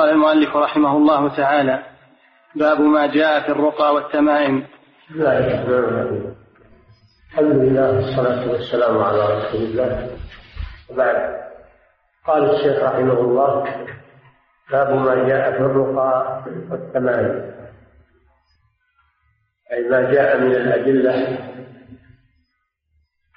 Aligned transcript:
قال 0.00 0.10
المؤلف 0.10 0.56
رحمه 0.56 0.96
الله 0.96 1.36
تعالى 1.36 1.82
باب 2.54 2.80
ما 2.80 3.06
جاء 3.06 3.40
في 3.40 3.48
الرقى 3.48 3.94
والتمائم. 3.94 4.66
بسم 5.10 5.20
الله 5.20 5.38
الرحمن 5.38 5.74
الرحيم 5.74 6.34
الحمد 7.30 7.56
لله 7.56 7.92
والصلاة 7.96 8.50
والسلام 8.50 8.98
على 8.98 9.18
رسول 9.18 9.62
الله. 9.62 10.16
وبعد 10.90 11.16
قال 12.26 12.50
الشيخ 12.50 12.82
رحمه 12.82 13.20
الله 13.20 13.64
باب 14.70 14.94
ما 14.94 15.14
جاء 15.28 15.52
في 15.52 15.58
الرقى 15.58 16.44
والتمائم. 16.70 17.54
أي 19.72 19.88
ما 19.88 20.00
جاء 20.12 20.40
من 20.40 20.52
الأدلة 20.52 21.38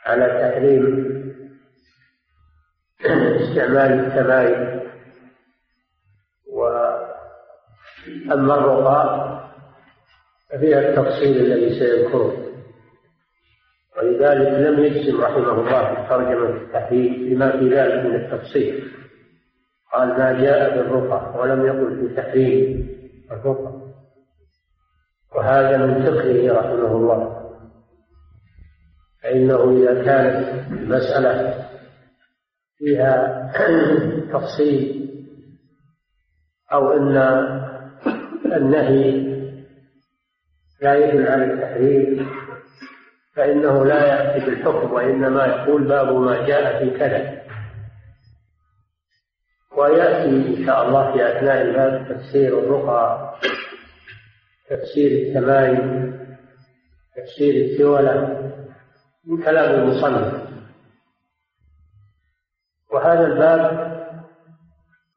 على 0.05 0.25
تحريم 0.25 0.83
استعمال 3.41 3.91
التمائم 3.99 4.82
وأما 8.29 8.55
الرقى 8.55 9.33
ففيها 10.49 10.79
التفصيل 10.79 11.37
الذي 11.37 11.79
سيذكره. 11.79 12.37
ولذلك 13.97 14.47
لم 14.47 14.83
يجزم 14.83 15.21
رحمه 15.21 15.51
الله 15.51 15.95
في 15.95 16.09
ترجمة 16.09 16.49
التحريم 16.49 17.33
لما 17.33 17.51
في 17.51 17.69
ذلك 17.69 18.05
من 18.05 18.15
التفصيل. 18.15 18.91
قال 19.93 20.07
ما 20.07 20.41
جاء 20.41 20.75
بالرقى 20.75 21.39
ولم 21.39 21.65
يقل 21.65 22.07
في 22.07 22.15
تحريم 22.15 22.89
الرقى 23.31 23.73
وهذا 25.35 25.77
من 25.77 26.03
فقهه 26.03 26.53
رحمه 26.53 26.95
الله. 26.97 27.43
فإنه 29.23 29.71
إذا 29.71 30.03
كانت 30.03 30.71
المسألة 30.71 31.63
فيها 32.77 33.51
تفصيل 34.33 35.09
أو 36.73 36.91
أن 36.91 37.17
النهي 38.57 39.33
لا 40.81 40.95
يدل 40.95 41.27
على 41.27 41.43
التحريم 41.43 42.29
فإنه 43.35 43.85
لا 43.85 44.05
يأتي 44.05 44.45
بالحكم 44.45 44.93
وإنما 44.93 45.45
يقول 45.45 45.83
باب 45.87 46.13
ما 46.15 46.47
جاء 46.47 46.79
في 46.79 46.97
كذا. 46.99 47.43
ويأتي 49.77 50.29
إن 50.29 50.65
شاء 50.65 50.87
الله 50.87 51.11
في 51.11 51.37
أثناء 51.37 51.61
الباب 51.61 52.07
تفسير 52.09 52.59
الرقى 52.59 53.33
تفسير 54.69 55.11
التمايم 55.27 56.13
تفسير 57.15 57.65
التولى 57.65 58.39
من 59.25 59.43
كلام 59.43 59.81
المصنف. 59.81 60.43
وهذا 62.93 63.25
الباب 63.25 63.93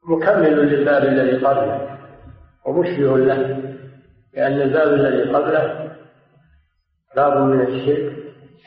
مكمل 0.03 0.53
للباب 0.67 1.03
الذي 1.03 1.45
قبله. 1.45 1.96
ومشبه 2.67 3.17
له 3.17 3.37
لأن 4.33 4.61
الباب 4.61 4.93
الذي 4.93 5.33
قبله 5.33 5.95
باب 7.15 7.37
من 7.37 7.61
الشرك 7.61 8.13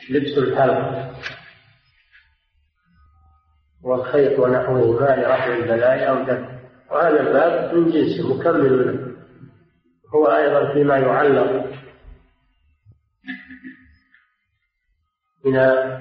لبس 0.09 0.37
الحلق 0.37 1.11
والخيط 3.83 4.39
ونحوهما 4.39 5.15
لرفع 5.15 5.55
البلاء 5.55 6.09
أو 6.09 6.23
دفع 6.23 6.61
وهذا 6.91 7.19
الباب 7.19 7.75
من 7.75 7.91
جنسه 7.91 8.35
مكمل 8.35 8.87
له. 8.87 9.11
هو 10.15 10.25
أيضا 10.25 10.73
فيما 10.73 10.97
يعلق 10.97 11.65
من 15.45 15.57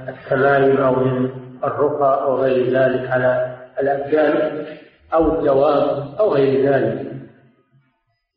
التمايم 0.08 0.76
أو 0.76 0.94
من 0.94 1.30
الرقى 1.64 2.22
أو 2.22 2.42
غير 2.42 2.64
ذلك 2.64 3.10
على 3.10 3.58
الأبدان 3.80 4.66
أو 5.14 5.38
الدواب 5.38 6.14
أو 6.18 6.34
غير 6.34 6.72
ذلك. 6.72 7.09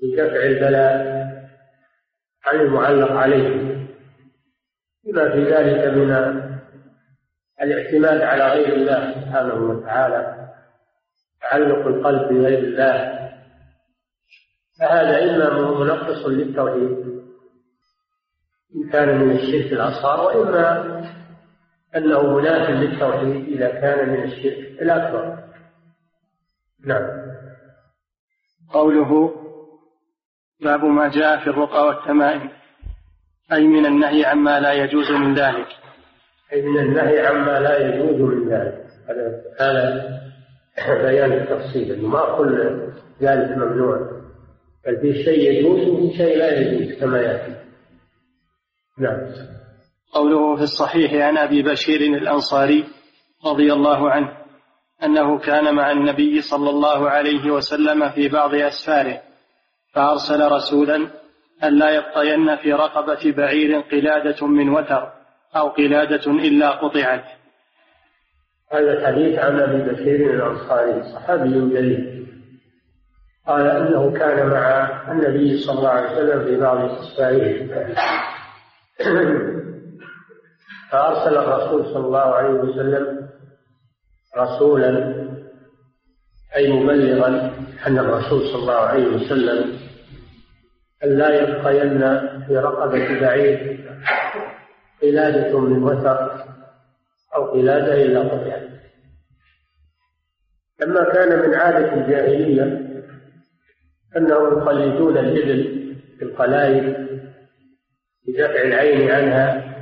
لدفع 0.04 0.44
البلاء 0.44 1.24
عن 2.46 2.60
المعلق 2.60 3.12
عليه. 3.12 3.74
بما 5.06 5.32
في 5.32 5.44
ذلك 5.44 5.94
من 5.94 6.12
الاعتماد 7.62 8.22
على 8.22 8.48
غير 8.48 8.74
الله 8.74 9.12
سبحانه 9.12 9.54
وتعالى 9.54 10.50
تعلق 11.42 11.88
القلب 11.88 12.34
بغير 12.34 12.60
الله 12.60 13.24
فهذا 14.80 15.24
إما 15.24 15.72
منقص 15.84 16.26
للتوحيد 16.26 17.14
إن 18.76 18.90
كان 18.92 19.18
من 19.18 19.32
الشرك 19.32 19.74
الأصغر 19.74 20.26
وإما 20.26 21.04
أنه 21.96 22.38
مناف 22.38 22.70
للتوحيد 22.70 23.48
إذا 23.48 23.70
كان 23.70 24.10
من 24.10 24.24
الشرك 24.24 24.82
الأكبر. 24.82 25.44
نعم. 26.86 27.24
قوله 28.70 29.34
باب 30.64 30.86
ما 30.86 31.10
جاء 31.10 31.40
في 31.40 31.48
الرقى 31.48 31.88
والتمائم 31.88 32.50
أي 33.54 33.68
من 33.68 33.86
النهي 33.86 34.26
عما 34.26 34.60
لا 34.60 34.74
يجوز 34.74 35.12
من 35.12 35.36
ذلك. 35.36 35.68
أي 36.54 36.62
من 36.62 36.80
النهي 36.80 37.28
عما 37.28 37.60
لا 37.60 37.78
يجوز 37.78 38.22
من 38.22 38.50
ذلك. 38.50 38.86
هذا 39.60 40.14
بيان 40.88 41.34
التفصيل 41.34 41.92
أنه 41.92 42.08
ما 42.08 42.38
كل 42.38 42.82
ذلك 43.22 43.58
ممنوع. 43.58 43.98
بل 44.86 45.02
في 45.02 45.24
شيء 45.24 45.52
يجوز 45.52 45.88
وفي 45.88 46.18
شيء 46.18 46.38
لا 46.38 46.60
يجوز 46.60 47.00
كما 47.00 47.22
يأتي. 47.22 47.56
نعم. 49.00 49.18
قوله 50.14 50.56
في 50.56 50.64
الصحيح 50.64 51.14
عن 51.14 51.38
أبي 51.38 51.64
بشير 51.64 52.02
الأنصاري 52.02 52.86
رضي 53.46 53.74
الله 53.74 54.12
عنه 54.12 54.44
أنه 55.04 55.40
كان 55.40 55.76
مع 55.76 55.92
النبي 55.92 56.42
صلى 56.42 56.70
الله 56.70 57.10
عليه 57.10 57.52
وسلم 57.52 58.10
في 58.10 58.30
بعض 58.30 58.56
أسفاره 58.56 59.22
فأرسل 59.94 60.52
رسولا 60.52 61.08
الا 61.64 61.90
يبقين 61.90 62.56
في 62.56 62.74
رقبة 62.74 63.34
بعير 63.38 63.80
قلادة 63.80 64.48
من 64.48 64.70
وتر 64.70 65.12
أو 65.56 65.68
قلادة 65.70 66.32
إلا 66.32 66.70
قطعت. 66.72 67.26
هذا 68.72 68.94
الحديث 68.94 69.40
عن 69.40 69.60
أبي 69.60 69.92
بشير 69.92 70.34
الأنصاري 70.34 71.04
صحابي 71.04 71.50
جليل. 71.50 72.28
قال 73.48 73.68
إنه 73.68 74.14
كان 74.14 74.48
مع 74.50 74.90
النبي 75.12 75.58
صلى 75.58 75.78
الله 75.78 75.90
عليه 75.90 76.12
وسلم 76.12 76.44
في 76.44 76.58
بعض 76.58 76.78
اسفاره 76.78 77.68
فأرسل 80.92 81.38
الرسول 81.38 81.86
صلى 81.86 82.06
الله 82.06 82.20
عليه 82.36 82.50
وسلم 82.50 83.30
رسولا 84.38 85.16
أي 86.56 86.72
مبلغا 86.72 87.52
أن 87.88 88.00
الرسول 88.00 88.42
صلى 88.48 88.62
الله 88.62 88.74
عليه 88.74 89.08
وسلم. 89.08 89.83
أن 91.04 91.18
لا 91.18 91.30
يبقين 91.30 92.00
في 92.48 92.58
رقبة 92.58 93.20
بعير 93.20 93.80
قلادة 95.02 95.60
من 95.60 95.84
وثر 95.84 96.46
أو 97.36 97.52
قلادة 97.52 97.94
إلا 98.04 98.20
قطعت 98.20 98.70
لما 100.82 101.14
كان 101.14 101.50
من 101.50 101.56
عادة 101.56 101.94
الجاهلية 101.94 102.64
أنهم 104.18 104.58
يقلدون 104.58 105.18
الإبل 105.18 105.94
في 106.20 106.26
القلائد 106.26 107.08
بدفع 108.28 108.62
العين 108.62 109.12
عنها. 109.12 109.74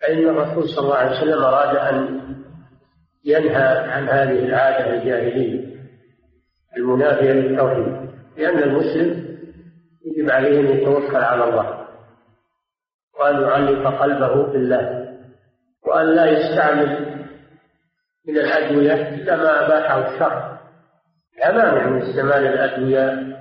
فإن 0.00 0.28
الرسول 0.28 0.68
صلى 0.68 0.84
الله 0.84 0.96
عليه 0.96 1.16
وسلم 1.16 1.42
أراد 1.44 1.76
أن 1.76 2.20
ينهى 3.24 3.78
عن 3.78 4.08
هذه 4.08 4.44
العادة 4.44 4.94
الجاهلية. 4.94 5.75
المنافية 6.76 7.32
للتوحيد 7.32 8.10
لأن 8.36 8.58
المسلم 8.58 9.36
يجب 10.04 10.30
عليه 10.30 10.60
أن 10.60 10.66
يتوكل 10.66 11.16
على 11.16 11.44
الله 11.44 11.86
وأن 13.20 13.42
يعلق 13.42 14.00
قلبه 14.02 14.52
بالله 14.52 15.16
وأن 15.86 16.06
لا 16.06 16.26
يستعمل 16.26 17.16
من 18.28 18.36
الأدوية 18.36 19.08
إلا 19.08 19.36
ما 19.36 19.66
أباحه 19.66 20.14
الشرع 20.14 20.60
لا 21.38 21.52
مانع 21.52 21.86
من 21.86 22.02
استعمال 22.02 22.46
الأدوية 22.46 23.36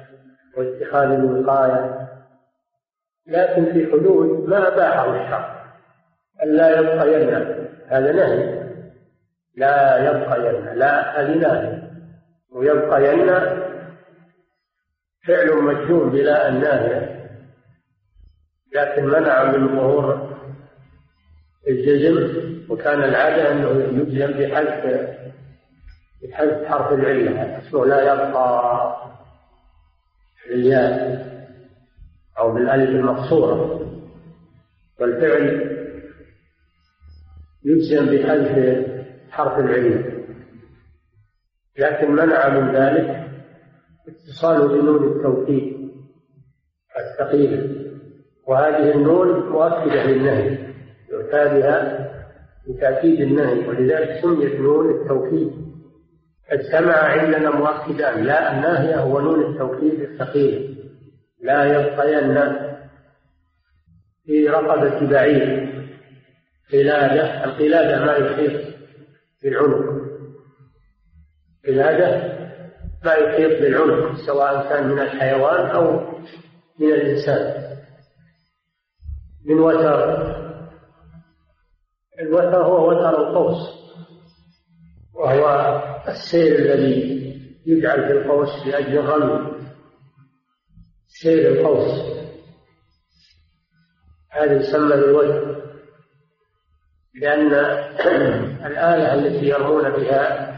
واتخاذ 0.57 1.11
الوقاية 1.11 2.07
لكن 3.27 3.73
في 3.73 3.91
حدود 3.91 4.49
ما 4.49 4.67
أباحه 4.67 5.15
الشرع 5.15 5.55
ألا 6.43 6.79
يبقين 6.79 7.33
هذا 7.87 8.11
نهي. 8.11 8.65
لا 9.55 9.97
يبقين 9.97 10.75
لا 10.75 11.21
هذه 11.21 11.37
نهي. 11.37 11.84
ويبقين 12.55 13.27
فعل 15.27 15.63
مجزوم 15.63 16.09
بلا 16.09 16.49
الناهية 16.49 17.29
لكن 18.75 19.05
منع 19.05 19.43
من 19.51 19.67
ظهور 19.67 20.35
الجزم 21.67 22.45
وكان 22.69 23.03
العادة 23.03 23.51
أنه 23.51 23.69
يجزم 24.01 24.31
بحذف 24.39 25.09
بحذف 26.23 26.65
حرف 26.67 26.93
العلة 26.93 27.57
اسمه 27.59 27.85
لا 27.85 28.01
يبقى 28.01 28.95
بالياء 30.49 31.25
أو 32.37 32.51
بالألف 32.53 32.89
المقصورة. 32.89 33.81
والفعل 34.99 35.71
يجزم 37.65 38.05
بحذف 38.05 38.85
حرف 39.31 39.59
العلة. 39.59 40.14
لكن 41.79 42.11
منع 42.11 42.49
من 42.49 42.75
ذلك 42.75 43.27
اتصال 44.07 44.67
بنون 44.67 45.17
التوكيد 45.17 45.91
الثقيلة. 46.97 47.85
وهذه 48.47 48.91
النون 48.91 49.49
مؤكدة 49.49 50.03
للنهي 50.03 50.57
يؤتى 51.11 51.45
بها 51.45 52.11
لتأكيد 52.67 53.21
النهي 53.21 53.67
ولذلك 53.67 54.21
سميت 54.21 54.59
نون 54.59 55.01
التوكيد. 55.01 55.51
اجتمع 56.49 56.93
عندنا 56.93 57.49
مؤكدان 57.49 58.23
لا 58.23 58.51
الناهية 58.51 58.99
هو 58.99 59.19
نون 59.19 59.51
التوكيد 59.51 60.01
الثقيل 60.01 60.75
لا 61.41 61.63
يبقين 61.63 62.55
في 64.25 64.47
رقبة 64.47 65.09
بعير 65.09 65.75
قلادة 66.73 67.45
القلادة 67.45 68.05
ما 68.05 68.13
يحيط 68.13 68.61
بالعنق 69.43 70.04
قلادة 71.67 72.35
ما 73.05 73.13
يحيط 73.13 73.61
بالعنق 73.61 74.15
سواء 74.25 74.69
كان 74.69 74.87
من 74.87 74.99
الحيوان 74.99 75.65
أو 75.65 76.01
من 76.79 76.91
الإنسان. 76.91 77.75
من 79.45 79.59
وتر. 79.59 80.35
الوتر 82.19 82.63
هو 82.63 82.89
وتر 82.89 83.27
القوس 83.27 83.85
وهو 85.13 85.47
السير 86.07 86.55
الذي 86.59 87.15
يجعل 87.65 88.07
في 88.07 88.11
القوس 88.11 88.67
لأجل 88.67 88.97
الرمي. 88.97 89.51
سير 91.07 91.51
القوس. 91.51 92.15
هذا 94.29 94.53
يسمى 94.53 94.95
بالوتر 94.95 95.65
لأن 97.15 97.53
الآلة 98.67 99.13
التي 99.13 99.45
يرمون 99.45 99.89
بها 99.89 100.54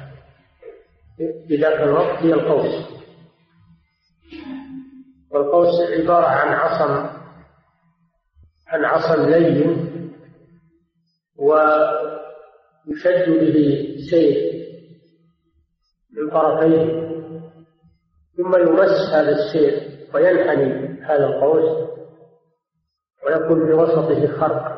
في 1.17 1.55
ذاك 1.55 1.81
الوقت 1.81 2.23
هي 2.23 2.33
القوس. 2.33 2.97
والقوس 5.31 5.81
عبارة 5.91 6.25
عن 6.25 6.53
عصا 6.53 7.17
عن 8.67 8.85
عصا 8.85 9.15
لين 9.15 9.87
ويشد 11.37 13.29
به 13.29 13.95
سيف 14.09 14.37
من 16.11 16.29
طرفيه 16.29 17.07
ثم 18.37 18.55
يمس 18.59 19.13
هذا 19.13 19.31
السيف 19.31 19.75
وينحني 20.15 21.01
هذا 21.03 21.25
القوس 21.25 21.87
ويكون 23.25 23.65
في 23.67 23.73
وسطه 23.73 24.27
خرق. 24.39 24.77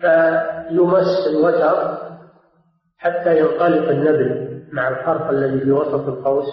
فيمس 0.00 1.26
الوتر 1.30 1.98
حتى 2.98 3.38
ينطلق 3.38 3.88
النبل. 3.88 4.43
مع 4.72 4.88
الخرق 4.88 5.28
الذي 5.30 5.60
في 5.60 5.70
وسط 5.70 6.08
القوس 6.08 6.46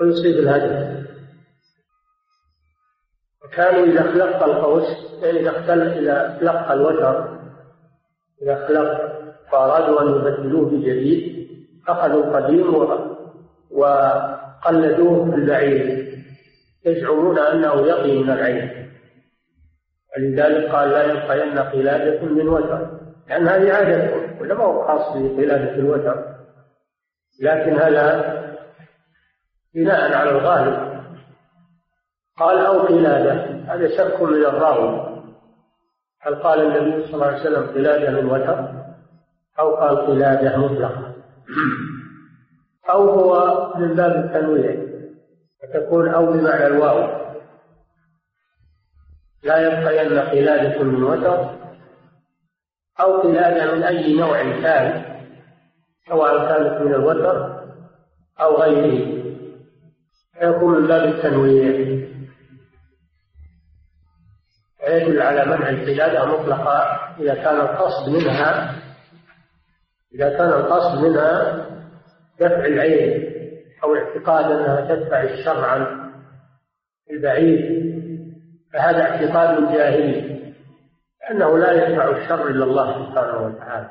ويصيب 0.00 0.38
الهدف. 0.38 1.02
وكانوا 3.44 3.84
إذا 3.84 4.02
خلق 4.02 4.42
القوس 4.42 4.84
يعني 5.22 5.38
إذا 5.38 5.50
إذا 5.98 6.38
خلق 6.40 6.70
الوتر 6.72 7.38
إذا 8.42 8.66
خلق 8.68 9.12
فأرادوا 9.52 10.02
أن 10.02 10.08
يبدلوه 10.08 10.70
بجديد 10.70 11.48
أخذوا 11.88 12.24
القديم 12.24 12.74
وقلدوه 13.70 15.24
بالبعير 15.24 16.12
يزعمون 16.84 17.38
أنه 17.38 17.86
يقي 17.86 18.18
من 18.22 18.30
العين. 18.30 18.90
ولذلك 20.16 20.70
قال 20.70 20.88
لا 20.90 21.04
يبقين 21.04 21.58
قلادة 21.58 22.24
من 22.24 22.48
وتر. 22.48 22.90
لأن 23.28 23.48
هذه 23.48 23.72
عادة 23.72 24.10
ولا 24.40 24.54
ما 24.54 24.64
هو 24.64 24.86
خاص 24.86 25.16
بقلادة 25.16 25.74
الوتر؟ 25.74 26.31
لكن 27.40 27.78
هذا 27.78 28.32
بناء 29.74 30.12
على 30.14 30.30
الغالب. 30.30 31.02
قال 32.38 32.58
أو 32.58 32.78
قلادة 32.78 33.32
هذا 33.74 33.88
شك 33.96 34.22
من 34.22 34.44
الراوي. 34.44 35.22
هل 36.20 36.34
قال 36.34 36.60
النبي 36.60 37.06
صلى 37.06 37.14
الله 37.14 37.26
عليه 37.26 37.40
وسلم 37.40 37.66
قلادة 37.66 38.10
من 38.10 38.30
وتر؟ 38.30 38.68
أو 39.58 39.74
قال 39.74 40.06
قلادة 40.06 40.56
مطلقة. 40.58 41.14
أو 42.90 43.10
هو 43.10 43.72
من 43.76 43.94
باب 43.94 44.24
التنويع 44.24 44.76
فتكون 45.62 46.08
أو 46.08 46.26
بمعنى 46.26 46.66
الواو. 46.66 47.22
لا 49.42 49.58
يبقين 49.58 50.18
قلادة 50.18 50.82
من 50.82 51.02
وتر 51.02 51.50
أو 53.00 53.20
قلادة 53.20 53.74
من 53.74 53.82
أي 53.82 54.16
نوع 54.16 54.42
كان 54.42 55.11
سواء 56.08 56.48
كانت 56.48 56.82
من 56.82 56.94
الوتر 56.94 57.62
أو 58.40 58.56
غيره. 58.56 59.22
فيكون 60.38 60.80
من 60.80 60.86
باب 60.86 61.08
التنويع. 61.08 61.92
ويدل 64.82 65.22
على 65.22 65.44
منع 65.44 65.68
القلادة 65.68 66.24
مطلقة 66.24 66.78
إذا 67.20 67.34
كان 67.34 67.60
القصد 67.60 68.08
منها 68.08 68.74
إذا 70.14 70.28
كان 70.28 70.48
القصد 70.48 71.04
منها 71.04 71.66
دفع 72.40 72.64
العين 72.64 73.32
أو 73.84 73.94
اعتقاد 73.94 74.44
أنها 74.44 74.94
تدفع 74.94 75.22
الشر 75.22 75.64
عن 75.64 76.10
البعيد 77.10 77.82
فهذا 78.72 79.02
اعتقاد 79.02 79.72
جاهلي 79.72 80.32
لأنه 81.20 81.58
لا 81.58 81.72
يدفع 81.72 82.10
الشر 82.10 82.48
إلا 82.48 82.64
الله 82.64 82.92
سبحانه 82.92 83.46
وتعالى. 83.46 83.90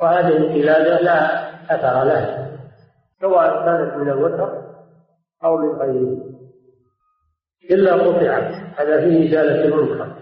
وهذه 0.00 0.36
القلادة 0.36 1.00
لا 1.00 1.46
أثر 1.64 2.04
لها 2.04 2.58
سواء 3.20 3.64
كانت 3.64 3.96
من 3.96 4.08
الوتر 4.08 4.62
أو 5.44 5.56
من 5.56 5.78
غيره. 5.78 6.36
إلا 7.70 7.94
قطعت 7.94 8.54
هذا 8.80 9.00
فيه 9.00 9.28
إزالة 9.28 9.64
المنكر 9.64 10.16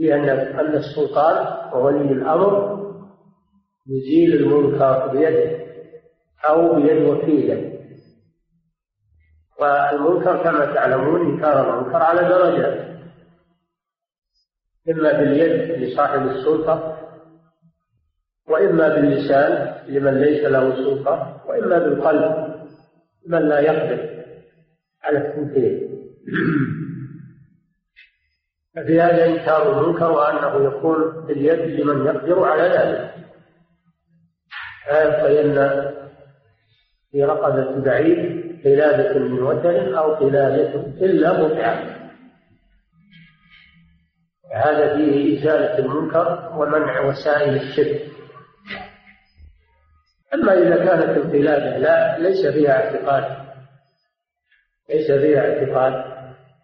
لأن 0.00 0.28
أن 0.28 0.74
السلطان 0.74 1.46
وولي 1.74 2.12
الأمر 2.12 2.74
يزيل 3.88 4.34
المنكر 4.34 5.08
بيده 5.08 5.64
أو 6.48 6.74
بيد 6.74 7.02
وكيله. 7.02 7.74
والمنكر 9.60 10.42
كما 10.42 10.74
تعلمون 10.74 11.20
إنكار 11.20 11.80
المنكر 11.80 11.96
على 11.96 12.28
درجات 12.28 12.94
إما 14.90 15.12
باليد 15.12 15.82
لصاحب 15.82 16.26
السلطة 16.26 17.03
وإما 18.48 18.88
باللسان 18.88 19.74
لمن 19.88 20.20
ليس 20.20 20.44
له 20.44 20.74
سلطة 20.74 21.42
وإما 21.48 21.78
بالقلب 21.78 22.54
لمن 23.26 23.48
لا 23.48 23.60
يقدر 23.60 24.24
على 25.04 25.18
التنفيذ 25.18 25.80
ففي 28.76 29.00
هذا 29.00 29.26
إنكار 29.26 29.80
المنكر 29.80 30.12
وأنه 30.12 30.66
يكون 30.66 31.26
باليد 31.26 31.80
لمن 31.80 32.06
يقدر 32.06 32.44
على 32.44 32.62
ذلك. 32.62 33.14
فإن 35.22 35.54
في 37.10 37.24
رقبة 37.24 37.80
بعيد 37.80 38.44
قلادة 38.64 39.18
من 39.18 39.42
وتر 39.42 39.98
أو 39.98 40.14
قلادة 40.14 40.74
إلا 41.00 41.42
متعة. 41.42 41.94
هذا 44.54 44.96
فيه 44.96 45.38
إزالة 45.38 45.78
المنكر 45.78 46.52
ومنع 46.56 47.00
وسائل 47.00 47.54
الشرك. 47.54 48.13
أما 50.34 50.52
إذا 50.52 50.76
كانت 50.76 51.16
القلادة 51.16 51.78
لا 51.78 52.18
ليس 52.18 52.46
فيها 52.46 52.72
اعتقاد. 52.72 53.24
ليس 54.90 55.10
فيها 55.10 55.40
اعتقاد. 55.40 56.04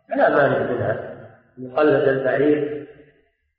فلا 0.08 0.28
مانع 0.28 0.58
منها. 0.58 1.10
يقلد 1.58 2.08
البعير 2.08 2.86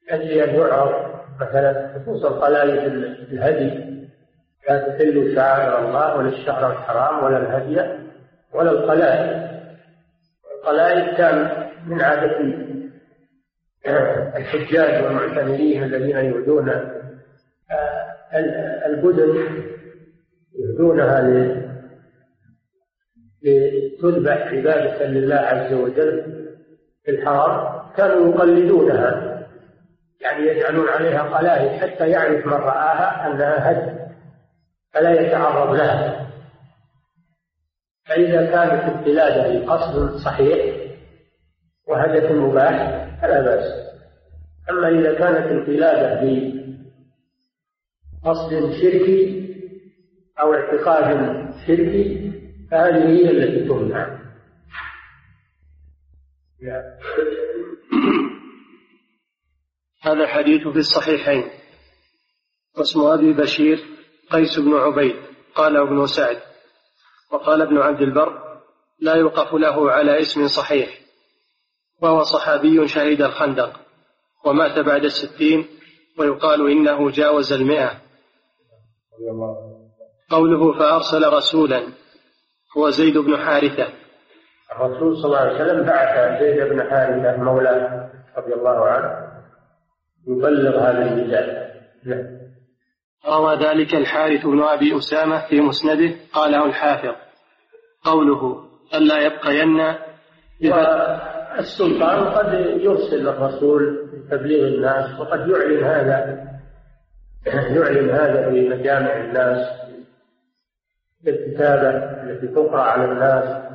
أجل 0.10 0.32
أن 0.32 0.56
يعرض 0.56 1.12
مثلا 1.42 1.94
خصوصا 1.96 2.30
قلائد 2.30 2.94
الهدي. 3.32 3.92
لا 4.70 4.78
تحل 4.78 5.36
شعائر 5.36 5.88
الله 5.88 6.16
ولا 6.16 6.30
الشهر 6.30 6.72
الحرام 6.72 7.24
ولا 7.24 7.38
الهدي 7.38 8.02
ولا 8.54 8.72
القلائد 8.72 9.52
القلائد 10.56 11.18
كان 11.18 11.68
من 11.88 12.02
عادة 12.02 12.38
الحجاج 14.36 15.04
والمعتمرين 15.04 15.84
الذين 15.84 16.18
آه، 17.72 18.86
البدن 18.86 19.64
يهدونها 20.56 21.22
لتذبح 23.44 24.38
عبادة 24.38 25.06
لله 25.06 25.36
عز 25.36 25.74
وجل 25.74 26.42
في 27.04 27.12
الحرم 27.12 27.82
كانوا 27.98 28.36
يقلدونها 28.36 29.32
يعني 30.22 30.48
يجعلون 30.48 30.90
عليها 30.90 31.38
قلائد 31.38 31.72
حتى 31.82 32.10
يعرف 32.10 32.46
من 32.46 32.54
رآها 32.54 33.28
أنها 33.28 33.72
هد 33.72 34.02
فلا 34.94 35.22
يتعرض 35.22 35.76
لها. 35.76 36.28
فإذا 38.06 38.46
كانت 38.46 38.96
القلادة 38.96 39.48
لقصد 39.48 40.16
صحيح 40.26 40.76
وهدف 41.88 42.32
مباح 42.32 43.08
فلا 43.22 43.42
بأس. 43.42 43.66
أما 44.70 44.90
إذا 44.90 45.14
كانت 45.14 45.52
القلادة 45.52 46.52
قصد 48.24 48.72
شركي 48.82 49.41
أو 50.42 50.54
اعتقاد 50.54 51.46
شركي 51.68 52.32
فهذه 52.72 53.08
هي 53.08 53.30
التي 53.30 53.68
تمنع 53.68 54.22
هذا 60.02 60.24
الحديث 60.24 60.68
في 60.68 60.80
الصحيحين. 60.80 61.44
واسم 62.78 63.02
أبي 63.02 63.34
بشير 63.34 63.80
قيس 64.30 64.60
بن 64.60 64.74
عبيد 64.74 65.16
قال 65.56 65.78
ابن 65.78 66.08
سعد. 66.08 66.42
وقال 67.32 67.62
ابن 67.62 67.78
عبد 67.78 68.02
البر 68.02 68.62
لا 69.00 69.16
يوقف 69.16 69.54
له 69.54 69.92
على 69.92 70.20
اسم 70.20 70.48
صحيح. 70.48 71.02
وهو 72.02 72.24
صحابي 72.24 72.88
شهيد 72.88 73.22
الخندق. 73.22 73.80
ومات 74.46 74.80
بعد 74.80 75.04
الستين 75.04 75.68
ويقال 76.18 76.72
إنه 76.72 77.12
جاوز 77.12 77.54
المئة. 77.54 78.02
قوله 80.32 80.80
فأرسل 80.80 81.34
رسولا 81.34 81.82
هو 82.78 82.90
زيد 82.90 83.18
بن 83.18 83.38
حارثة. 83.38 83.88
الرسول 84.76 85.18
صلى 85.18 85.26
الله 85.26 85.38
عليه 85.38 85.56
وسلم 85.56 85.86
بعث 85.86 86.40
زيد 86.42 86.70
بن 86.70 86.90
حارثة 86.90 87.44
مولاه 87.44 88.10
رضي 88.38 88.54
الله 88.54 88.88
عنه 88.88 89.32
يبلغ 90.28 90.80
هذا 90.80 91.06
النداء 91.06 91.72
نعم. 92.06 92.42
روى 93.28 93.56
ذلك 93.56 93.96
الحارث 93.96 94.46
بن 94.46 94.62
أبي 94.62 94.98
أسامة 94.98 95.48
في 95.50 95.62
مسنده 95.62 96.16
قاله 96.34 96.66
الحافظ. 96.66 97.16
قوله 98.04 98.72
ألا 98.94 99.20
يبقين 99.20 99.96
السلطان 101.60 102.26
قد 102.26 102.54
يرسل 102.82 103.28
الرسول 103.28 104.10
لتبليغ 104.14 104.68
الناس 104.68 105.20
وقد 105.20 105.40
يعلن 105.50 105.84
هذا 105.84 106.48
يعلن 107.78 108.10
هذا 108.10 108.50
في 108.50 108.70
مجامع 108.70 109.18
الناس 109.18 109.81
بالكتابة 111.24 111.90
التي 112.24 112.48
تقرأ 112.48 112.82
على 112.82 113.06
الناس 113.06 113.72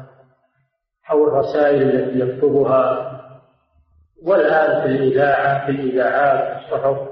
أو 1.10 1.28
الرسائل 1.28 1.82
التي 1.82 2.18
يكتبها 2.18 3.12
والآن 4.22 4.82
في 4.82 4.86
الإذاعة 4.88 5.66
في 5.66 5.72
الإذاعات 5.72 6.62
الصحف 6.64 7.08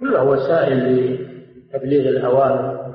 كلها 0.00 0.22
وسائل 0.22 0.96
لتبليغ 0.96 2.08
الأوامر 2.08 2.86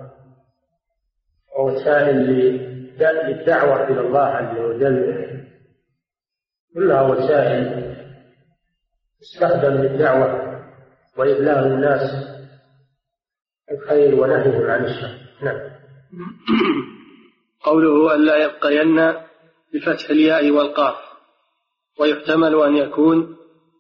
ووسائل 1.58 2.16
للدعوة 2.16 3.88
إلى 3.88 4.00
الله 4.02 4.26
عز 4.26 4.58
وجل 4.58 5.28
كلها 6.74 7.02
وسائل 7.02 7.96
تستخدم 9.22 9.74
للدعوة 9.74 10.62
وإبلاغ 11.18 11.68
الناس 11.68 12.02
الخير 13.72 14.16
ونهيهم 14.22 14.72
عن 14.72 14.86
الشر. 14.86 15.18
نعم. 15.42 15.71
قوله 17.66 18.16
ألا 18.16 18.38
يبقين 18.38 19.14
بفتح 19.74 20.10
الياء 20.10 20.52
والقاف 20.52 20.96
ويحتمل 22.00 22.56
أن 22.64 22.76
يكون 22.76 23.36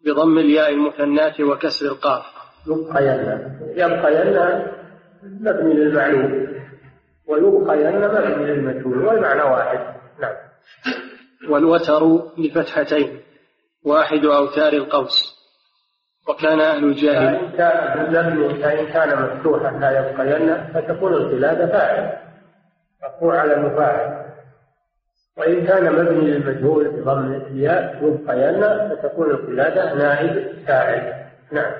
بضم 0.05 0.37
الياء 0.37 0.69
المثناة 0.69 1.33
وكسر 1.43 1.85
القاف. 1.85 2.23
يبقين 2.67 3.49
يبقين 3.75 4.65
مبني 5.23 5.73
للمعلوم 5.73 6.47
ويبقين 7.27 8.01
مبني 8.01 8.45
للمجهول 8.45 9.05
والمعنى 9.05 9.43
واحد. 9.43 9.79
نعم. 10.21 10.35
والوتر 11.49 12.03
بفتحتين 12.37 13.19
واحد 13.85 14.25
أوتار 14.25 14.73
القوس. 14.73 15.40
وكان 16.27 16.59
أهل 16.59 16.83
الجاهل. 16.83 17.39
فإن 17.39 17.57
كان 17.57 18.13
لم 18.13 18.53
فإن 18.61 18.85
كان 18.85 19.23
مفتوحا 19.23 19.71
لا 19.71 19.99
يبقين 19.99 20.73
فتكون 20.73 21.13
القلادة 21.13 21.67
فاعل. 21.67 22.17
مقطوع 23.03 23.39
على 23.39 23.53
المفاعل. 23.53 24.25
وإن 25.37 25.65
كان 25.65 25.93
مبني 25.93 26.31
للمجهول 26.31 26.87
بضم 26.89 27.33
الياء 27.33 27.99
يبقين 28.03 28.61
فتكون 28.89 29.31
القلادة 29.31 29.93
نائب 29.93 30.65
فاعل. 30.67 31.13
نعم. 31.51 31.73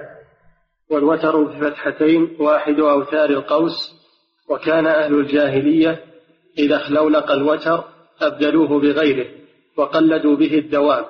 والوتر 0.92 1.44
بفتحتين 1.44 2.38
واحد 2.40 2.80
أوتار 2.80 3.30
القوس. 3.30 4.02
وكان 4.50 4.88
أهل 4.88 5.14
الجاهلية 5.14 6.00
إذا 6.58 6.76
اخلولق 6.76 7.32
الوتر 7.32 7.84
أبدلوه 8.22 8.80
بغيره 8.80 9.26
وقلدوا 9.78 10.36
به 10.36 10.58
الدواب. 10.58 11.06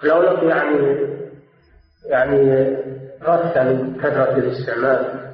خلولق 0.00 0.44
يعني 0.44 1.20
يعني 2.06 2.76
رث 3.22 3.58
من 3.58 3.96
كثرة 4.00 4.36
الاستعمال. 4.36 5.30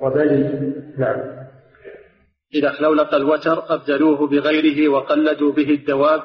وبلي 0.00 0.72
نعم. 0.98 1.46
إذا 2.54 2.70
خلولق 2.70 3.14
الوتر 3.14 3.74
أبدلوه 3.74 4.26
بغيره 4.26 4.88
وقلدوا 4.88 5.52
به 5.52 5.70
الدواب 5.70 6.22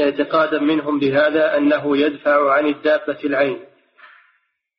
اعتقادا 0.00 0.60
منهم 0.60 1.00
بهذا 1.00 1.56
أنه 1.56 1.96
يدفع 1.96 2.52
عن 2.52 2.66
الدابة 2.66 3.18
العين. 3.24 3.58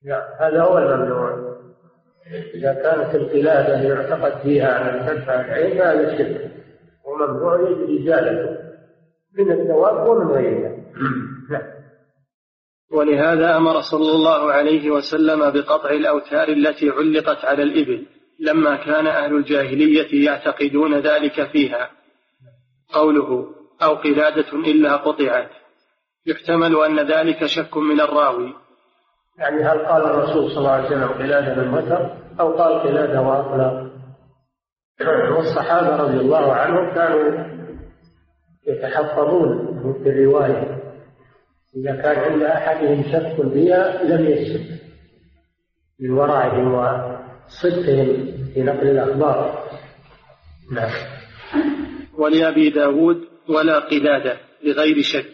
نعم. 0.05 0.24
هذا 0.39 0.62
هو 0.62 0.77
الممنوع. 0.77 1.57
إذا 2.55 2.74
كانت 2.74 3.15
القلادة 3.15 3.81
يعتقد 3.81 4.41
فيها 4.41 4.89
أن 4.89 5.07
تدفع 5.07 5.45
العين 5.45 5.77
فهذا 5.77 6.17
شرك 6.17 6.51
وممنوع 7.05 7.55
إزالته. 8.00 8.57
من 9.38 9.51
الدواب 9.51 10.07
ومن 10.07 10.27
غيرها. 10.31 10.77
ولهذا 12.91 13.58
أمر 13.58 13.82
صلى 13.82 14.12
الله 14.12 14.51
عليه 14.51 14.91
وسلم 14.91 15.51
بقطع 15.51 15.89
الأوتار 15.89 16.48
التي 16.48 16.89
علقت 16.89 17.46
على 17.46 17.63
الإبل 17.63 18.06
لما 18.39 18.75
كان 18.75 19.08
أهل 19.08 19.36
الجاهلية 19.36 20.25
يعتقدون 20.25 21.00
ذلك 21.00 21.51
فيها. 21.51 21.89
قوله 22.94 23.46
أو 23.84 23.96
قلادة 23.96 24.53
إلا 24.53 24.96
قطعت. 24.96 25.50
يحتمل 26.25 26.75
أن 26.75 27.00
ذلك 27.00 27.46
شك 27.46 27.77
من 27.77 28.01
الراوي. 28.01 28.53
يعني 29.38 29.63
هل 29.63 29.86
قال 29.86 30.03
الرسول 30.03 30.50
صلى 30.51 30.58
الله 30.58 30.72
عليه 30.72 30.88
وسلم 30.88 31.08
قلادة 31.08 31.53
بالمطر 31.53 32.17
أو 32.39 32.58
قال 32.58 32.79
قلادة 32.79 33.22
وأطلق؟ 33.22 33.88
والصحابة 35.38 35.96
رضي 35.96 36.20
الله 36.20 36.53
عنهم 36.53 36.96
كانوا 36.96 37.48
يتحفظون 38.67 39.79
في 40.03 40.10
الرواية 40.10 40.76
إذا 41.75 42.01
كان 42.01 42.31
عند 42.31 42.43
أحدهم 42.43 43.03
شك 43.03 43.51
فيها 43.53 44.03
لم 44.03 44.25
يشك. 44.25 44.88
من 46.00 46.12
ورعهم 46.12 46.74
وصدقهم 46.74 48.33
في 48.53 48.63
نقل 48.63 48.88
الأخبار. 48.88 49.67
نعم. 50.71 50.91
ولأبي 52.17 52.69
داود 52.69 53.17
ولا 53.50 53.79
قلادة 53.79 54.38
بغير 54.63 55.01
شك 55.01 55.33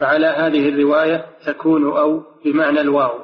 فعلى 0.00 0.26
هذه 0.26 0.68
الرواية 0.68 1.26
تكون 1.46 1.96
أو 1.98 2.22
بمعنى 2.44 2.80
الواو. 2.80 3.18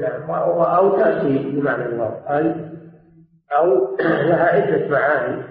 نعم 0.00 0.30
أو 0.30 0.98
تأتي 0.98 1.38
بمعنى 1.38 1.86
الواو 1.86 2.10
أي 2.10 2.54
أو 3.52 3.96
لها 4.00 4.44
عدة 4.44 4.88
معاني. 4.88 5.44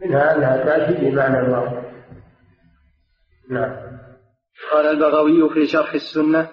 منها 0.00 0.36
أنها 0.36 0.64
تأتي 0.64 1.10
بمعنى 1.10 1.38
الواو. 1.38 1.82
نعم. 3.50 3.89
قال 4.72 4.86
البغوي 4.86 5.50
في 5.54 5.66
شرح 5.66 5.94
السنة 5.94 6.48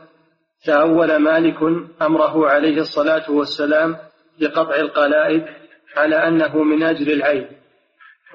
تأول 0.65 1.15
مالك 1.15 1.57
أمره 2.01 2.47
عليه 2.47 2.77
الصلاة 2.77 3.31
والسلام 3.31 3.95
بقطع 4.41 4.75
القلائد 4.75 5.45
على 5.97 6.15
أنه 6.15 6.63
من 6.63 6.83
أجل 6.83 7.11
العين 7.11 7.47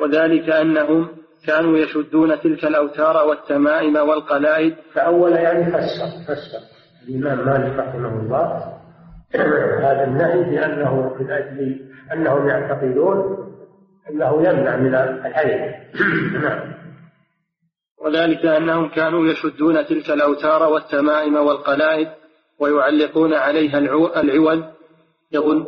وذلك 0.00 0.50
أنهم 0.50 1.08
كانوا 1.46 1.78
يشدون 1.78 2.40
تلك 2.40 2.64
الأوتار 2.64 3.28
والتمائم 3.28 3.96
والقلائد. 3.96 4.74
تأول 4.94 5.32
يعني 5.32 5.64
فسر 5.64 6.06
فسر. 6.26 6.58
الإمام 7.08 7.46
مالك 7.46 7.78
رحمه 7.78 8.20
الله 8.20 8.72
هذا 9.86 10.04
النهي 10.04 10.42
بأنه 10.50 11.16
من 11.20 11.30
أجل 11.30 11.80
أنهم 12.12 12.48
يعتقدون 12.48 13.38
أنه 14.10 14.48
يمنع 14.48 14.76
من 14.76 14.94
العين. 14.94 15.74
نعم. 16.42 16.81
وذلك 18.04 18.46
أنهم 18.46 18.88
كانوا 18.88 19.26
يشدون 19.26 19.86
تلك 19.86 20.10
الأوتار 20.10 20.72
والتمائم 20.72 21.36
والقلائد 21.36 22.08
ويعلقون 22.58 23.34
عليها 23.34 23.78
العود 24.20 24.64
يظن 25.32 25.66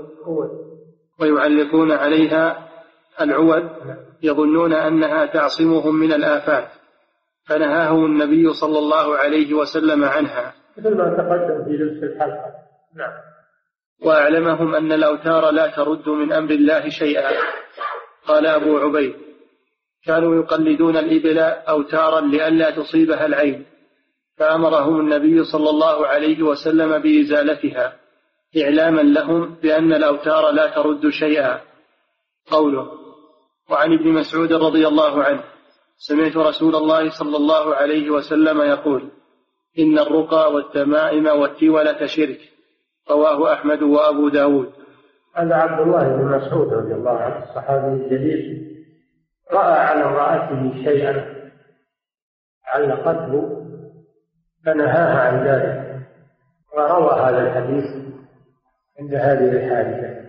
ويعلقون 1.21 1.93
عليها 1.93 2.69
العود 3.21 3.71
يظنون 4.23 4.73
أنها 4.73 5.27
تعصمهم 5.27 5.95
من 5.95 6.13
الآفات. 6.13 6.69
فنهاهم 7.49 8.05
النبي 8.05 8.53
صلى 8.53 8.79
الله 8.79 9.17
عليه 9.17 9.55
وسلم 9.55 10.05
عنها. 10.05 10.55
مثل 10.79 10.97
ما 10.97 11.05
تقدم 11.05 11.65
في 11.65 11.71
لبس 11.71 12.03
الحلقة. 12.03 12.45
نعم. 12.97 13.13
وأعلمهم 14.05 14.75
أن 14.75 14.93
الأوتار 14.93 15.51
لا 15.51 15.67
ترد 15.67 16.09
من 16.09 16.33
أمر 16.33 16.51
الله 16.51 16.89
شيئا. 16.89 17.31
قال 18.27 18.47
أبو 18.47 18.79
عبيد. 18.79 19.15
كانوا 20.07 20.37
يقلدون 20.37 20.97
الإبل 20.97 21.39
أوتارا 21.69 22.21
لئلا 22.21 22.71
تصيبها 22.71 23.27
العين 23.27 23.65
فأمرهم 24.37 25.01
النبي 25.01 25.45
صلى 25.45 25.71
الله 25.71 26.07
عليه 26.07 26.43
وسلم 26.43 26.99
بإزالتها 26.99 27.97
إعلاما 28.63 29.01
لهم 29.01 29.55
بأن 29.63 29.93
الأوتار 29.93 30.51
لا 30.51 30.67
ترد 30.67 31.09
شيئا. 31.09 31.61
قوله 32.51 32.91
وعن 33.71 33.93
ابن 33.93 34.09
مسعود 34.09 34.53
رضي 34.53 34.89
الله 34.89 35.25
عنه 35.25 35.45
سمعت 35.97 36.37
رسول 36.37 36.77
الله 36.77 37.11
صلى 37.11 37.37
الله 37.37 37.75
عليه 37.75 38.11
وسلم 38.11 38.61
يقول 38.61 39.11
إن 39.79 39.99
الرقى 39.99 40.53
والتمائم 40.53 41.27
والتولة 41.27 42.07
شرك 42.07 42.41
رواه 43.11 43.53
أحمد 43.53 43.83
وأبو 43.83 44.29
داود. 44.29 44.73
هذا 45.35 45.55
عبد 45.55 45.81
الله 45.81 46.17
بن 46.17 46.25
مسعود 46.25 46.73
رضي 46.73 46.95
الله 46.95 47.11
عنه 47.11 47.45
الصحابي 47.45 47.87
الجليل 47.87 48.74
رأى 49.53 49.79
على 49.79 50.05
امرأته 50.05 50.85
شيئا 50.85 51.35
علقته 52.67 53.65
فنهاها 54.67 55.21
عن 55.21 55.47
ذلك. 55.47 56.01
وروى 56.77 57.21
هذا 57.21 57.41
الحديث 57.41 57.85
عند 59.01 59.15
هذه 59.15 59.53
الحادثة. 59.53 60.25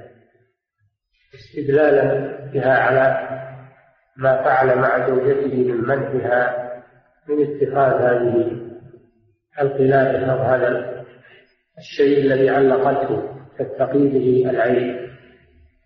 استدلالا 1.36 2.36
بها 2.54 2.74
على 2.74 3.36
ما 4.18 4.44
فعل 4.44 4.78
مع 4.78 5.08
زوجته 5.08 5.56
من 5.56 5.82
منعها 5.82 6.66
من 7.30 7.42
اتخاذ 7.44 8.02
هذه 8.02 8.62
القلادة 9.62 10.34
أو 10.34 10.38
هذا 10.38 11.04
الشيء 11.78 12.18
الذي 12.26 12.50
علقته 12.50 13.24
تتقي 13.60 14.08
به 14.08 14.50
العين 14.50 15.05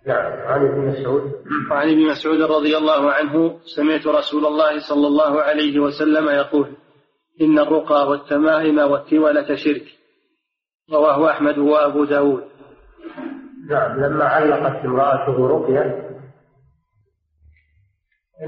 نعم. 0.08 0.32
عن 0.48 0.66
ابن 0.66 0.80
مسعود. 0.80 1.22
وعن 1.72 1.90
ابن 1.90 2.08
مسعود 2.08 2.42
رضي 2.42 2.78
الله 2.78 3.12
عنه 3.12 3.60
سمعت 3.76 4.08
رسول 4.08 4.46
الله 4.46 4.80
صلى 4.90 5.08
الله 5.08 5.42
عليه 5.42 5.80
وسلم 5.80 6.30
يقول 6.30 6.68
إن 7.42 7.60
الرقى 7.60 8.10
والتمائم 8.10 8.80
والتولة 8.80 9.56
شرك. 9.56 9.86
رواه 10.94 11.32
أحمد 11.32 11.58
وأبو 11.58 12.06
داود. 12.06 12.44
نعم. 13.70 14.00
لما 14.00 14.26
علقت 14.26 14.86
امرأته 14.86 15.48
رقية 15.48 16.10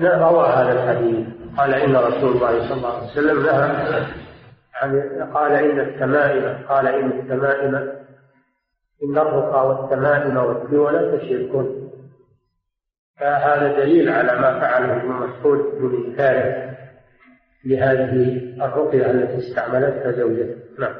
روى 0.03 0.47
هذا 0.47 0.73
الحديث. 0.73 1.27
قال 1.57 1.73
إن 1.73 1.95
رسول 1.95 2.31
الله 2.31 2.69
صلى 2.69 2.77
الله 2.77 2.97
عليه 2.97 3.11
وسلم 3.11 3.45
نهى 3.45 4.05
قال 5.33 5.51
إن 5.51 5.79
التمائم 5.79 6.65
قال 6.67 6.87
إن 6.87 7.11
التمائم 7.11 8.00
إن 9.03 9.17
الرقى 9.17 9.67
والتمائم 9.67 10.37
والتولة 10.37 11.19
شرك. 11.29 11.65
فهذا 13.19 13.79
دليل 13.79 14.09
على 14.09 14.41
ما 14.41 14.59
فعله 14.59 14.97
ابن 14.97 15.09
مسعود 15.09 15.59
من 15.79 16.05
إنكاره 16.05 16.77
لهذه 17.65 18.37
الرقية 18.65 19.11
التي 19.11 19.37
استعملتها 19.37 20.11
زوجته. 20.11 20.55
نعم. 20.79 20.95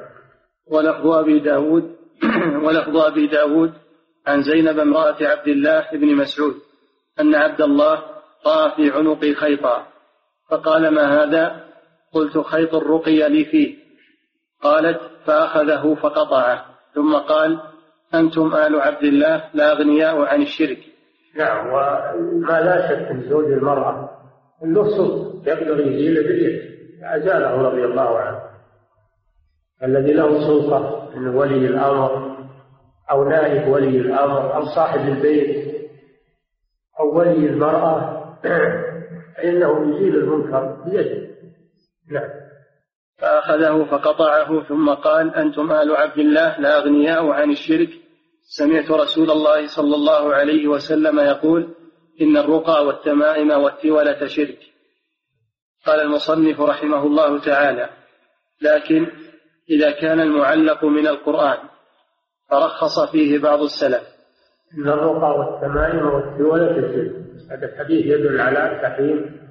ولفظ 0.67 1.07
أبي 1.07 1.39
داود 1.39 1.95
ولفظ 2.65 2.97
أبي 2.97 3.27
داود 3.27 3.73
عن 4.27 4.41
زينب 4.41 4.79
امرأة 4.79 5.17
عبد 5.21 5.47
الله 5.47 5.87
بن 5.93 6.15
مسعود 6.15 6.55
أن 7.19 7.35
عبد 7.35 7.61
الله 7.61 8.03
رأى 8.45 8.71
في 8.75 8.91
عنقي 8.91 9.33
خيطا 9.33 9.87
فقال 10.49 10.87
ما 10.87 11.23
هذا؟ 11.23 11.63
قلت 12.13 12.37
خيط 12.37 12.75
الرقي 12.75 13.29
لي 13.29 13.45
فيه. 13.45 13.77
قالت 14.61 14.99
فأخذه 15.25 15.95
فقطعه. 15.95 16.65
ثم 16.95 17.15
قال 17.15 17.70
أنتم 18.13 18.55
آل 18.55 18.81
عبد 18.81 19.03
الله 19.03 19.43
لا 19.53 19.71
أغنياء 19.71 20.21
عن 20.21 20.41
الشرك. 20.41 20.77
نعم 21.35 21.67
وما 21.67 22.61
لا 22.61 22.89
شك 22.89 23.11
من 23.11 23.29
زوج 23.29 23.45
المرأة 23.45 24.09
له 24.63 24.97
سلطة 24.97 25.49
يقدر 25.49 25.79
يزيل 25.79 26.23
باليد 26.23 26.61
أزاله 27.03 27.61
رضي 27.61 27.85
الله 27.85 28.19
عنه. 28.19 28.39
الذي 29.83 30.13
له 30.13 30.47
سلطة 30.47 31.09
من 31.15 31.27
ولي 31.27 31.67
الأمر 31.67 32.37
أو 33.11 33.29
نائب 33.29 33.67
ولي 33.67 33.97
الأمر 33.97 34.55
أو 34.55 34.65
صاحب 34.65 34.99
البيت 34.99 35.75
أو 36.99 37.17
ولي 37.19 37.49
المرأة 37.49 38.21
فإنه 39.37 39.95
يزيل 39.95 40.15
المنكر 40.15 40.83
بيده. 40.85 41.27
نعم. 42.11 42.29
فأخذه 43.17 43.85
فقطعه 43.91 44.63
ثم 44.63 44.89
قال 44.89 45.35
أنتم 45.35 45.71
آل 45.71 45.95
عبد 45.95 46.17
الله 46.17 46.59
لا 46.59 46.77
أغنياء 46.77 47.29
عن 47.29 47.51
الشرك. 47.51 47.89
سمعت 48.57 48.91
رسول 48.91 49.31
الله 49.31 49.67
صلى 49.67 49.95
الله 49.95 50.35
عليه 50.35 50.67
وسلم 50.67 51.19
يقول 51.19 51.75
إن 52.21 52.37
الرقى 52.37 52.85
والتمائم 52.85 53.51
والتولة 53.51 54.27
شرك. 54.27 54.57
قال 55.85 56.01
المصنف 56.01 56.61
رحمه 56.61 57.03
الله 57.03 57.39
تعالى 57.39 57.89
لكن 58.61 59.07
إذا 59.69 59.91
كان 59.91 60.19
المعلق 60.19 60.85
من 60.85 61.07
القرآن 61.07 61.57
فرخص 62.49 63.11
فيه 63.11 63.39
بعض 63.39 63.61
السلف. 63.61 64.03
إن 64.77 64.89
الرقى 64.89 65.39
والتمائم 65.39 66.05
والتولة 66.05 66.73
شرك. 66.73 67.11
هذا 67.51 67.65
الحديث 67.65 68.05
يدل 68.05 68.41
على 68.41 68.79
تحريم 68.83 69.41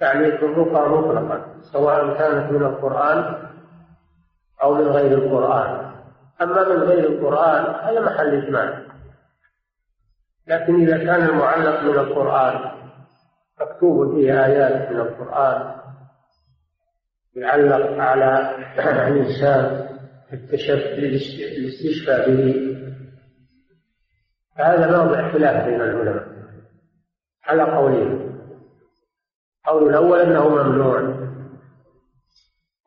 تعليق 0.00 0.44
الرقى 0.44 0.90
مطلقا 0.90 1.60
سواء 1.72 2.18
كانت 2.18 2.52
من 2.52 2.66
القرآن 2.66 3.48
أو 4.62 4.74
من 4.74 4.88
غير 4.88 5.18
القرآن. 5.18 5.91
أما 6.42 6.68
من 6.68 6.82
غير 6.82 7.08
القرآن 7.08 7.74
هذا 7.84 8.00
محل 8.00 8.34
إجماع. 8.34 8.82
لكن 10.46 10.82
إذا 10.82 10.98
كان 10.98 11.28
المعلق 11.28 11.82
من 11.82 11.98
القرآن 11.98 12.72
مكتوب 13.60 14.14
فيه 14.14 14.44
آيات 14.44 14.92
من 14.92 15.00
القرآن 15.00 15.74
يعلق 17.34 18.02
على 18.02 18.56
الإنسان 19.08 19.88
الاستشفاء 21.58 22.30
به 22.30 22.72
فهذا 24.56 24.98
موضع 24.98 25.32
خلاف 25.32 25.66
بين 25.66 25.80
العلماء. 25.80 26.26
على 27.44 27.62
قولين 27.62 28.32
القول 29.66 29.88
الأول 29.88 30.20
أنه 30.20 30.48
ممنوع. 30.48 31.00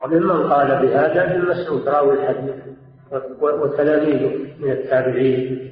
وممن 0.04 0.54
قال 0.54 0.68
بهذا 0.68 1.24
ابن 1.24 1.46
مسعود 1.50 1.88
راوي 1.88 2.14
الحديث. 2.14 2.75
وتلاميذه 3.42 4.56
من 4.60 4.72
التابعين 4.72 5.72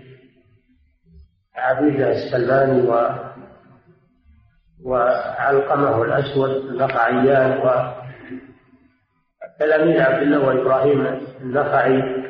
عبيدة 1.55 2.11
السلماني 2.11 2.89
و 2.89 3.09
وعلقمة 4.85 6.03
الأسود 6.03 6.49
النخعيان 6.49 7.51
و 7.57 7.93
تلاميذ 9.59 10.01
عبد 10.01 10.21
الله 10.21 10.47
وإبراهيم 10.47 11.21
النخعي. 11.41 12.23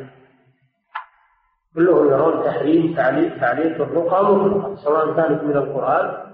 كلهم 1.75 2.07
يرون 2.07 2.45
تحريم 2.45 2.95
تعليق 2.95 3.39
تعليق 3.39 3.81
الرقى 3.81 4.77
سواء 4.83 5.15
كانت 5.15 5.43
من 5.43 5.57
القرآن 5.57 6.33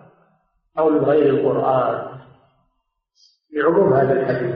أو 0.79 0.89
من 0.89 0.99
غير 0.99 1.25
القرآن. 1.29 2.19
لعموم 3.53 3.93
هذا 3.93 4.13
الحديث. 4.13 4.55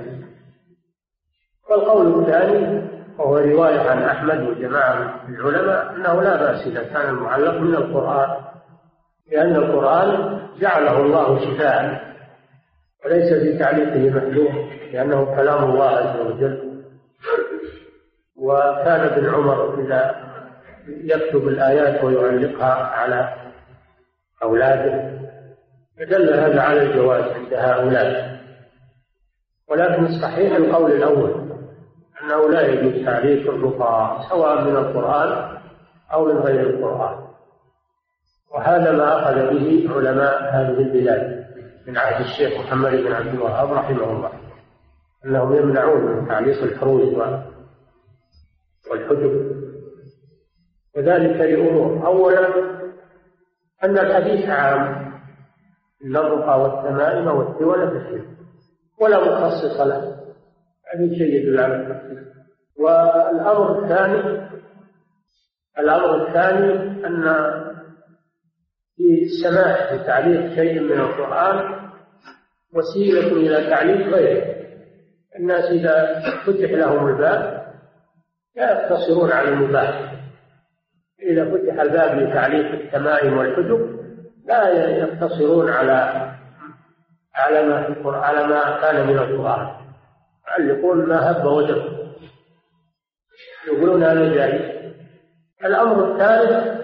والقول 1.69 2.19
الثاني 2.19 2.92
وهو 3.19 3.37
رواية 3.37 3.79
عن 3.79 4.03
أحمد 4.03 4.41
وجماعة 4.41 5.27
من 5.27 5.35
العلماء 5.35 5.95
أنه 5.95 6.21
لا 6.21 6.35
بأس 6.35 6.67
إذا 6.67 6.83
كان 6.83 7.09
المعلق 7.09 7.53
من 7.53 7.75
القرآن 7.75 8.43
لأن 9.31 9.55
القرآن 9.55 10.39
جعله 10.59 10.99
الله 10.99 11.39
شفاء 11.39 12.03
وليس 13.05 13.33
في 13.33 13.57
تعليقه 13.59 14.17
محذوف 14.17 14.51
لأنه 14.93 15.35
كلام 15.35 15.63
الله 15.63 15.89
عز 15.89 16.19
وجل. 16.19 16.83
وكان 18.37 19.01
ابن 19.01 19.29
عمر 19.29 19.79
إذا 19.79 20.15
يكتب 20.87 21.47
الآيات 21.47 22.03
ويعلقها 22.03 22.73
على 22.73 23.33
أولاده 24.43 25.19
فدل 25.97 26.33
هذا 26.33 26.61
على 26.61 26.81
الجواز 26.81 27.23
عند 27.23 27.53
هؤلاء. 27.53 28.39
ولكن 29.69 30.05
الصحيح 30.05 30.55
القول 30.55 30.91
الأول 30.91 31.42
أنه 32.23 32.49
لا 32.49 32.61
يجوز 32.61 33.05
تعريف 33.05 33.49
الرقى 33.49 34.21
سواء 34.29 34.61
من 34.61 34.75
القرآن 34.75 35.57
أو 36.13 36.25
من 36.25 36.37
غير 36.37 36.69
القرآن. 36.69 37.23
وهذا 38.53 38.91
ما 38.91 39.19
أخذ 39.19 39.35
به 39.35 39.89
علماء 39.95 40.41
هذه 40.41 40.77
البلاد 40.79 41.45
من 41.87 41.97
عهد 41.97 42.25
الشيخ 42.25 42.59
محمد 42.59 42.91
بن 42.91 43.11
عبد 43.11 43.33
الوهاب 43.33 43.73
رحمه 43.73 44.11
الله 44.11 44.31
أنهم 45.25 45.55
يمنعون 45.55 46.01
من 46.01 46.27
تعليق 46.27 46.63
الحروز 46.63 47.13
والحجب. 48.91 49.63
وذلك 50.97 51.41
لأمور. 51.41 52.07
أولا 52.07 52.47
أن 53.83 53.97
الحديث 53.97 54.49
عام 54.49 55.13
إن 56.05 56.15
الرقى 56.15 56.61
والتمائم 56.61 57.27
والتولى 57.27 57.87
تسلم 57.87 58.35
ولا 59.01 59.19
مخصص 59.19 59.79
له. 59.81 60.12
هذا 60.93 61.13
شيء 61.17 61.33
يدل 61.33 61.59
على 61.59 61.75
التخصيص 61.75 62.27
والأمر 62.79 63.83
الثاني 63.83 64.43
الأمر 65.79 66.27
الثاني 66.27 66.73
أن 67.07 67.23
في 68.95 69.23
السماح 69.23 69.93
بتعليق 69.93 70.55
شيء 70.55 70.79
من 70.79 70.99
القرآن 70.99 71.83
وسيلة 72.73 73.27
إلى 73.27 73.69
تعليق 73.69 74.07
غيره. 74.07 74.55
الناس 75.39 75.65
إذا 75.71 76.19
فتح 76.45 76.71
لهم 76.71 77.07
الباب 77.07 77.63
لا 78.55 78.71
يقتصرون 78.71 79.31
على 79.31 79.49
المباح. 79.49 80.13
إذا 81.21 81.45
فتح 81.45 81.81
الباب 81.81 82.19
لتعليق 82.19 82.71
التمائم 82.71 83.37
والحجب 83.37 83.99
لا 84.45 84.69
يقتصرون 84.89 85.69
على 85.69 86.29
على 87.35 87.67
ما 87.67 87.95
على 88.05 88.47
ما 88.47 88.81
كان 88.81 89.07
من 89.07 89.17
القرآن. 89.17 89.82
يعلقون 90.59 91.05
ما 91.05 91.31
هب 91.31 91.45
وجب؟ 91.45 91.83
يقولون 93.67 94.03
هذا 94.03 94.33
جائز. 94.33 94.93
الأمر 95.65 96.11
الثالث 96.11 96.83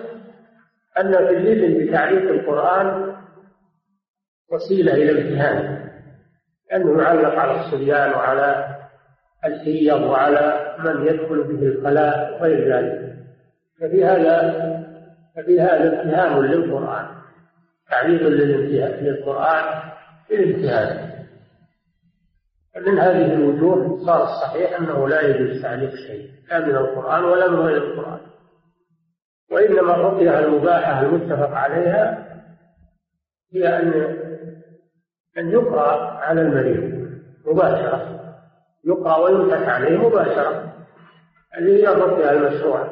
أن 1.00 1.12
في 1.12 1.38
الإذن 1.38 1.88
بتعريف 1.88 2.32
القرآن 2.32 3.16
وسيلة 4.52 4.94
إلى 4.94 5.12
الامتهان 5.12 5.90
لأنه 6.72 7.02
يعلق 7.02 7.36
على 7.36 7.60
الصبيان 7.60 8.12
وعلى 8.12 8.78
الحيض 9.46 10.02
وعلى 10.02 10.76
من 10.80 11.08
يدخل 11.08 11.44
به 11.44 11.68
الخلاء 11.68 12.38
وغير 12.42 12.76
ذلك. 12.76 13.16
ففي 13.82 14.06
هذا 14.06 14.40
ففي 15.36 15.62
هذا 15.62 16.02
امتهان 16.02 16.42
للقرآن 16.42 17.06
تعريف 17.90 18.22
للقرآن 19.02 19.82
بالامتهان 20.30 21.19
من 22.88 23.00
هذه 23.00 23.34
الوجوه 23.34 24.06
صار 24.06 24.24
الصحيح 24.24 24.80
أنه 24.80 25.08
لا 25.08 25.22
يجوز 25.22 25.62
تعليق 25.62 25.96
شيء 25.96 26.32
لا 26.50 26.60
من 26.60 26.76
القرآن 26.76 27.24
ولا 27.24 27.48
من 27.48 27.60
غير 27.60 27.78
القرآن. 27.78 28.20
وإنما 29.52 29.96
الرقية 29.96 30.40
المباحة 30.40 31.02
المتفق 31.02 31.52
عليها 31.52 32.26
هي 33.54 33.68
أن 33.68 33.94
أن 35.38 35.50
يقرأ 35.50 36.12
على 36.12 36.42
المريض 36.42 37.10
مباشرة. 37.46 38.20
يقرأ 38.86 39.18
ويمسك 39.18 39.68
عليه 39.68 39.98
مباشرة. 39.98 40.74
هذه 41.52 41.76
هي 41.76 41.88
الرقية 41.88 42.32
المشروعة 42.32 42.90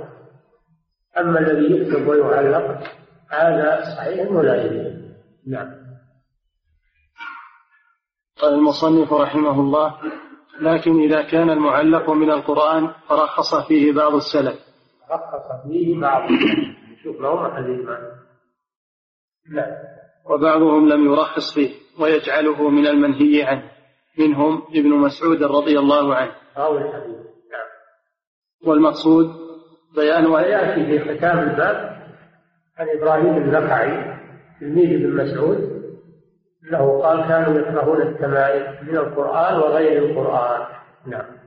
أما 1.19 1.39
الذي 1.39 1.76
يكتب 1.76 2.08
ويعلق 2.08 2.84
هذا 3.30 3.82
صحيح 3.95 4.32
ولا 4.32 4.63
يجوز. 4.63 4.97
نعم. 5.47 5.76
قال 8.41 8.54
المصنف 8.54 9.13
رحمه 9.13 9.60
الله 9.60 9.97
لكن 10.62 11.00
إذا 11.00 11.21
كان 11.21 11.50
المعلق 11.50 12.10
من 12.10 12.32
القرآن 12.32 12.91
فرخص 13.10 13.67
فيه 13.67 13.93
بعض 13.93 14.13
السلف. 14.13 14.60
رخص 15.12 15.67
فيه 15.67 16.00
بعض 16.02 16.30
شوف 17.04 17.21
له 17.21 17.36
محل 17.36 17.88
لا. 19.50 19.78
وبعضهم 20.30 20.89
لم 20.89 21.06
يرخص 21.06 21.54
فيه 21.54 21.69
ويجعله 22.02 22.69
من 22.69 22.88
المنهي 22.88 23.43
عنه. 23.43 23.71
منهم 24.19 24.63
ابن 24.69 24.89
مسعود 24.89 25.43
رضي 25.43 25.80
الله 25.80 26.15
عنه. 26.15 26.32
أو 26.58 26.78
الحديث. 26.78 27.17
نعم. 27.52 27.67
والمقصود 28.65 29.47
بيان 29.95 30.26
ويأتي 30.26 30.86
في 30.86 31.00
ختام 31.00 31.39
الباب 31.39 31.97
عن 32.78 32.88
إبراهيم 32.97 33.38
النخعي 33.38 34.17
تلميذ 34.60 34.93
ابن 34.93 35.15
مسعود 35.15 35.76
أنه 36.69 37.01
قال 37.01 37.27
كانوا 37.27 37.60
يكرهون 37.60 38.01
التمائم 38.01 38.88
من 38.88 38.97
القرآن 38.97 39.56
وغير 39.56 40.06
القرآن. 40.06 40.65
نعم. 41.08 41.38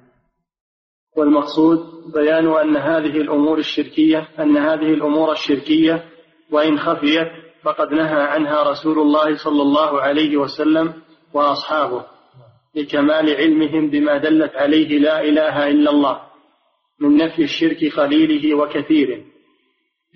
والمقصود 1.17 1.79
بيان 2.15 2.47
أن 2.47 2.77
هذه 2.77 3.21
الأمور 3.21 3.59
الشركية 3.59 4.29
أن 4.39 4.57
هذه 4.57 4.95
الأمور 4.95 5.33
الشركية 5.33 6.05
وإن 6.53 6.79
خفيت 6.79 7.29
فقد 7.63 7.93
نهى 7.93 8.23
عنها 8.23 8.63
رسول 8.71 8.99
الله 8.99 9.37
صلى 9.37 9.63
الله 9.63 10.01
عليه 10.01 10.37
وسلم 10.37 10.93
وأصحابه 11.35 12.05
لكمال 12.75 13.37
علمهم 13.37 13.91
بما 13.91 14.19
دلت 14.19 14.57
عليه 14.57 14.99
لا 14.99 15.21
إله 15.21 15.69
إلا 15.69 15.91
الله 15.91 16.21
من 17.01 17.17
نفي 17.17 17.43
الشرك 17.43 17.95
قليله 17.97 18.55
وكثيره. 18.55 19.23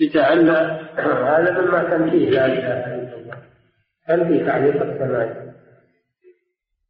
لتعلى 0.00 0.88
هذا 0.96 1.60
مما 1.60 1.82
تنفيه 1.82 2.30
لا 2.30 2.46
إله 2.46 2.86
إلا 2.86 2.94
الله. 2.94 3.03
تنفي 4.08 4.46
تعليق 4.46 4.82
السماء؟ 4.82 5.54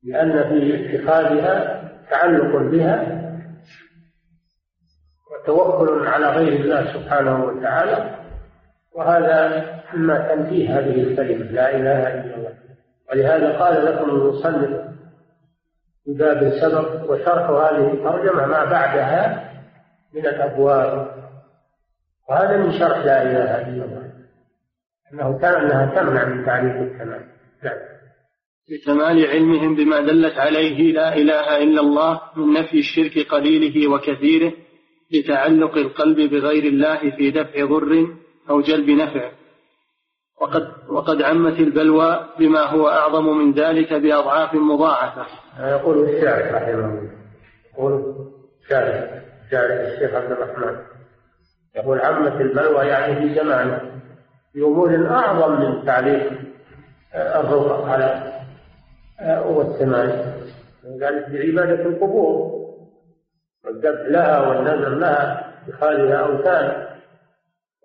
لأن 0.02 0.48
في 0.48 0.96
اتخاذها 0.96 1.84
تعلق 2.10 2.56
بها 2.56 3.24
توكل 5.46 6.06
على 6.06 6.26
غير 6.26 6.60
الله 6.60 6.92
سبحانه 6.92 7.44
وتعالى 7.44 8.16
وهذا 8.94 9.64
مما 9.94 10.34
تنفيه 10.34 10.78
هذه 10.78 11.02
الكلمة 11.02 11.44
لا 11.44 11.76
إله 11.76 12.14
إلا 12.14 12.36
الله. 12.36 12.54
ولهذا 13.10 13.58
قال 13.58 13.84
لكم 13.84 14.10
المصنف 14.10 14.84
في 16.04 16.12
باب 16.12 16.52
سبق 16.60 17.10
وشرح 17.10 17.50
هذه 17.50 17.92
الترجمة 17.92 18.46
ما 18.46 18.64
بعدها 18.64 19.50
من 20.14 20.26
الأبواب. 20.26 21.08
وهذا 22.28 22.56
من 22.56 22.72
شرح 22.78 22.98
لا 22.98 23.22
إله 23.22 23.68
إلا 23.68 23.84
الله. 23.84 24.13
أنه 25.14 25.58
أنها 25.58 25.94
تمنع 25.94 26.24
من 26.24 26.46
تعريف 26.46 26.76
الكمال 26.76 27.20
نعم. 27.64 27.78
لكمال 28.68 29.26
علمهم 29.26 29.76
بما 29.76 30.00
دلت 30.00 30.38
عليه 30.38 30.92
لا 30.92 31.16
إله 31.16 31.62
إلا 31.62 31.80
الله 31.80 32.20
من 32.36 32.52
نفي 32.52 32.78
الشرك 32.78 33.26
قليله 33.28 33.90
وكثيره 33.90 34.52
لتعلق 35.12 35.76
القلب 35.76 36.16
بغير 36.16 36.64
الله 36.64 37.10
في 37.16 37.30
دفع 37.30 37.64
ضر 37.64 38.06
أو 38.50 38.60
جلب 38.60 38.90
نفع. 38.90 39.30
وقد 40.40 40.72
وقد 40.88 41.22
عمت 41.22 41.58
البلوى 41.58 42.28
بما 42.38 42.60
هو 42.60 42.88
أعظم 42.88 43.38
من 43.38 43.52
ذلك 43.52 43.92
بأضعاف 43.92 44.54
مضاعفة. 44.54 45.26
يقول 45.60 46.08
الشاعر 46.08 46.54
رحمه 46.54 46.74
الله. 46.74 47.10
يقول 47.74 48.14
الشاعر 48.62 49.22
الشاعر 49.46 49.66
الشيخ 49.66 50.14
عبد 50.14 50.32
الرحمن. 50.32 50.76
يقول 51.76 52.00
عمت 52.00 52.40
البلوى 52.40 52.86
يعني 52.86 53.14
في 53.14 53.34
زمانه 53.34 53.93
بأمور 54.54 55.06
أعظم 55.06 55.60
من 55.60 55.84
تعليق 55.84 56.32
الرقى 57.14 57.90
على 57.92 58.32
والثمان 59.46 60.34
قال 61.02 61.32
بعبادة 61.32 61.82
القبور 61.82 62.54
والذبح 63.64 64.00
لها 64.08 64.48
والنذر 64.48 64.88
لها 64.88 65.54
اتخاذها 65.62 66.16
أوثان 66.16 66.86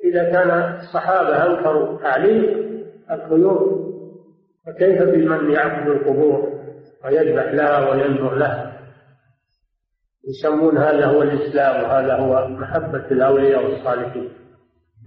إذا 0.03 0.31
كان 0.31 0.79
الصحابة 0.79 1.45
أنكروا 1.45 2.01
تعليق 2.01 2.69
الخيول 3.11 3.89
فكيف 4.65 5.01
بمن 5.03 5.51
يعبد 5.51 5.87
القبور 5.87 6.59
ويذبح 7.05 7.53
لها 7.53 7.89
وينذر 7.89 8.35
لها 8.35 8.79
يسمون 10.27 10.77
هذا 10.77 11.05
هو 11.05 11.21
الإسلام 11.21 11.83
وهذا 11.83 12.15
هو 12.15 12.47
محبة 12.47 13.05
الأولياء 13.11 13.65
والصالحين. 13.65 14.29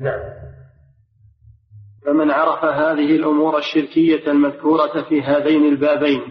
نعم. 0.00 0.20
فمن 2.06 2.30
عرف 2.30 2.64
هذه 2.64 3.16
الأمور 3.16 3.58
الشركية 3.58 4.30
المذكورة 4.30 5.02
في 5.08 5.22
هذين 5.22 5.68
البابين. 5.68 6.22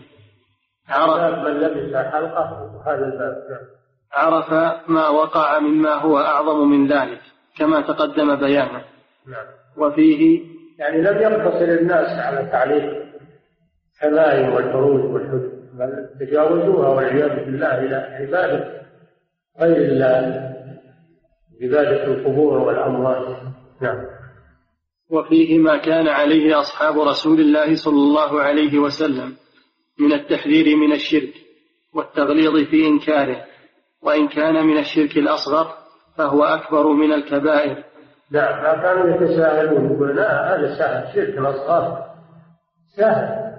عرف 0.89 1.38
من 1.38 1.51
لبس 1.51 1.95
حلقة 1.95 2.71
هذا 2.86 3.05
الباب. 3.05 3.36
عرف 4.13 4.53
ما 4.89 5.10
وقع 5.10 5.60
مما 5.60 5.93
هو 5.93 6.17
أعظم 6.17 6.69
من 6.69 6.88
ذلك 6.88 7.21
كما 7.57 7.81
تقدم 7.81 8.36
بيانه. 8.36 8.84
نعم. 9.27 9.45
وفيه 9.77 10.41
يعني 10.79 11.01
لم 11.01 11.21
يقتصر 11.21 11.65
الناس 11.65 12.19
على 12.19 12.49
تعليق 12.51 13.01
الحمايم 14.03 14.53
والفروج 14.53 15.13
والحدود 15.13 15.51
بل 15.73 16.10
تجاوزوها 16.19 16.89
والعياذ 16.89 17.45
بالله 17.45 17.79
إلى 17.79 17.95
عبادة 17.95 18.81
غير 19.60 19.77
الله 19.77 20.51
عبادة 21.62 22.03
القبور 22.03 22.57
والأموات 22.57 23.38
نعم. 23.81 24.05
وفيه 25.12 25.60
ما 25.60 25.78
كان 25.78 26.08
عليه 26.08 26.60
أصحاب 26.60 27.00
رسول 27.00 27.39
الله 27.39 27.76
صلى 27.76 27.95
الله 27.95 28.41
عليه 28.41 28.80
وسلم 28.80 29.36
من 30.00 30.13
التحذير 30.13 30.76
من 30.76 30.93
الشرك 30.93 31.34
والتغليظ 31.93 32.69
في 32.69 32.88
إنكاره 32.88 33.45
وإن 34.02 34.28
كان 34.28 34.65
من 34.65 34.78
الشرك 34.78 35.17
الأصغر 35.17 35.74
فهو 36.17 36.43
أكبر 36.43 36.88
من 36.88 37.13
الكبائر. 37.13 37.84
نعم 38.32 38.63
ما 38.63 38.82
كانوا 38.82 39.15
يتساهلون 39.15 39.86
يقولون 39.86 40.15
لا 40.15 40.56
هذا 40.56 40.78
سهل 40.78 41.08
الشرك 41.10 41.38
الأصغر 41.38 42.06
سهل. 42.97 43.52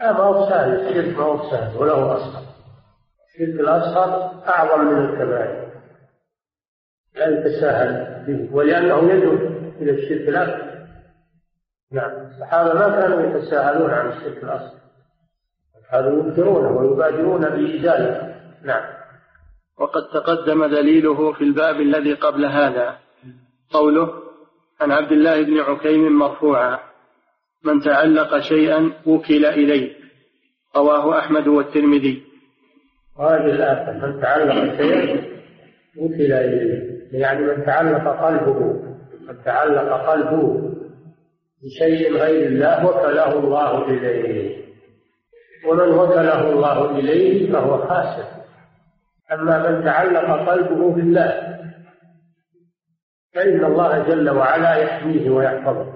لا 0.00 0.12
ما 0.12 0.20
هو 0.20 0.48
سهل 0.50 0.80
الشرك 0.80 1.18
ما 1.18 1.24
هو 1.24 1.50
سهل 1.50 1.76
ولا 1.76 1.92
هو 1.92 2.12
أصغر. 2.12 2.42
الشرك 3.28 3.60
الأصغر 3.60 4.42
أعظم 4.48 4.84
من 4.84 5.04
الكبائر. 5.04 5.68
لا 7.16 7.28
يتساهل 7.28 8.24
به 8.26 8.56
ولأنه 8.56 9.12
يدعو 9.12 9.34
إلى 9.80 9.90
الشرك 9.90 10.28
الأكبر. 10.28 10.67
نعم. 11.92 12.10
الصحابة 12.10 12.74
ما 12.74 13.00
كانوا 13.00 13.20
يتساهلون 13.22 13.90
عن 13.90 14.08
الشرك 14.08 14.44
الأصغر 14.44 14.78
كانوا 15.90 16.24
ينكرونه 16.24 16.68
ويبادرون 16.68 17.40
بإزالته 17.40 18.34
نعم. 18.64 18.82
وقد 19.78 20.02
تقدم 20.14 20.64
دليله 20.66 21.32
في 21.32 21.44
الباب 21.44 21.80
الذي 21.80 22.14
قبل 22.14 22.46
هذا. 22.46 22.96
قوله 23.70 24.12
عن 24.80 24.90
عبد 24.92 25.12
الله 25.12 25.42
بن 25.42 25.58
عكيم 25.58 26.18
مرفوعا 26.18 26.78
من 27.64 27.80
تعلق 27.80 28.38
شيئا 28.38 28.92
وكل 29.06 29.46
إليه 29.46 29.94
رواه 30.76 31.18
أحمد 31.18 31.48
والترمذي. 31.48 32.22
وهذه 33.18 33.44
الآية 33.44 33.92
من 33.92 34.20
تعلق 34.20 34.76
شيئا 34.76 35.22
وكل 35.96 36.32
إليه 36.32 36.98
يعني 37.12 37.46
من 37.46 37.64
تعلق 37.64 38.24
قلبه. 38.24 38.82
من 39.28 39.44
تعلق 39.44 40.10
قلبه. 40.10 40.67
بشيء 41.62 42.12
غير 42.12 42.46
الله 42.46 42.86
وكله 42.86 43.38
الله 43.38 43.84
إليه. 43.84 44.58
ومن 45.68 45.88
وكله 45.88 46.50
الله 46.50 46.90
إليه 46.90 47.52
فهو 47.52 47.78
خاسر. 47.78 48.24
أما 49.32 49.70
من 49.70 49.84
تعلق 49.84 50.50
قلبه 50.50 50.90
بالله 50.90 51.58
فإن 53.34 53.64
الله 53.64 53.98
جل 53.98 54.30
وعلا 54.30 54.74
يحميه 54.74 55.30
ويحفظه 55.30 55.86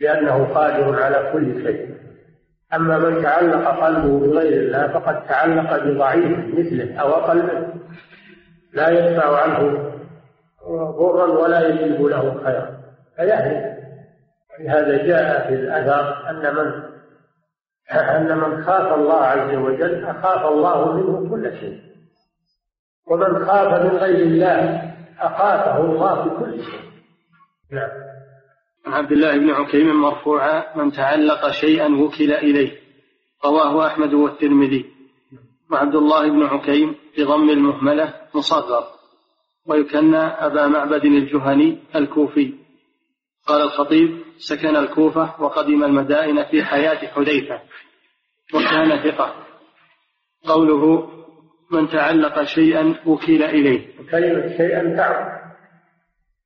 لأنه 0.00 0.54
قادر 0.54 1.02
على 1.02 1.30
كل 1.32 1.62
شيء. 1.62 1.90
أما 2.74 2.98
من 2.98 3.22
تعلق 3.22 3.84
قلبه 3.84 4.26
بغير 4.26 4.52
الله 4.52 4.88
فقد 4.88 5.26
تعلق 5.26 5.84
بضعيف 5.84 6.38
مثله 6.58 6.96
أو 7.00 7.08
أقل 7.08 7.68
لا 8.72 8.88
يدفع 8.88 9.42
عنه 9.42 9.90
ضرا 10.98 11.26
ولا 11.26 11.68
يجلب 11.68 12.02
له 12.02 12.44
خيرا. 12.44 12.80
فيهلك. 13.16 13.69
لهذا 14.64 15.06
جاء 15.06 15.48
في 15.48 15.54
الأثر 15.54 16.30
أن 16.30 16.54
من 16.54 16.90
أن 17.92 18.38
من 18.38 18.64
خاف 18.64 18.92
الله 18.98 19.20
عز 19.20 19.54
وجل 19.54 20.04
أخاف 20.04 20.46
الله 20.46 20.92
منه 20.92 21.30
كل 21.30 21.58
شيء. 21.60 21.80
ومن 23.10 23.46
خاف 23.46 23.82
من 23.82 23.96
غير 23.96 24.26
الله 24.26 24.92
أخافه 25.18 25.80
الله 25.84 26.24
بكل 26.24 26.64
شيء. 26.64 26.80
نعم. 27.72 27.90
عن 28.86 28.92
عبد 28.92 29.12
الله 29.12 29.38
بن 29.38 29.50
عكيم 29.50 30.00
مرفوعا 30.00 30.76
من 30.76 30.92
تعلق 30.92 31.50
شيئا 31.50 31.88
وكل 32.02 32.32
إليه. 32.32 32.72
رواه 33.44 33.86
أحمد 33.86 34.14
والترمذي. 34.14 34.86
وعبد 35.72 35.94
الله 35.94 36.30
بن 36.30 36.42
عكيم 36.42 36.94
بضم 37.18 37.50
المهملة 37.50 38.14
مصغر. 38.34 38.84
ويكنى 39.66 40.16
أبا 40.18 40.66
معبد 40.66 41.04
الجهني 41.04 41.78
الكوفي. 41.96 42.54
قال 43.50 43.62
الخطيب 43.62 44.10
سكن 44.48 44.76
الكوفة 44.76 45.42
وقدم 45.42 45.84
المدائن 45.84 46.44
في 46.44 46.64
حياة 46.64 46.96
حذيفة 46.96 47.60
وكان 48.54 49.02
ثقة. 49.10 49.34
قوله 50.48 51.08
من 51.72 51.88
تعلق 51.88 52.42
شيئا 52.42 52.94
وكل 53.06 53.42
إليه. 53.42 53.86
كلمة 54.10 54.56
شيئا 54.56 54.96
تعم. 54.96 55.40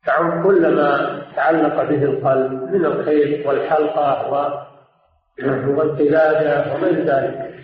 تعم 0.06 0.44
كل 0.44 0.74
ما 0.74 1.22
تعلق 1.36 1.82
به 1.82 2.04
القلب 2.04 2.52
من 2.52 2.84
الخير 2.84 3.48
والحلقة 3.48 4.30
والقلادة 5.68 6.74
وغير 6.74 7.04
ذلك. 7.04 7.54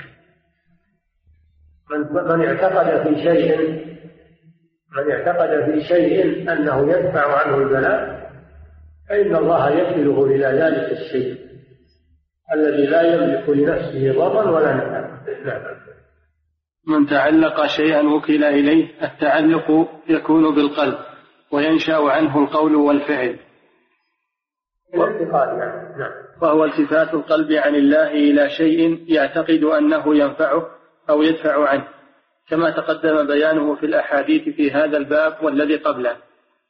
من 1.90 2.00
من 2.12 2.46
اعتقد 2.46 3.08
في 3.08 3.22
شيء 3.22 3.58
من 4.96 5.12
اعتقد 5.12 5.64
في 5.64 5.84
شيء 5.84 6.52
أنه 6.52 6.92
يدفع 6.92 7.38
عنه 7.38 7.56
البلاء 7.56 8.19
فإن 9.10 9.36
الله 9.36 9.70
يكله 9.70 10.24
إلى 10.24 10.46
ذلك 10.46 10.92
الشيء 10.92 11.36
الذي 12.54 12.86
لا 12.86 13.02
يملك 13.02 13.48
لنفسه 13.48 14.12
ضرا 14.12 14.50
ولا 14.50 14.74
نفعا. 14.74 15.20
من 16.86 17.06
تعلق 17.06 17.66
شيئا 17.66 18.02
وكل 18.02 18.44
إليه 18.44 18.88
التعلق 19.02 19.88
يكون 20.08 20.54
بالقلب 20.54 20.98
وينشأ 21.52 21.96
عنه 21.96 22.38
القول 22.38 22.74
والفعل. 22.74 23.38
نعم. 24.94 25.98
نعم. 25.98 26.12
وهو 26.42 26.64
التفات 26.64 27.14
القلب 27.14 27.52
عن 27.52 27.74
الله 27.74 28.10
إلى 28.10 28.50
شيء 28.50 29.04
يعتقد 29.08 29.64
أنه 29.64 30.16
ينفعه 30.16 30.66
أو 31.10 31.22
يدفع 31.22 31.68
عنه 31.68 31.88
كما 32.48 32.70
تقدم 32.70 33.26
بيانه 33.26 33.74
في 33.74 33.86
الأحاديث 33.86 34.56
في 34.56 34.70
هذا 34.70 34.96
الباب 34.96 35.36
والذي 35.42 35.76
قبله. 35.76 36.16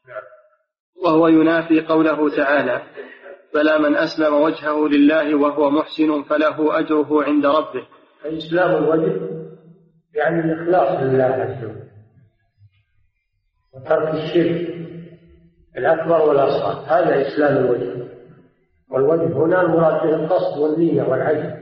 نعم. 0.08 0.39
وهو 1.04 1.28
ينافي 1.28 1.80
قوله 1.80 2.36
تعالى 2.36 2.82
بلى 3.54 3.78
من 3.78 3.96
أسلم 3.96 4.34
وجهه 4.34 4.88
لله 4.88 5.34
وهو 5.34 5.70
محسن 5.70 6.22
فله 6.22 6.78
أجره 6.78 7.24
عند 7.24 7.46
ربه. 7.46 7.86
إسلام 8.24 8.84
الوجه 8.84 9.20
يعني 10.14 10.40
الإخلاص 10.40 11.02
لله 11.02 11.24
عز 11.24 11.64
وجل 11.64 11.90
وترك 13.74 14.14
الشرك 14.14 14.74
الأكبر 15.76 16.28
والأصغر. 16.28 16.84
هذا 16.86 17.28
إسلام 17.28 17.56
الوجه. 17.56 18.10
والوجه 18.90 19.32
هنا 19.36 19.60
المراد 19.60 20.02
به 20.02 20.14
القصد 20.14 20.58
والنية 20.58 21.02
والعزم 21.02 21.60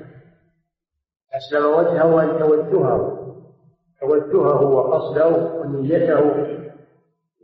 أسلم 1.34 1.64
وجهه 1.64 2.22
أن 2.22 2.38
توجهه. 2.38 3.18
توجهه 4.00 4.62
وقصده 4.62 5.26
ونيته 5.28 6.18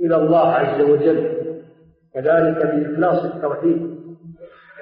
إلى 0.00 0.16
الله 0.16 0.48
عز 0.48 0.80
وجل. 0.80 1.43
كذلك 2.14 2.66
بإخلاص 2.66 3.24
التوحيد 3.24 3.94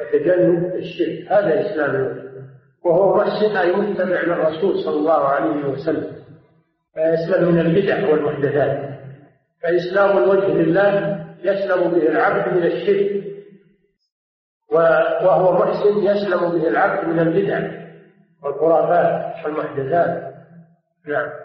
وتجنب 0.01 0.75
الشرك. 0.75 1.33
هذا 1.33 1.61
إسلام 1.61 1.95
الوجه 1.95 2.23
وهو 2.85 3.23
أي 3.57 3.73
متبع 3.73 4.21
للرسول 4.21 4.79
صلى 4.85 4.97
الله 4.97 5.25
عليه 5.25 5.68
وسلم. 5.68 6.12
فيسلم 6.95 7.53
من 7.53 7.61
البدع 7.61 8.11
والمحدثات. 8.11 8.92
فإسلام 9.62 10.18
الوجه 10.18 10.47
لله 10.47 11.18
يسلم 11.42 11.90
به 11.90 12.09
العبد 12.09 12.57
من 12.57 12.62
الشرك. 12.62 13.23
وهو 14.73 15.53
محسن 15.53 15.99
يسلم 15.99 16.40
به 16.51 16.68
العبد 16.68 17.09
من 17.09 17.18
البدع 17.18 17.83
والخرافات 18.42 19.45
والمحدثات. 19.45 20.35
نعم. 21.09 21.42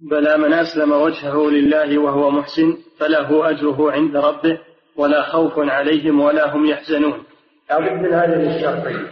بلى 0.00 0.38
من 0.38 0.52
أسلم 0.52 0.92
وجهه 0.92 1.50
لله 1.50 1.98
وهو 1.98 2.30
محسن 2.30 2.76
فله 2.98 3.50
أجره 3.50 3.92
عند 3.92 4.16
ربه 4.16 4.60
ولا 4.96 5.22
خوف 5.22 5.52
عليهم 5.58 6.20
ولا 6.20 6.56
هم 6.56 6.66
يحزنون. 6.66 7.24
لابد 7.70 7.92
من 7.92 8.12
هذه 8.14 8.56
الشرطين 8.56 9.08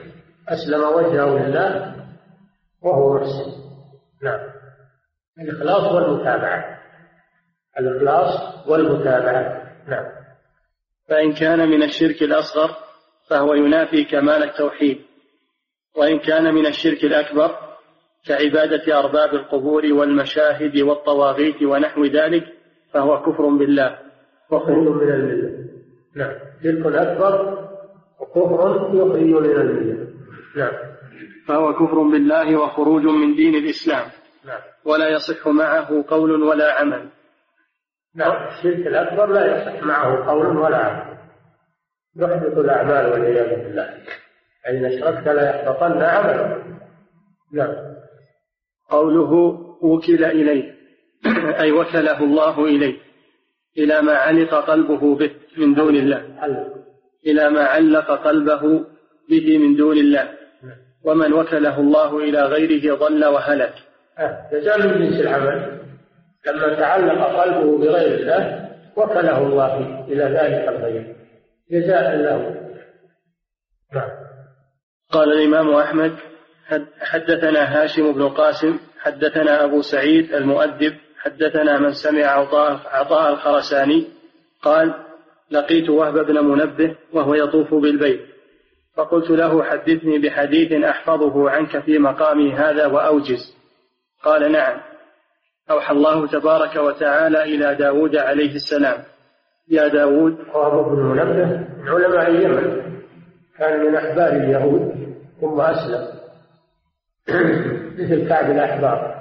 أسلم 0.48 0.81
وجهه 0.81 1.48
لله 1.48 1.94
وهو 2.83 3.14
محسن. 3.14 3.51
نعم. 4.22 4.40
الإخلاص 5.40 5.92
والمتابعة. 5.92 6.79
الإخلاص 7.79 8.66
والمتابعة. 8.68 9.62
نعم. 9.88 10.05
فإن 11.09 11.33
كان 11.33 11.68
من 11.68 11.83
الشرك 11.83 12.22
الأصغر 12.22 12.77
فهو 13.31 13.55
ينافي 13.55 14.05
كمال 14.05 14.42
التوحيد 14.42 14.98
وإن 15.96 16.18
كان 16.18 16.55
من 16.55 16.66
الشرك 16.66 17.05
الأكبر 17.05 17.68
كعبادة 18.27 18.99
أرباب 18.99 19.35
القبور 19.35 19.83
والمشاهد 19.93 20.79
والطواغيت 20.79 21.63
ونحو 21.63 22.05
ذلك 22.05 22.45
فهو 22.93 23.23
كفر 23.23 23.49
بالله. 23.49 23.99
وخروج 24.51 25.03
من 25.03 25.13
الملة. 25.13 25.65
نعم. 26.17 26.35
شرك 26.63 26.87
أكبر 26.87 27.69
وكفر 28.21 28.91
يخرج 28.95 29.21
من 29.21 29.45
الملة. 29.45 30.07
نعم. 30.57 30.73
فهو 31.49 31.73
كفر 31.73 32.03
بالله 32.03 32.57
وخروج 32.57 33.03
من 33.03 33.37
دين 33.37 33.55
الإسلام. 33.55 34.07
نعم. 34.47 34.61
ولا 34.85 35.09
يصح 35.09 35.47
معه 35.47 36.05
قول 36.09 36.43
ولا 36.43 36.73
عمل. 36.73 37.09
نعم. 38.15 38.49
الشرك 38.49 38.87
الأكبر 38.87 39.27
لا 39.27 39.57
يصح 39.57 39.83
معه 39.83 40.31
قول 40.31 40.57
ولا 40.57 40.77
عمل. 40.77 41.19
يحدث 42.17 42.59
الأعمال 42.59 43.13
والعياذ 43.13 43.65
بالله. 43.65 43.95
فإن 44.65 44.85
أشركت 44.85 45.29
لا 45.29 45.51
يحبطن 45.51 46.03
عملك. 46.03 46.65
نعم. 47.53 47.88
قوله 48.88 49.33
وكل 49.83 50.24
إليه. 50.24 50.74
أي 51.61 51.72
وكله 51.72 52.24
الله 52.24 52.64
إليه. 52.64 52.96
إلى 53.79 54.03
ما 54.03 54.12
علق 54.12 54.55
قلبه 54.55 55.16
به 55.16 55.31
من 55.57 55.74
دون 55.74 55.96
الله. 55.96 56.22
إلى 57.27 57.51
ما 57.51 57.64
علق 57.64 58.11
قلبه 58.11 58.85
به 59.31 59.59
من 59.59 59.77
دون 59.77 59.96
الله. 59.96 60.29
ومن 61.05 61.33
وكله 61.33 61.81
الله 61.81 62.18
إلى 62.18 62.42
غيره 62.42 62.94
ضل 62.94 63.24
وهلك. 63.24 63.74
جزاء 64.53 64.79
من 64.87 64.98
جنس 64.98 65.20
العمل. 65.20 65.79
لما 66.46 66.74
تعلق 66.74 67.40
قلبه 67.40 67.79
بغير 67.79 68.20
الله 68.20 68.68
وكله 68.96 69.38
الله 69.38 70.05
إلى 70.09 70.22
ذلك 70.24 70.68
الغير. 70.68 71.16
جزاء 71.70 72.16
له. 72.16 72.68
نعم. 73.94 74.11
قال 75.11 75.33
الإمام 75.33 75.70
أحمد 75.70 76.12
حدثنا 77.01 77.83
هاشم 77.83 78.13
بن 78.13 78.29
قاسم 78.29 78.79
حدثنا 79.01 79.65
أبو 79.65 79.83
سعيد 79.83 80.35
المؤدب 80.35 80.95
حدثنا 81.19 81.79
من 81.79 81.93
سمع 81.93 82.25
عطاء, 82.25 82.81
عطاء 82.87 83.33
الخرساني 83.33 84.07
قال 84.63 84.95
لقيت 85.51 85.91
وهب 85.91 86.27
بن 86.27 86.45
منبه 86.45 86.97
وهو 87.13 87.35
يطوف 87.35 87.75
بالبيت 87.75 88.21
فقلت 88.99 89.31
له 89.31 89.63
حدثني 89.63 90.19
بحديث 90.19 90.73
أحفظه 90.85 91.51
عنك 91.51 91.79
في 91.79 91.99
مقامي 91.99 92.53
هذا 92.53 92.87
وأوجز. 92.87 93.57
قال 94.23 94.53
نعم. 94.53 94.81
أوحى 95.71 95.95
الله 95.95 96.27
تبارك 96.27 96.77
وتعالى 96.77 97.43
إلى 97.43 97.75
داود 97.75 98.17
عليه 98.17 98.55
السلام. 98.55 99.05
يا 99.69 99.89
داود. 99.89 100.39
وهب 100.55 100.85
بن 100.85 101.03
منبه 101.03 101.47
من 101.83 101.89
علماء 101.89 102.31
اليمن 102.31 102.83
كان 103.59 103.87
من 103.87 103.95
أحبار 103.95 104.33
اليهود 104.33 105.15
ثم 105.41 105.61
أسلم. 105.61 106.18
مثل 107.99 108.29
كعب 108.29 108.51
الأحبار 108.51 109.19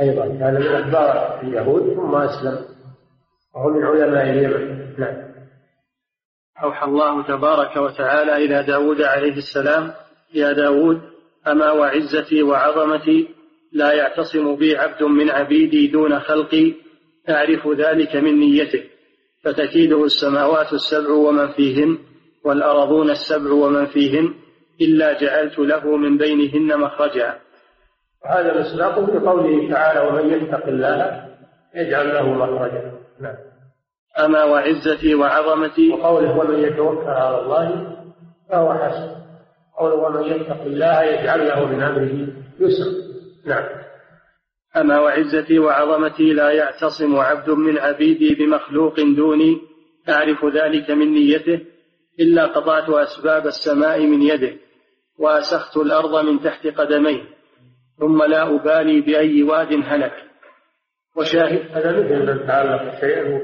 أيضا. 0.00 0.26
كان 0.26 0.54
من 0.54 0.66
أحبار 0.66 1.40
اليهود 1.42 1.94
ثم 1.94 2.14
أسلم. 2.14 2.64
وهو 3.54 3.70
من 3.70 3.84
علماء 3.84 4.30
اليمن. 4.30 4.94
نعم. 4.98 5.28
أوحى 6.62 6.86
الله 6.86 7.22
تبارك 7.22 7.76
وتعالى 7.76 8.36
إلى 8.36 8.62
داود 8.62 9.02
عليه 9.02 9.36
السلام 9.36 9.92
يا 10.34 10.52
داود 10.52 11.00
أما 11.46 11.72
وعزتي 11.72 12.42
وعظمتي 12.42 13.28
لا 13.72 13.92
يعتصم 13.92 14.56
بي 14.56 14.76
عبد 14.76 15.02
من 15.02 15.30
عبيدي 15.30 15.86
دون 15.86 16.20
خلقي 16.20 16.74
أعرف 17.30 17.68
ذلك 17.68 18.16
من 18.16 18.38
نيته 18.38 18.84
فتكيده 19.42 20.04
السماوات 20.04 20.72
السبع 20.72 21.10
ومن 21.10 21.48
فيهن 21.52 21.98
والأرضون 22.44 23.10
السبع 23.10 23.52
ومن 23.52 23.86
فيهن 23.86 24.34
إلا 24.80 25.20
جعلت 25.20 25.58
له 25.58 25.96
من 25.96 26.18
بينهن 26.18 26.80
مخرجا. 26.80 27.34
وهذا 28.24 28.60
مصداق 28.60 29.10
في 29.10 29.18
قوله 29.18 29.70
تعالى 29.70 30.00
ومن 30.00 30.32
يتق 30.32 30.66
الله 30.66 31.28
يجعل 31.74 32.14
له 32.14 32.28
مخرجا 32.32 32.92
نعم. 33.20 33.36
أما 34.18 34.44
وعزتي 34.44 35.14
وعظمتي. 35.14 35.90
وقوله 35.90 36.38
ومن 36.38 36.58
يتوكل 36.64 37.08
على 37.08 37.40
الله 37.40 37.96
فهو 38.50 38.74
حسن. 38.74 39.08
قوله 39.78 39.94
ومن 39.94 40.24
يتق 40.24 40.62
الله 40.62 41.02
يجعل 41.02 41.48
له 41.48 41.66
من 41.66 41.82
أمره 41.82 42.28
يسرا 42.60 42.92
نعم. 43.46 43.64
أما 44.76 45.00
وعزتي 45.00 45.58
وعظمتي 45.58 46.32
لا 46.32 46.50
يعتصم 46.50 47.16
عبد 47.16 47.50
من 47.50 47.78
عبيدي 47.78 48.34
بمخلوق 48.34 48.94
دوني 49.00 49.60
أعرف 50.08 50.44
ذلك 50.44 50.90
من 50.90 51.12
نيته 51.12 51.60
إلا 52.20 52.46
قطعت 52.46 52.90
أسباب 52.90 53.46
السماء 53.46 54.00
من 54.00 54.22
يده. 54.22 54.52
وأسخت 55.18 55.76
الأرض 55.76 56.24
من 56.24 56.40
تحت 56.40 56.66
قدميه 56.66 57.22
ثم 57.98 58.22
لا 58.22 58.54
أبالي 58.54 59.00
بأي 59.00 59.42
واد 59.42 59.72
هلك. 59.84 60.12
وشاهد 61.16 61.70
هذا 61.72 61.92
مثل 61.92 62.26
من 62.26 62.46
تعلق 62.46 63.00
شيئا 63.00 63.38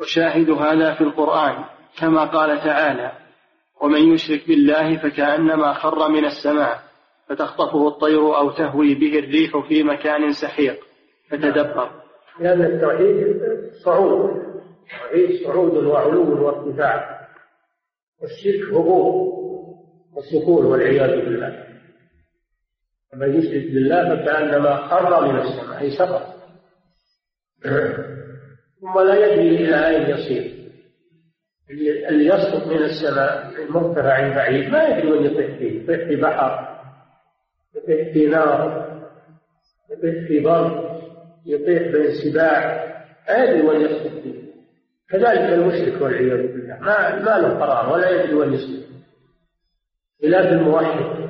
وشاهد 0.00 0.50
هذا 0.50 0.94
في 0.94 1.00
القرآن 1.00 1.64
كما 2.00 2.24
قال 2.24 2.58
تعالى 2.58 3.12
ومن 3.80 4.12
يشرك 4.12 4.48
بالله 4.48 4.96
فكأنما 4.96 5.72
خر 5.72 6.08
من 6.08 6.24
السماء 6.24 6.78
فتخطفه 7.28 7.88
الطير 7.88 8.36
أو 8.36 8.50
تهوي 8.50 8.94
به 8.94 9.18
الريح 9.18 9.68
في 9.68 9.82
مكان 9.82 10.32
سحيق. 10.32 10.76
فتدبر. 11.30 11.90
لأن 12.40 12.62
التوحيد 12.62 13.40
صعود 13.84 14.30
التوحيد 14.30 15.46
صعود 15.46 15.84
وعلو 15.84 16.46
وارتفاع 16.46 17.28
والشرك 18.22 18.74
هبوط. 18.74 19.37
وسكون 20.18 20.66
والعياذ 20.66 21.24
بالله. 21.24 21.64
من 23.14 23.38
يشرك 23.38 23.72
بالله 23.72 24.16
فكأنما 24.16 24.76
خر 24.76 25.32
من 25.32 25.38
السماء 25.38 25.80
أي 25.80 25.90
سقط. 25.90 26.34
ثم 28.80 29.00
لا 29.00 29.14
يدري 29.14 29.56
إلى 29.56 29.88
أين 29.88 30.10
يصير. 30.10 30.58
اللي 32.08 32.26
يسقط 32.26 32.66
من 32.66 32.82
السماء 32.82 33.52
مرتفع 33.68 34.34
بعيد 34.34 34.68
ما 34.70 34.84
يدري 34.84 35.12
وين 35.12 35.24
يطيح 35.24 35.58
فيه. 35.58 35.82
يطيح 35.82 36.08
في 36.08 36.16
بحر 36.16 36.78
يطيح 37.76 38.12
في 38.12 38.26
نار 38.26 38.88
يطيح 39.90 40.28
في 40.28 40.40
بر 40.40 40.88
يطيح 41.46 41.82
بين 41.82 42.14
سباع 42.24 42.88
ما 43.28 43.44
يدري 43.44 43.62
وين 43.62 43.80
يسقط 43.80 44.22
فيه. 44.22 44.38
كذلك 45.10 45.52
المشرك 45.52 46.02
والعياذ 46.02 46.46
بالله. 46.52 46.78
ما 46.80 47.18
ما 47.18 47.38
له 47.38 47.48
قرار 47.48 47.92
ولا 47.92 48.10
يدري 48.10 48.34
وين 48.34 48.52
يسقط. 48.52 48.87
خلاف 50.22 50.52
الموحد. 50.52 51.28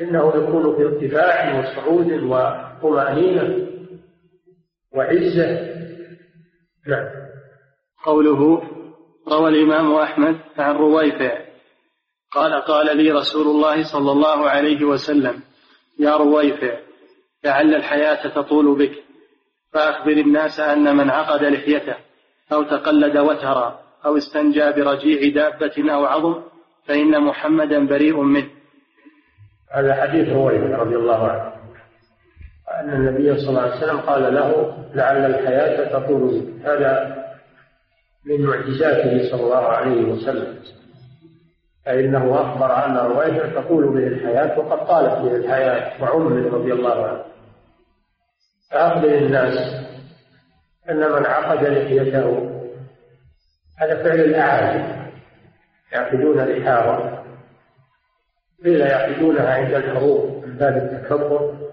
إنه 0.00 0.28
يكون 0.28 0.76
في 0.76 0.82
ارتفاع 0.82 1.58
وصعود 1.58 2.12
وطمأنينة 2.12 3.66
وعزة. 4.92 5.72
نعم. 6.86 7.08
قوله 8.04 8.62
روى 9.28 9.48
الإمام 9.48 9.94
أحمد 9.94 10.36
عن 10.58 10.76
رويفع 10.76 11.38
قال 12.32 12.54
قال 12.54 12.96
لي 12.96 13.10
رسول 13.10 13.46
الله 13.46 13.82
صلى 13.92 14.12
الله 14.12 14.50
عليه 14.50 14.84
وسلم 14.84 15.42
يا 15.98 16.16
رويفع 16.16 16.78
لعل 17.44 17.74
الحياة 17.74 18.28
تطول 18.28 18.78
بك 18.78 19.02
فأخبر 19.72 20.12
الناس 20.12 20.60
أن 20.60 20.96
من 20.96 21.10
عقد 21.10 21.44
لحيته 21.44 21.96
أو 22.52 22.62
تقلد 22.62 23.18
وترا 23.18 23.80
أو 24.04 24.16
استنجى 24.16 24.72
برجيع 24.72 25.34
دابة 25.34 25.94
أو 25.94 26.04
عظم 26.04 26.42
فإن 26.86 27.20
محمدا 27.20 27.86
بريء 27.86 28.20
منه. 28.20 28.48
هذا 29.72 29.94
حديث 29.94 30.28
رويفع 30.28 30.76
رضي 30.76 30.96
الله 30.96 31.28
عنه. 31.28 31.52
أن 32.80 32.90
النبي 32.90 33.40
صلى 33.40 33.48
الله 33.48 33.60
عليه 33.60 33.76
وسلم 33.76 34.00
قال 34.00 34.34
له 34.34 34.76
لعل 34.94 35.26
الحياة 35.26 35.98
تطول 35.98 36.52
هذا 36.64 37.22
من 38.26 38.46
معجزاته 38.46 39.30
صلى 39.30 39.42
الله 39.42 39.66
عليه 39.66 40.04
وسلم. 40.04 40.62
فإنه 41.86 42.40
أخبر 42.40 42.86
أن 42.86 42.96
رويفع 42.96 43.60
تطول 43.60 43.88
به 43.88 44.06
الحياة 44.06 44.58
وقد 44.58 44.86
طالت 44.86 45.22
به 45.22 45.36
الحياة 45.36 46.02
وعمر 46.02 46.32
رضي 46.32 46.72
الله 46.72 47.06
عنه. 47.06 47.24
فأخبر 48.70 49.08
الناس 49.08 49.84
أن 50.90 50.96
من 50.96 51.26
عقد 51.26 51.64
لحيته 51.64 52.50
هذا 53.78 54.02
فعل 54.02 54.20
الأعاجم. 54.20 55.01
يعقدون 55.92 56.44
لحاهم 56.44 57.22
قيل 58.64 58.80
يعقدونها 58.80 59.54
عند 59.54 59.74
الحروب 59.74 60.44
من 60.46 60.56
باب 60.56 60.76
التكبر. 60.76 61.72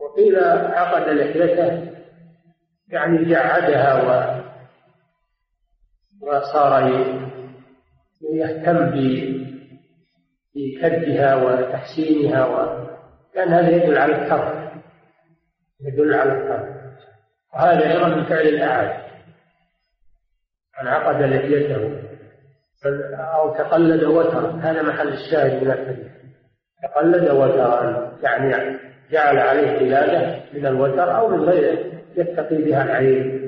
وقيل 0.00 0.44
عقد 0.74 1.08
لحيته 1.08 1.92
يعني 2.88 3.24
جعدها 3.24 4.02
و 4.02 4.38
وصار 6.22 6.88
يهتم 8.32 8.90
بكدها 10.54 11.34
وتحسينها 11.34 12.46
و... 12.46 12.88
كان 13.34 13.48
هذا 13.48 13.70
يدل 13.70 13.98
على 13.98 14.14
الحرف 14.14 14.72
يدل 15.80 16.14
على 16.14 16.32
الحرف 16.32 16.68
وهذا 17.54 17.90
أيضا 17.90 18.08
من 18.08 18.24
فعل 18.24 18.46
الأعاجم 18.46 19.02
من 20.82 20.88
عقد 20.88 21.22
لحيته. 21.22 22.07
أو 23.34 23.54
تقلد 23.54 24.04
وترا. 24.04 24.60
هذا 24.62 24.82
محل 24.82 25.08
الشاهد 25.08 25.64
من 25.64 25.70
الحديث. 25.70 26.06
تقلد 26.82 27.30
وترا. 27.30 28.12
يعني 28.22 28.78
جعل 29.10 29.38
عليه 29.38 29.78
قلادة 29.78 30.40
من 30.52 30.66
الوتر 30.66 31.18
أو 31.18 31.28
من 31.28 31.40
غيره 31.40 32.02
يتقي 32.16 32.56
بها 32.56 32.82
العين 32.82 33.38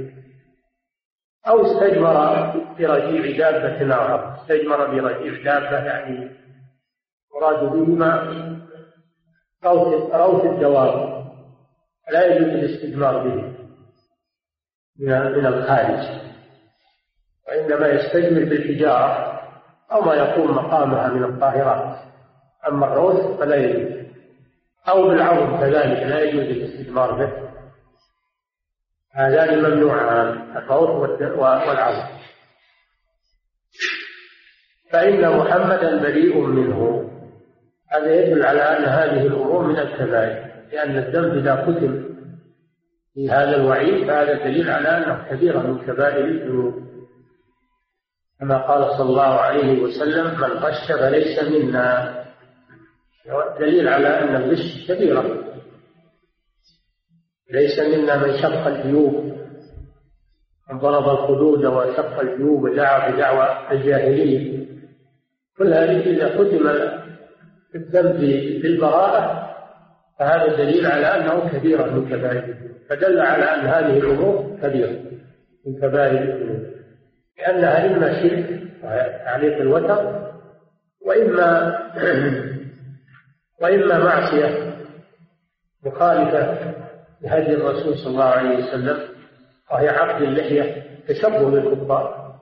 أو 1.49 1.63
استجمر 1.67 2.51
برجيع 2.79 3.51
دابة 3.51 3.95
أو 3.95 4.35
استجمر 4.35 4.87
برجيع 4.87 5.43
دابة 5.45 5.85
يعني 5.85 6.31
مراد 7.35 7.65
بهما 7.65 8.41
روث 10.15 10.45
الدواب 10.45 11.21
لا 12.13 12.27
يجوز 12.27 12.49
الاستجمار 12.49 13.29
به 13.29 13.55
من 14.99 15.47
الخارج. 15.47 16.30
وإنما 17.51 17.89
يستجمر 17.89 18.45
بالحجارة 18.45 19.41
أو 19.93 20.01
ما 20.01 20.15
يقوم 20.15 20.51
مقامها 20.51 21.09
من 21.09 21.25
الطاهرات 21.25 21.99
أما 22.69 22.87
الروث 22.87 23.39
فلا 23.41 23.57
يجوز. 23.57 24.07
أو 24.89 25.09
بالعظم 25.09 25.61
كذلك 25.61 26.03
لا 26.03 26.21
يجوز 26.21 26.43
الاستجمار 26.43 27.13
به. 27.13 27.33
هذان 29.13 29.59
ممنوعان 29.59 30.57
الفور 30.57 30.91
والعزم 31.39 32.07
فإن 34.93 35.37
محمدا 35.37 36.03
بريء 36.03 36.41
منه. 36.41 37.11
هذا 37.93 38.15
يدل 38.15 38.47
على 38.47 38.61
أن 38.61 38.85
هذه 38.85 39.27
الأمور 39.27 39.67
من 39.67 39.79
الكبائر 39.79 40.51
لأن 40.73 40.99
الذنب 40.99 41.37
إذا 41.37 41.55
كتب 41.55 42.11
في 43.15 43.31
هذا 43.31 43.57
الوعيد 43.57 44.07
فهذا 44.07 44.35
دليل 44.35 44.71
على 44.71 44.89
أنه 44.89 45.25
كبيرة 45.31 45.59
من 45.59 45.79
كبائر 45.79 46.25
الذنوب. 46.25 46.90
كما 48.41 48.57
قال 48.57 48.99
صلى 48.99 49.09
الله 49.11 49.23
عليه 49.23 49.83
وسلم 49.83 50.27
من 50.27 50.51
غش 50.51 50.93
فليس 50.93 51.43
منا. 51.43 52.15
دليل 53.61 53.89
على 53.89 54.09
أن 54.09 54.37
الغش 54.37 54.87
كبيرة 54.89 55.25
ليس 57.53 57.79
منا 57.79 58.17
من 58.17 58.43
شق 58.43 58.67
الجيوب. 58.67 59.15
من 60.71 60.79
ضرب 60.79 61.09
الخدود 61.09 61.65
وشق 61.65 62.21
الجيوب 62.21 62.63
ودعا 62.63 63.11
بدعوى 63.11 63.73
الجاهلية. 63.73 64.67
كل 65.59 65.75
هذه 65.75 66.11
إذا 66.11 66.29
ختم 66.29 66.69
الذنب 67.75 68.21
بالبراءة 68.63 69.51
فهذا 70.19 70.57
دليل 70.57 70.87
على 70.87 71.07
أنه 71.07 71.49
كبيرة 71.49 71.85
من 71.85 72.09
كبائر. 72.09 72.57
فدل 72.89 73.21
على 73.21 73.45
أن 73.45 73.61
هذه 73.67 73.99
الأمور 73.99 74.59
كبيرة 74.63 74.99
من 75.67 75.81
كبائر 75.81 76.23
الذنوب. 76.23 76.80
لأنها 77.41 77.87
إما 77.87 78.23
شرك 78.23 78.61
تعليق 79.25 79.57
الوتر 79.57 80.31
وإما 81.07 81.81
وإما 83.63 83.99
معصية 83.99 84.71
مخالفة 85.87 86.75
بهدي 87.23 87.55
الرسول 87.55 87.99
صلى 87.99 88.07
الله 88.07 88.25
عليه 88.25 88.59
وسلم 88.59 88.99
وهي 89.71 89.89
عقد 89.89 90.23
اللحية 90.23 90.85
تشبه 91.09 91.51
بالكفار. 91.51 92.35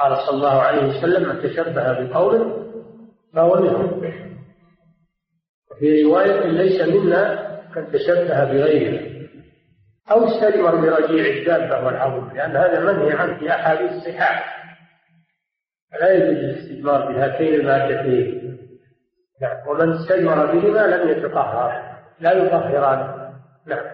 قال 0.00 0.16
صلى 0.16 0.36
الله 0.36 0.60
عليه 0.60 0.86
وسلم 0.88 1.28
من 1.28 1.42
تشبه 1.42 1.92
بقوم 1.92 2.66
فهو 3.34 3.60
منهم. 3.60 4.12
وفي 5.70 6.02
رواية 6.02 6.46
ليس 6.46 6.80
منا 6.80 7.50
من 7.76 7.92
تشبه 7.92 8.44
بغيره. 8.44 9.09
أو 10.10 10.24
استجمر 10.24 10.76
برجيع 10.76 11.26
الدابة 11.26 11.86
والعظم 11.86 12.36
لأن 12.36 12.56
هذا 12.56 12.92
منهي 12.92 13.12
عنه 13.12 13.38
في 13.38 13.50
أحاديث 13.50 13.92
الصحاح. 13.92 14.60
فلا 15.92 16.12
يجوز 16.12 16.44
الاستجمار 16.44 17.12
بهاتين 17.12 17.54
المادتين. 17.54 18.58
نعم 19.42 19.68
ومن 19.68 19.92
استجمر 19.92 20.46
بهما 20.46 20.86
لم 20.86 21.08
يتطهر 21.08 21.82
لا 22.20 22.32
يطهران. 22.32 23.30
نعم. 23.66 23.84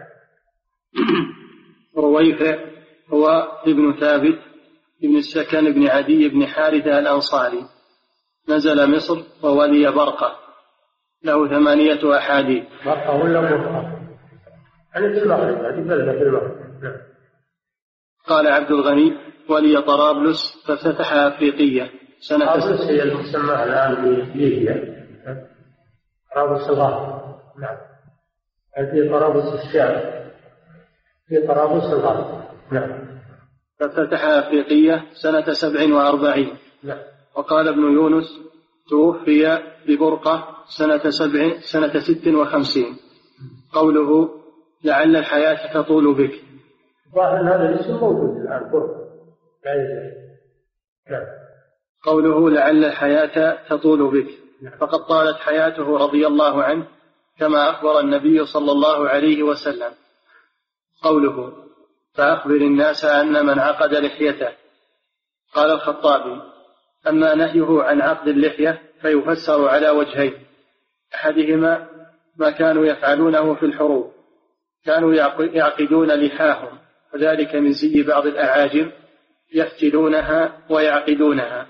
رويفع 1.97 2.59
هو 3.13 3.29
ابن 3.67 4.01
ثابت 4.01 4.39
ابن 5.05 5.17
السكن 5.17 5.73
بن 5.73 5.89
عدي 5.89 6.29
بن 6.29 6.47
حارثة 6.47 6.99
الأنصاري. 6.99 7.65
نزل 8.49 8.97
مصر 8.97 9.23
وولي 9.43 9.93
برقة. 9.93 10.37
له 11.25 11.49
ثمانية 11.49 12.17
أحاديث. 12.17 12.65
برقة 12.87 13.25
ولا 13.25 13.41
برقة؟ 13.41 13.96
يعني 14.97 15.15
في 15.15 15.23
المغرب 15.23 15.65
هذه 15.65 15.81
بلدة 15.81 16.13
في 16.13 16.23
المغرب 16.23 16.83
نعم. 16.83 16.97
قال 18.27 18.47
عبد 18.49 18.71
الغني 18.71 19.13
ولي 19.49 19.83
طرابلس 19.83 20.65
فافتتحها 20.67 21.29
أفريقية. 21.29 21.91
سنة 22.21 22.47
طرابلس 22.47 22.81
هي 22.81 23.03
المسمى 23.03 23.65
الآن 23.65 23.95
بليبيا 24.35 25.07
طرابلس 26.35 26.69
الغرب 26.69 27.23
نعم. 27.61 27.77
في 28.91 29.09
طرابلس 29.09 29.65
الشام. 29.65 30.23
في 31.29 31.47
طرابلس 31.47 31.85
الغرب 31.85 32.43
نعم. 32.73 33.21
فافتتحها 33.81 34.39
أفريقية 34.39 35.05
سنة 35.13 35.53
سبع 35.53 35.95
وأربعين. 35.95 36.57
نعم. 36.83 36.99
وقال 37.37 37.69
ابن 37.69 37.83
يونس 37.83 38.41
توفي 38.91 39.63
ببرقة 39.89 40.57
سنة 40.79 41.11
سبع 41.11 41.61
سنة 41.61 41.99
ست 41.99 42.29
وخمسين. 42.29 42.97
قوله 43.73 44.46
لعل 44.85 45.17
الحياة 45.17 45.75
تطول 45.75 46.15
بك. 46.15 46.43
ظاهر 47.15 47.55
هذا 47.55 47.69
الاسم 47.69 47.97
موجود 47.97 48.37
الآن 48.37 48.71
برقة 48.71 49.07
لا 49.65 50.27
نعم. 51.11 51.27
قوله 52.03 52.51
لعل 52.51 52.85
الحياة 52.85 53.59
تطول 53.69 54.11
بك. 54.11 54.31
فقد 54.81 54.99
طالت 54.99 55.37
حياته 55.37 55.99
رضي 55.99 56.27
الله 56.27 56.63
عنه 56.63 56.87
كما 57.39 57.71
أخبر 57.71 58.01
النبي 58.01 58.47
صلى 58.47 58.73
الله 58.73 59.09
عليه 59.09 59.43
وسلم. 59.43 59.93
قوله 61.03 61.53
فأخبر 62.15 62.57
الناس 62.57 63.05
أن 63.05 63.47
من 63.47 63.59
عقد 63.59 63.95
لحيته. 63.95 64.49
قال 65.55 65.71
الخطابي 65.71 66.43
أما 67.09 67.35
نهيه 67.35 67.83
عن 67.83 68.01
عقد 68.01 68.29
اللحية 68.29 68.83
فيفسر 69.01 69.69
على 69.69 69.91
وجهين. 69.91 70.47
أحدهما 71.15 71.89
ما 72.37 72.51
كانوا 72.51 72.87
يفعلونه 72.87 73.55
في 73.55 73.67
الحروب. 73.67 74.16
كانوا 74.87 75.15
يعقدون 75.53 76.13
لحاهم 76.13 76.79
وذلك 77.15 77.55
من 77.55 77.73
زي 77.73 78.03
بعض 78.03 78.27
الأعاجم 78.27 78.91
يفتلونها 79.55 80.59
ويعقدونها. 80.71 81.67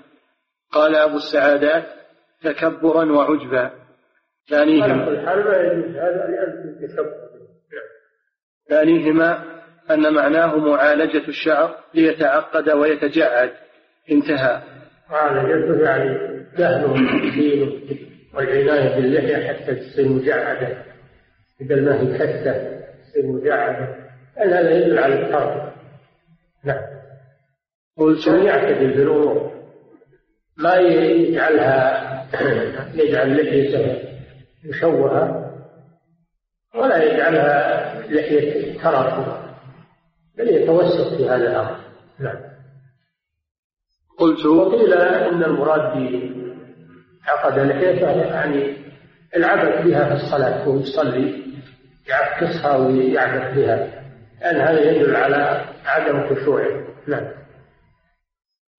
قال 0.71 0.95
أبو 0.95 1.17
السعادات 1.17 1.85
تكبرا 2.43 3.11
وعجبا. 3.11 3.71
ثانيهما 4.49 5.05
ثانيهما 8.69 9.43
أن 9.91 10.13
معناه 10.13 10.57
معالجة 10.57 11.27
الشعر 11.27 11.75
ليتعقد 11.93 12.69
ويتجعد. 12.69 13.51
انتهى. 14.11 14.61
معالجته 15.09 15.83
يعني 15.83 16.37
دينه 17.35 17.81
والعناية 18.33 18.95
باللحية 18.95 19.47
حتى 19.47 19.75
تصير 19.75 20.07
مجعدة 20.07 20.83
بدل 21.61 21.85
ما 21.85 22.01
هي 22.01 22.17
كثة 22.17 22.76
مجعدة 23.25 23.95
لأن 24.37 24.53
هذا 24.53 24.71
يدل 24.71 24.99
على 24.99 25.13
الحرب 25.13 25.73
نعم. 26.63 26.81
قلت 27.97 28.27
يعتدل 28.27 28.93
بالأمور 28.93 29.51
ما 30.57 30.75
يجعلها 30.75 32.07
يجعل 33.01 33.41
لحيته 33.41 34.01
مشوهة 34.65 35.47
ولا 36.75 37.03
يجعلها 37.03 37.93
لحية 38.11 38.77
ترف 38.77 39.27
بل 40.37 40.49
يتوسط 40.49 41.17
في 41.17 41.29
هذا 41.29 41.51
الأمر. 41.51 41.77
نعم. 42.19 42.37
قلت 44.17 44.45
وقيل 44.45 44.93
إن 44.93 45.43
المراد 45.43 45.93
بعقد 47.25 47.59
لحيته 47.59 48.11
يعني 48.11 48.77
العبث 49.35 49.85
بها 49.85 50.05
في 50.05 50.23
الصلاة 50.23 50.69
وهو 50.69 50.79
يصلي 50.79 51.46
يعكسها 52.09 52.77
ويعبث 52.77 53.55
بها. 53.57 54.03
لأن 54.41 54.61
هذا 54.61 54.91
يدل 54.91 55.15
على 55.15 55.65
عدم 55.85 56.35
خشوعه 56.35 56.87
نعم. 57.07 57.27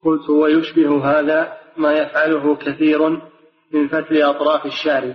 قلت 0.05 0.31
ويشبه 0.31 1.05
هذا 1.05 1.53
ما 1.77 1.93
يفعله 1.93 2.57
كثير 2.57 3.09
من 3.73 3.89
فتل 3.89 4.23
أطراف 4.23 4.67
الشارب 4.67 5.15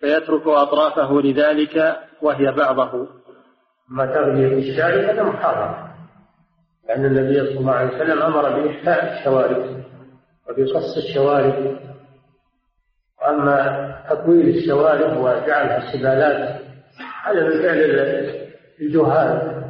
فيترك 0.00 0.46
أطرافه 0.46 1.20
لذلك 1.20 1.96
وهي 2.22 2.52
بعضه. 2.52 3.08
ما 3.90 4.06
تغذية 4.06 4.70
الشارب 4.70 5.04
هذا 5.04 5.22
محرم. 5.22 5.88
لأن 6.88 7.04
النبي 7.04 7.34
صلى 7.34 7.58
الله 7.60 7.72
عليه 7.72 7.96
وسلم 7.96 8.22
أمر 8.22 8.60
بإحفاء 8.60 9.18
الشوارب 9.18 9.84
وبقص 10.48 10.96
الشوارب. 10.96 11.78
وأما 13.22 13.88
تطويل 14.10 14.56
الشوارب 14.56 15.16
وجعلها 15.16 15.92
سبالات 15.92 16.67
هذا 17.28 17.44
من 17.44 17.62
فعل 17.62 17.80
الجهال. 18.80 19.64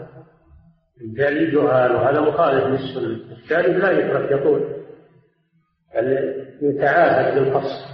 من 1.01 1.15
فعل 1.17 1.37
الجهال 1.37 1.93
وهذا 1.95 2.21
مخالف 2.21 2.65
للسنة. 2.65 3.37
الشارب 3.37 3.79
لا 3.79 3.91
يترك 3.91 4.41
يطول 4.41 4.79
بل 5.95 6.35
يتعاهد 6.63 7.35
بالقص 7.35 7.89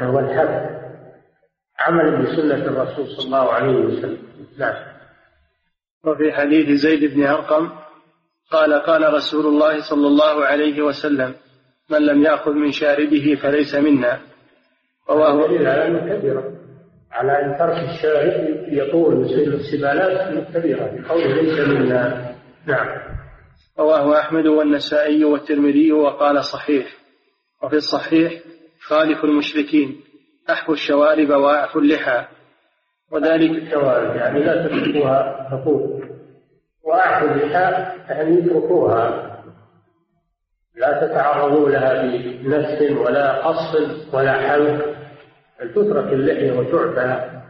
والحب 0.00 0.76
عملا 1.78 2.22
بسنة 2.22 2.64
الرسول 2.64 3.06
صلى 3.06 3.26
الله 3.26 3.52
عليه 3.52 3.72
وسلم. 3.72 4.18
نعم. 4.58 4.74
وفي 6.04 6.32
حديث 6.32 6.80
زيد 6.80 7.14
بن 7.14 7.26
أرقم 7.26 7.70
قال 8.50 8.74
قال 8.74 9.14
رسول 9.14 9.46
الله 9.46 9.80
صلى 9.90 10.06
الله 10.06 10.44
عليه 10.44 10.82
وسلم 10.82 11.34
من 11.90 12.06
لم 12.06 12.22
يأخذ 12.22 12.52
من 12.52 12.72
شاربه 12.72 13.38
فليس 13.42 13.74
منا. 13.74 14.20
رواه 15.10 15.46
دليل 15.46 16.65
على 17.16 17.32
أن 17.32 17.58
ترك 17.58 17.88
الشارب 17.88 18.32
يطول 18.68 19.20
مثل 19.20 19.54
السبالات 19.54 20.48
كبيرة 20.54 20.84
بقوله 20.84 21.34
ليس 21.34 21.68
منا. 21.68 22.34
نعم. 22.66 22.86
رواه 23.78 24.20
أحمد 24.20 24.46
والنسائي 24.46 25.24
والترمذي 25.24 25.92
وقال 25.92 26.44
صحيح. 26.44 26.86
وفي 27.62 27.76
الصحيح 27.76 28.32
خالف 28.80 29.24
المشركين 29.24 30.00
أحفوا 30.50 30.74
الشوارب 30.74 31.30
وأعفوا 31.30 31.80
اللحى. 31.80 32.24
وذلك 33.12 33.50
الشوارب 33.50 34.16
يعني 34.16 34.44
لا 34.44 34.66
تتركوها 34.66 35.48
تطول. 35.50 36.10
وأعفوا 36.84 37.30
اللحى 37.30 37.92
يعني 38.08 38.38
اتركوها. 38.38 39.32
لا 40.76 41.06
تتعرضوا 41.06 41.70
لها 41.70 42.02
بنفس 42.42 42.82
ولا 43.00 43.46
قص 43.46 43.76
ولا 44.12 44.32
حلق. 44.32 44.95
بل 45.60 45.70
تترك 45.72 46.12
اللحية 46.12 46.52
وتعفى؟ 46.52 47.40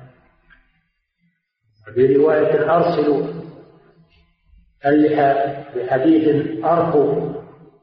في 1.94 2.16
رواية 2.16 2.74
أرسلوا 2.76 3.26
اللحى 4.86 5.64
بحديث 5.76 6.64
أرخوا 6.64 7.32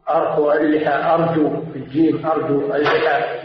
أرخوا 0.09 0.53
اللحى 0.53 1.13
أرجو 1.13 1.61
في 1.71 1.79
الجيم 1.79 2.25
أرجو 2.25 2.75
اللحى. 2.75 3.43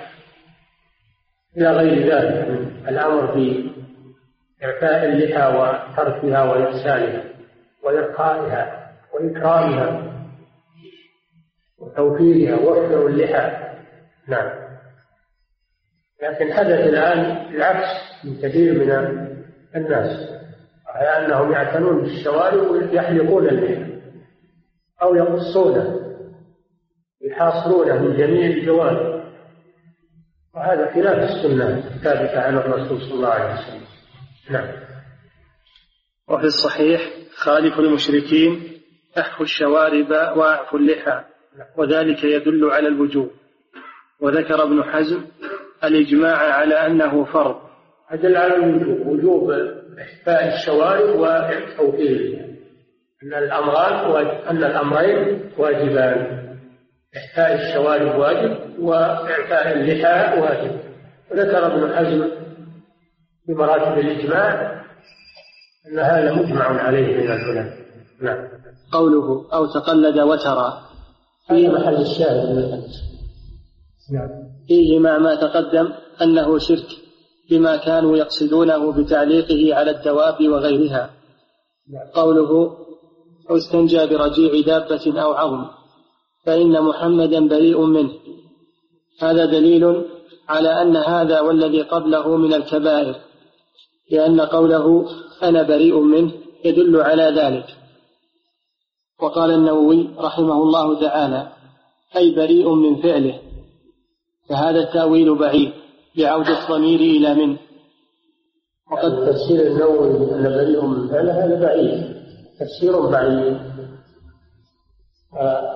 إلى 1.56 1.70
غير 1.70 2.12
ذلك 2.12 2.48
من 2.48 2.88
الأمر 2.88 3.20
بإعفاء 3.20 5.04
اللحى 5.04 5.46
وتركها 5.56 6.42
وإرسالها 6.42 7.24
وإرقائها 7.82 8.92
وإكرامها 9.14 10.12
وتوفيرها 11.78 12.56
وحده 12.56 13.06
اللحى. 13.06 13.68
نعم. 14.28 14.57
لكن 16.22 16.52
حدث 16.52 16.80
الآن 16.80 17.54
العكس 17.54 17.88
من 18.24 18.40
كثير 18.42 18.72
من 18.74 18.90
الناس 19.76 20.28
على 20.86 21.26
أنهم 21.26 21.52
يعتنون 21.52 22.02
بالشوارب 22.02 22.70
ويحلقون 22.70 23.48
اللحى 23.48 23.98
أو 25.02 25.14
يقصونه 25.14 26.00
يحاصرونه 27.22 28.02
من 28.02 28.16
جميع 28.16 28.46
الجوانب. 28.46 29.24
وهذا 30.54 30.94
خلاف 30.94 31.30
السنة 31.30 31.78
الثابتة 31.78 32.40
عن 32.40 32.56
الرسول 32.56 33.00
صلى 33.00 33.14
الله 33.14 33.28
عليه 33.28 33.54
وسلم. 33.54 33.82
نعم. 34.50 34.68
وفي 36.28 36.44
الصحيح 36.44 37.00
خالف 37.36 37.78
المشركين 37.78 38.80
أحفوا 39.18 39.44
الشوارب 39.44 40.10
وأعفوا 40.10 40.78
اللحى 40.78 41.24
وذلك 41.76 42.24
يدل 42.24 42.70
على 42.70 42.88
الوجوب 42.88 43.30
وذكر 44.20 44.62
ابن 44.62 44.82
حزم 44.82 45.24
الإجماع 45.84 46.36
على 46.36 46.74
أنه 46.74 47.24
فرض. 47.24 47.56
أدل 48.10 48.36
على 48.36 48.56
الوجوب 48.56 49.06
وجوب 49.06 49.50
إحفاء 50.00 50.54
الشوارب 50.54 51.20
وتوفيرها 51.20 52.44
أن 53.22 53.34
الأمران 53.34 54.26
أن 54.26 54.64
الأمرين 54.64 55.50
واجبان. 55.58 56.38
إحفاء 57.16 57.54
الشوارب 57.54 58.18
واجب 58.18 58.80
وإعفاء 58.80 59.72
اللحى 59.72 60.40
واجب. 60.40 60.80
وذكر 61.30 61.66
ابن 61.66 61.96
حزم 61.96 62.30
في 63.46 63.52
مراتب 63.52 63.98
الإجماع 63.98 64.78
أن 65.92 65.98
هذا 65.98 66.34
مجمع 66.34 66.82
عليه 66.82 67.16
من 67.16 67.22
العلماء 67.22 67.78
نعم. 68.22 68.48
قوله 68.92 69.52
أو 69.52 69.66
تقلد 69.66 70.18
وترى. 70.18 70.72
في 71.48 71.68
محل 71.68 71.96
الشاهد 71.96 72.50
من 72.50 72.58
الحديث. 72.58 72.96
نعم. 74.12 74.47
فيه 74.68 74.98
مع 74.98 75.18
ما 75.18 75.34
تقدم 75.34 75.92
أنه 76.22 76.58
شرك 76.58 76.88
بما 77.50 77.76
كانوا 77.76 78.16
يقصدونه 78.16 78.92
بتعليقه 78.92 79.74
على 79.74 79.90
الدواب 79.90 80.48
وغيرها. 80.48 81.10
قوله 82.14 82.76
استنجى 83.50 84.06
برجيع 84.06 84.60
دابة 84.66 85.22
أو 85.22 85.32
عظم 85.32 85.64
فإن 86.44 86.82
محمدا 86.82 87.48
بريء 87.48 87.80
منه. 87.80 88.12
هذا 89.20 89.44
دليل 89.44 90.04
على 90.48 90.82
أن 90.82 90.96
هذا 90.96 91.40
والذي 91.40 91.82
قبله 91.82 92.36
من 92.36 92.54
الكبائر 92.54 93.16
لأن 94.10 94.40
قوله 94.40 95.06
أنا 95.42 95.62
بريء 95.62 96.00
منه 96.00 96.32
يدل 96.64 97.00
على 97.00 97.22
ذلك. 97.22 97.66
وقال 99.22 99.50
النووي 99.50 100.08
رحمه 100.18 100.62
الله 100.62 101.00
تعالى 101.00 101.52
أي 102.16 102.34
بريء 102.34 102.74
من 102.74 103.02
فعله. 103.02 103.47
فهذا 104.48 104.78
التأويل 104.78 105.38
بعيد 105.38 105.72
لعودة 106.16 106.64
الضمير 106.64 107.00
إلى 107.00 107.34
منه 107.34 107.58
وقد 108.92 109.26
تفسير 109.26 109.66
النووي 109.66 110.34
أن 110.34 110.42
بريء 110.42 110.86
من 110.86 111.08
فعله 111.08 111.44
هذا 111.44 111.60
بعيد. 111.60 112.16
تفسير 112.60 113.06
بعيد. 113.06 113.58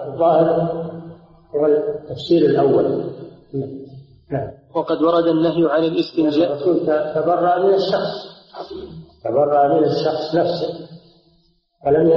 الظاهر 0.06 0.46
هو 1.54 1.66
التفسير 1.66 2.44
الأول. 2.50 3.12
نعم. 4.30 4.50
وقد 4.74 5.02
ورد 5.02 5.26
النهي 5.26 5.70
عن 5.70 5.84
الاستنجاء. 5.84 6.52
الرسول 6.52 6.80
تبرأ 7.14 7.58
من 7.58 7.74
الشخص. 7.74 8.32
تبرأ 9.24 9.68
من 9.68 9.84
الشخص 9.84 10.34
نفسه. 10.34 10.88
ولم 11.86 12.08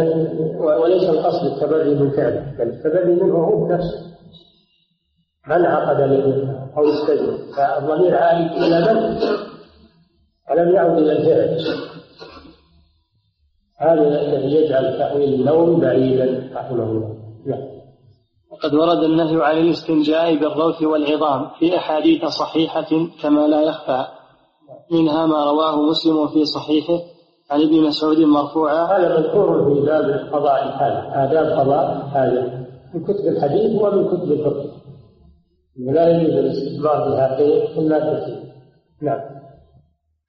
وليس 0.82 1.10
القصد 1.10 1.46
التبري 1.46 1.96
من 1.96 2.12
فعله 2.12 2.56
بل 2.58 2.70
التبري 2.70 3.16
منه 3.16 3.36
هو 3.36 3.66
بنفسه 3.66 4.15
من 5.48 5.66
عقد 5.66 6.02
له 6.02 6.58
أو 6.78 6.84
استجمع 6.90 7.38
فالضمير 7.58 8.16
عائد 8.18 8.52
إلى 8.52 8.94
من 8.94 9.20
ولم 10.52 10.76
يعد 10.76 10.98
إلى 10.98 11.12
الفعل. 11.12 11.86
هذا 13.80 14.22
الذي 14.22 14.56
يجعل 14.56 14.98
تأويل 14.98 15.34
النوم 15.34 15.80
بعيدا 15.80 16.50
رحمه 16.56 16.84
الله. 16.84 17.16
نعم. 17.46 17.76
وقد 18.52 18.74
ورد 18.74 19.04
النهي 19.04 19.46
عن 19.46 19.58
الاستنجاء 19.58 20.36
بالروث 20.36 20.82
والعظام 20.82 21.50
في 21.60 21.78
أحاديث 21.78 22.26
صحيحة 22.26 23.08
كما 23.22 23.48
لا 23.48 23.62
يخفى. 23.62 24.06
منها 24.92 25.26
ما 25.26 25.44
رواه 25.44 25.82
مسلم 25.82 26.28
في 26.28 26.46
صحيحه 26.46 27.00
عن 27.52 27.62
ابن 27.62 27.82
مسعود 27.82 28.20
مرفوعا. 28.20 28.98
هذا 28.98 29.20
مذكور 29.20 29.74
في 29.74 29.82
باب 29.82 30.30
قضاء 30.34 30.68
الحاجة. 30.68 31.24
آداب 31.24 31.60
قضاء 31.60 32.06
الحاجة. 32.08 32.66
من 32.94 33.04
كتب 33.04 33.28
الحديث 33.28 33.82
ومن 33.82 34.08
كتب 34.08 34.32
الفقه. 34.32 34.75
ولا 35.80 36.10
يجوز 36.10 36.34
الاستثمار 36.34 37.10
بها 37.10 37.40
إلا 37.78 38.00
كثير 38.00 38.44
نعم. 39.02 39.20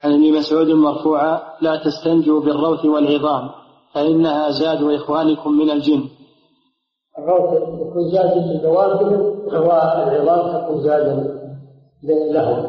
عن 0.05 0.13
ابن 0.13 0.39
مسعود 0.39 0.67
مرفوعا 0.67 1.41
لا 1.61 1.83
تستنجوا 1.85 2.41
بالروث 2.41 2.85
والعظام 2.85 3.51
فإنها 3.95 4.51
زاد 4.51 4.83
إخوانكم 4.83 5.53
من 5.53 5.71
الجن. 5.71 6.03
الروث 7.19 7.63
يكون 7.81 8.11
زاد 8.11 8.37
للدواب 8.37 9.03
والعظام 9.47 10.65
تكون 10.65 10.81
زاد 10.81 11.07
لهم 12.33 12.67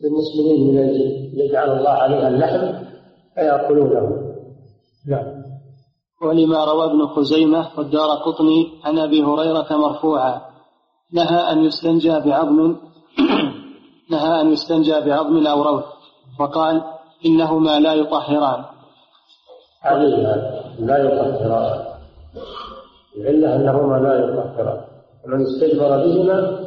للمسلمين 0.00 0.74
من 0.74 0.78
الجن 0.78 1.40
يجعل 1.40 1.78
الله 1.78 1.90
عليها 1.90 2.28
اللحم 2.28 2.84
فيأكلونه. 3.34 4.32
نعم. 5.08 5.40
ولما 6.22 6.64
روى 6.64 6.84
ابن 6.84 7.06
خزيمة 7.06 7.68
والدار 7.78 8.08
قطني 8.26 8.66
عن 8.84 8.98
أبي 8.98 9.22
هريرة 9.22 9.76
مرفوعا 9.76 10.49
نهى 11.12 11.52
أن 11.52 11.64
يستنجى 11.64 12.20
بعظم 12.20 12.76
نهى 14.12 14.40
أن 14.40 14.52
يستنجى 14.52 15.00
بعظم 15.00 15.46
أو 15.46 15.62
روث 15.62 15.84
وقال 16.40 16.82
إنهما 17.26 17.80
لا 17.80 17.94
يطهران. 17.94 18.64
عليها 19.82 20.62
لا 20.78 20.98
يطهران. 20.98 21.84
العلة 23.16 23.56
أنهما 23.56 23.96
لا 23.96 24.14
يطهران. 24.14 24.80
ومن 25.24 25.42
استجمر 25.42 25.88
بهما 25.88 26.60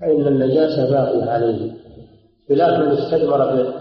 فإن 0.00 0.26
النجاسة 0.26 0.90
باقية 0.90 1.30
عليه. 1.30 1.72
خلاف 2.48 2.80
من 2.80 2.88
استجمر 2.88 3.72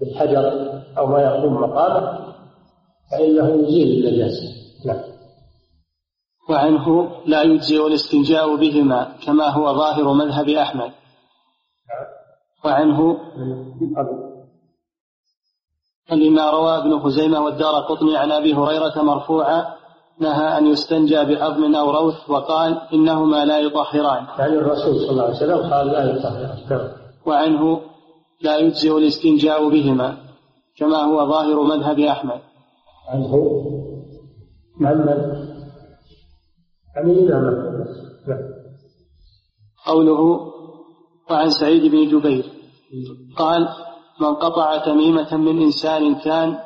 بالحجر 0.00 0.72
أو 0.98 1.06
ما 1.06 1.22
يقوم 1.22 1.54
مقامه 1.54 2.18
فإنه 3.10 3.48
يزيل 3.48 4.06
النجاسة 4.06 4.48
نعم. 4.86 5.11
وعنه 6.50 7.10
لا 7.26 7.42
يجزئ 7.42 7.86
الاستنجاء 7.86 8.56
بهما 8.56 9.16
كما 9.26 9.48
هو 9.48 9.74
ظاهر 9.74 10.12
مذهب 10.12 10.48
أحمد. 10.48 10.92
وعنه 12.64 13.16
لما 16.12 16.50
روى 16.50 16.76
ابن 16.76 17.00
خزيمة 17.00 17.40
والدار 17.40 17.74
قطني 17.74 18.16
عن 18.16 18.32
أبي 18.32 18.54
هريرة 18.54 19.02
مرفوعا 19.02 19.74
نهى 20.20 20.58
أن 20.58 20.66
يستنجى 20.66 21.24
بعظم 21.24 21.74
أو 21.74 21.90
روث 21.90 22.30
وقال 22.30 22.80
إنهما 22.92 23.44
لا 23.44 23.58
يطهران. 23.58 24.26
يعني 24.38 24.54
الرسول 24.54 24.94
صلى 25.00 25.10
الله 25.10 25.22
عليه 25.22 25.36
وسلم 25.36 25.72
قال 25.72 25.86
لا 25.86 26.10
يطهران. 26.10 26.92
وعنه 27.26 27.80
لا 28.40 28.56
يجزئ 28.56 28.98
الاستنجاء 28.98 29.68
بهما 29.68 30.16
كما 30.76 30.96
هو 30.96 31.26
ظاهر 31.30 31.62
مذهب 31.62 31.98
أحمد. 31.98 32.40
عنه 33.08 33.32
محمد 34.80 35.51
عن 36.96 37.26
نعم 37.28 37.84
قوله 39.86 40.20
وعن 41.30 41.50
سعيد 41.50 41.82
بن 41.92 42.08
جبير. 42.08 42.44
قال 43.36 43.68
من 44.20 44.34
قطع 44.34 44.84
تميمة 44.84 45.36
من 45.36 45.62
إنسان 45.62 46.14
كان 46.14 46.58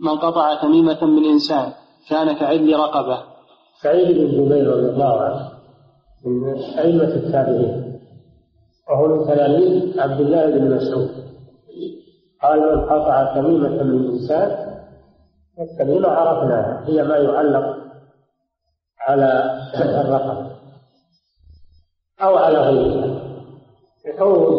من 0.00 0.18
قطع 0.18 0.62
تميمة 0.62 1.04
من 1.04 1.24
إنسان 1.24 1.72
كان 2.08 2.32
كعدل 2.32 2.76
رقبة. 2.76 3.18
سعيد 3.82 4.16
بن 4.16 4.26
جبير 4.26 4.66
رضي 4.66 4.88
الله 4.90 5.20
عنه 5.20 5.50
من 6.26 6.54
أئمة 6.78 7.14
التابعين. 7.14 8.00
وهو 8.90 9.08
من 9.08 9.26
تلاميذ 9.26 10.00
عبد 10.00 10.20
الله 10.20 10.46
بن 10.46 10.76
مسعود. 10.76 11.10
قال 12.42 12.60
من 12.60 12.84
قطع 12.84 13.34
تميمة 13.34 13.82
من 13.82 14.10
إنسان 14.10 14.50
التميمة 15.60 16.08
عرفناها. 16.08 16.84
هي 16.88 17.02
ما 17.02 17.16
يعلق 17.16 17.79
على 19.10 19.60
الرقبة 19.74 20.50
أو 22.22 22.36
على 22.36 22.58
غيرها 22.58 23.22
الحوض 24.06 24.52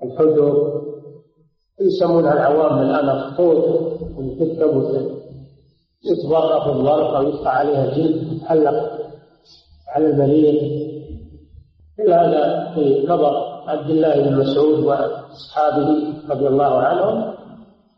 والحجر 0.00 0.82
يسمونها 1.80 2.32
العوام 2.32 2.78
الأنف 2.78 3.36
حوض 3.36 3.86
تكتب 4.40 5.16
يتضرف 6.04 6.66
الظرف 6.66 7.14
أو 7.14 7.22
يدفع 7.28 7.50
عليها 7.50 7.86
جلد 7.86 8.32
يتعلق 8.32 8.98
على 9.88 10.06
المليء 10.06 10.86
كل 11.96 12.12
هذا 12.12 12.74
في 12.74 13.06
نظر 13.08 13.36
عبد 13.66 13.90
الله 13.90 14.20
بن 14.22 14.36
مسعود 14.38 14.84
وأصحابه 14.84 16.14
رضي 16.28 16.48
الله 16.48 16.78
عنهم 16.78 17.34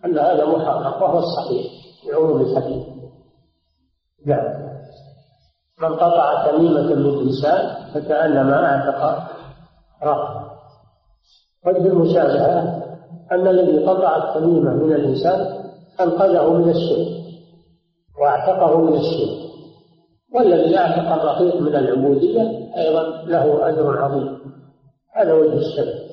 أن 0.04 0.18
هذا 0.18 0.44
محقق 0.44 1.02
وهو 1.02 1.18
الصحيح 1.18 1.66
في 2.02 2.12
عموم 2.12 2.40
الحديث 2.40 2.86
نعم. 4.26 4.67
من 5.80 5.94
قطع 5.94 6.50
تميمة 6.50 6.94
من 6.94 7.28
إنسان 7.28 7.90
فكأنما 7.94 8.66
أعتق 8.66 9.28
رقبة 10.02 10.50
وجه 11.66 11.86
المشابهة 11.86 12.82
أن 13.32 13.46
الذي 13.48 13.86
قطع 13.86 14.16
التميمة 14.16 14.74
من 14.74 14.92
الإنسان 14.92 15.64
أنقذه 16.00 16.52
من 16.52 16.70
الشرك 16.70 17.18
واعتقه 18.20 18.80
من 18.80 18.94
الشرك 18.94 19.48
والذي 20.34 20.78
أعتق 20.78 21.12
الرقيق 21.12 21.60
من 21.60 21.76
العبودية 21.76 22.42
أيضا 22.76 23.02
له 23.26 23.68
أجر 23.68 23.98
عظيم. 24.04 24.38
هذا 25.14 25.32
وجه 25.32 25.56
الشبه 25.56 26.08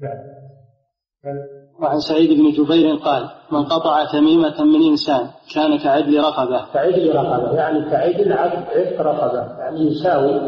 نعم. 0.00 1.57
وعن 1.82 2.00
سعيد 2.00 2.30
بن 2.30 2.50
جبير 2.50 2.96
قال 2.96 3.28
من 3.52 3.64
قطع 3.64 4.04
تميمة 4.12 4.64
من 4.64 4.82
إنسان 4.90 5.28
كان 5.54 5.78
كعدل 5.78 6.20
رقبة. 6.20 6.66
كعدل 6.74 7.14
رقبة 7.14 7.52
يعني 7.56 7.90
كعدل 7.90 8.32
عدل 8.32 9.00
رقبة 9.00 9.58
يعني 9.58 9.80
يساوي 9.80 10.40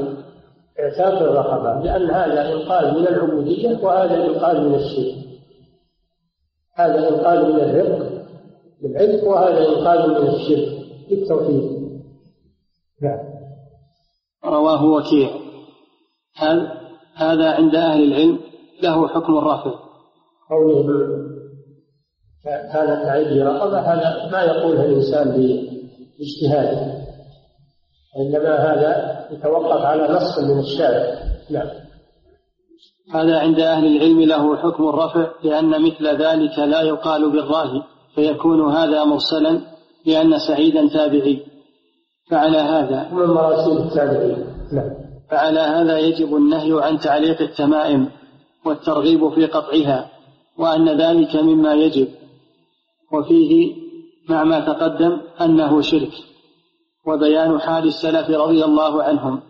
اعتاق 0.80 1.22
الرقبة 1.22 1.84
لأن 1.84 2.10
هذا 2.10 2.52
إنقاذ 2.52 2.98
من 2.98 3.06
العبودية 3.08 3.78
وهذا 3.82 4.26
إنقاذ 4.26 4.60
من 4.60 4.74
الشرك. 4.74 5.14
هذا 6.74 7.08
إنقاذ 7.08 7.52
من 7.52 7.60
الرق 7.60 8.08
بالعتق 8.82 9.28
وهذا 9.28 9.68
إنقاذ 9.68 10.08
من 10.08 10.28
الشرك. 10.28 10.80
بالتوحيد. 11.10 11.80
نعم. 13.02 13.18
رواه 14.44 14.84
وكيع. 14.84 15.30
هذا 17.16 17.50
عند 17.50 17.74
أهل 17.74 18.02
العلم 18.02 18.38
له 18.82 19.08
حكم 19.08 19.38
الرافع 19.38 19.89
قوله 20.51 21.20
كانت 22.44 23.07
عندي 23.07 23.42
رقبة 23.42 23.78
هذا 23.80 24.30
ما 24.32 24.42
يقوله 24.42 24.84
الإنسان 24.84 25.30
باجتهاده. 26.18 27.01
إنما 28.16 28.57
هذا 28.57 29.26
يتوقف 29.30 29.82
على 29.82 30.03
نص 30.03 30.38
من 30.38 30.59
الشارع. 30.59 31.18
نعم. 31.51 31.68
هذا 33.14 33.38
عند 33.38 33.61
أهل 33.61 33.86
العلم 33.86 34.20
له 34.20 34.57
حكم 34.57 34.88
الرفع 34.88 35.26
لأن 35.44 35.82
مثل 35.82 36.07
ذلك 36.22 36.59
لا 36.59 36.80
يقال 36.80 37.30
بالراهي 37.32 37.82
فيكون 38.14 38.72
هذا 38.72 39.05
مرسلا 39.05 39.61
لأن 40.07 40.38
سعيدا 40.38 40.88
تابعي. 40.88 41.42
فعلى 42.30 42.59
هذا. 42.59 43.09
من 43.12 43.26
مراسيل 43.26 43.78
التابعين. 43.78 44.46
نعم. 44.72 44.90
فعلى 45.30 45.61
هذا 45.61 45.98
يجب 45.98 46.36
النهي 46.36 46.84
عن 46.84 46.98
تعليق 46.98 47.42
التمائم 47.42 48.09
والترغيب 48.66 49.34
في 49.34 49.46
قطعها. 49.46 50.19
وأن 50.61 51.00
ذلك 51.00 51.36
مما 51.36 51.74
يجب 51.74 52.08
وفيه 53.12 53.74
مع 54.28 54.44
ما 54.44 54.61
تقدم 54.61 55.20
أنه 55.40 55.80
شرك 55.80 56.12
وبيان 57.06 57.61
حال 57.61 57.84
السلف 57.84 58.30
رضي 58.30 58.64
الله 58.64 59.02
عنهم 59.02 59.40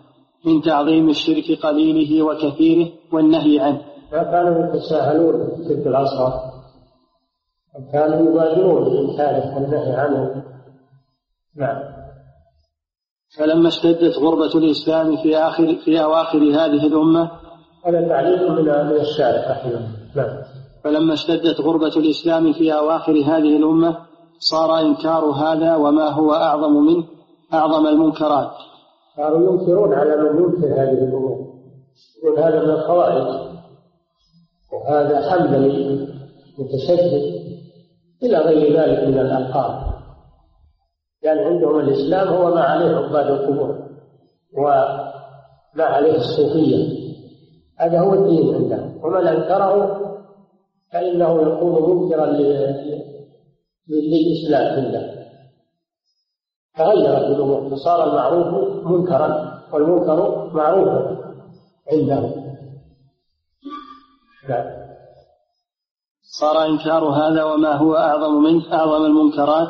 من 0.44 0.62
تعظيم 0.62 1.08
الشرك 1.08 1.58
قليله 1.62 2.22
وكثيره 2.22 2.92
والنهي 3.12 3.60
عنه. 3.60 3.82
ما 4.12 4.22
كانوا 4.22 4.66
يتساهلون 4.66 5.46
في 5.56 5.74
تلك 5.74 5.86
العصر 5.86 6.32
كانوا 7.92 8.30
يبادرون 8.30 8.84
بإنكاره 8.84 9.54
والنهي 9.54 9.94
عنه؟ 9.94 10.44
نعم. 11.56 11.82
فلما 13.38 13.68
اشتدت 13.68 14.18
غربة 14.18 14.58
الإسلام 14.58 15.16
في 15.16 15.36
آخر 15.36 15.76
في 15.84 16.02
أواخر 16.02 16.38
هذه 16.38 16.86
الأمة 16.86 17.30
هذا 17.84 18.08
تعليق 18.08 18.50
من 18.50 18.64
من 18.64 19.00
الشارع 19.00 19.50
رحمه 19.50 19.88
نعم. 20.16 20.42
فلما 20.84 21.14
اشتدت 21.14 21.60
غربة 21.60 21.96
الإسلام 21.96 22.52
في 22.52 22.74
أواخر 22.74 23.12
هذه 23.12 23.56
الأمة 23.56 23.96
صار 24.38 24.78
إنكار 24.80 25.24
هذا 25.24 25.76
وما 25.76 26.08
هو 26.08 26.32
أعظم 26.32 26.72
منه 26.72 27.04
أعظم 27.54 27.86
المنكرات. 27.86 28.50
صاروا 29.16 29.52
ينكرون 29.52 29.94
على 29.94 30.16
من 30.16 30.42
ينكر 30.42 30.82
هذه 30.82 31.04
الأمور 31.04 31.50
يقول 32.22 32.38
هذا 32.38 32.64
من 32.64 32.70
الخوارج 32.70 33.50
وهذا 34.72 35.30
حنبلي 35.30 36.08
متشدد 36.58 37.40
إلى 38.22 38.38
غير 38.38 38.80
ذلك 38.80 39.08
من 39.08 39.18
الألقاب. 39.18 39.90
يعني 41.22 41.40
عندهم 41.40 41.80
الإسلام 41.80 42.28
هو 42.28 42.54
ما 42.54 42.60
عليه 42.60 42.96
عباد 42.96 43.26
القبور 43.26 43.78
وما 44.58 45.84
عليه 45.84 46.16
الصوفية. 46.16 47.00
هذا 47.78 48.00
هو 48.00 48.14
الدين 48.14 48.54
عندهم. 48.54 49.00
ومن 49.04 49.26
أنكره 49.26 50.09
فإنه 50.92 51.42
يكون 51.42 51.90
منكرا 51.90 52.26
للإسلام 53.88 54.84
عندهم 54.84 55.20
تغيرت 56.78 57.36
الأمور. 57.36 57.70
فصار 57.70 58.08
المعروف 58.10 58.86
منكرا 58.86 59.60
والمنكر 59.72 60.50
معروفا 60.54 61.16
عندهم 61.92 62.32
نعم. 64.48 64.80
صار 66.22 66.66
إنكار 66.66 67.04
هذا 67.04 67.44
وما 67.44 67.72
هو 67.72 67.94
أعظم 67.96 68.42
منه 68.42 68.72
أعظم 68.72 69.04
المنكرات؟ 69.06 69.68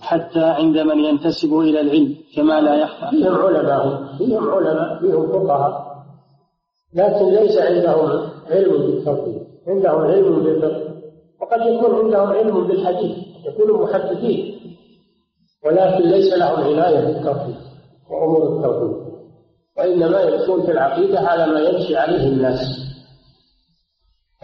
حتى 0.00 0.44
عند 0.44 0.78
من 0.78 0.98
ينتسب 0.98 1.58
إلى 1.58 1.80
العلم 1.80 2.16
كما 2.36 2.60
لا 2.60 2.74
يخفى 2.74 3.10
فيهم 3.10 3.34
علماء 3.34 4.16
فيهم 4.18 4.50
علماء 4.50 4.98
فيهم 5.00 5.32
فقهاء. 5.32 5.94
لكن 6.94 7.24
ليس 7.24 7.58
عندهم 7.58 8.28
علم 8.50 8.72
بالتوحيد. 8.72 9.43
عندهم 9.68 10.00
علم 10.00 10.44
بالفقه 10.44 10.94
وقد 11.40 11.60
يكون 11.60 12.04
عندهم 12.04 12.28
علم 12.28 12.66
بالحديث 12.66 13.16
يكونوا 13.46 13.86
محدثين. 13.86 14.60
ولكن 15.66 16.04
ليس 16.04 16.32
لهم 16.32 16.64
عناية 16.64 17.00
بالتوحيد 17.00 17.56
وأمور 18.10 18.56
التوحيد. 18.56 19.04
وإنما 19.78 20.20
يكون 20.20 20.62
في 20.62 20.72
العقيدة 20.72 21.20
على 21.20 21.46
ما 21.46 21.60
يمشي 21.60 21.96
عليه 21.96 22.28
الناس. 22.28 22.60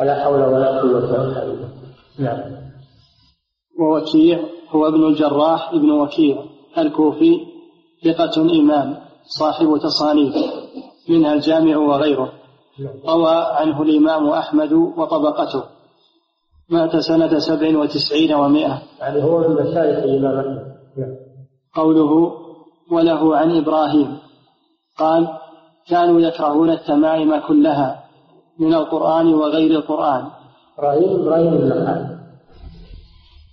ولا 0.01 0.25
حول 0.25 0.43
ولا 0.43 0.81
قوة 0.81 0.99
إلا 0.99 1.45
بالله. 1.45 1.69
نعم. 2.19 2.61
ووكيع 3.81 4.41
هو 4.71 4.87
ابن 4.87 5.07
الجراح 5.07 5.73
ابن 5.73 5.91
وكيع 5.91 6.45
الكوفي 6.79 7.37
ثقة 8.05 8.43
إمام 8.61 8.97
صاحب 9.39 9.79
تصانيف 9.83 10.35
منها 11.09 11.35
الجامع 11.35 11.77
وغيره. 11.77 12.33
روى 13.09 13.35
عنه 13.35 13.83
الإمام 13.83 14.29
أحمد 14.29 14.73
وطبقته. 14.73 15.65
مات 16.71 16.97
سنة 16.97 17.39
سبع 17.39 17.79
وتسعين 17.79 18.35
ومائة. 18.35 18.83
يعني 19.01 19.23
هو 19.25 19.39
من 19.39 19.55
مشايخ 19.55 19.99
الإمام 19.99 20.39
أحمد. 20.39 20.77
قوله 21.75 22.33
وله 22.93 23.37
عن 23.37 23.57
إبراهيم. 23.57 24.19
قال 24.99 25.29
كانوا 25.89 26.21
يكرهون 26.21 26.71
التمائم 26.71 27.41
كلها 27.49 28.05
من 28.59 28.75
القرآن 28.75 29.35
وغير 29.35 29.71
القرآن. 29.71 30.25
إبراهيم 30.79 31.21
إبراهيم 31.21 31.53
النخعي 31.53 32.07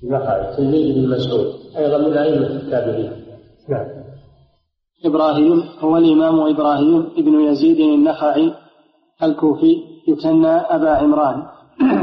النخعي 0.03 0.55
تلميذ 0.57 0.97
ابن 0.97 1.09
مسعود. 1.09 1.53
أيضا 1.77 1.97
من 1.97 2.17
أئمة 2.17 2.47
التابعين. 2.47 3.11
نعم 3.69 3.87
إبراهيم 5.05 5.63
هو 5.79 5.97
الإمام 5.97 6.39
إبراهيم 6.39 7.09
ابن 7.17 7.41
يزيد 7.41 7.79
النخعي 7.79 8.53
الكوفي 9.23 9.83
يكنى 10.07 10.47
أبا 10.47 10.89
عمران. 10.89 11.47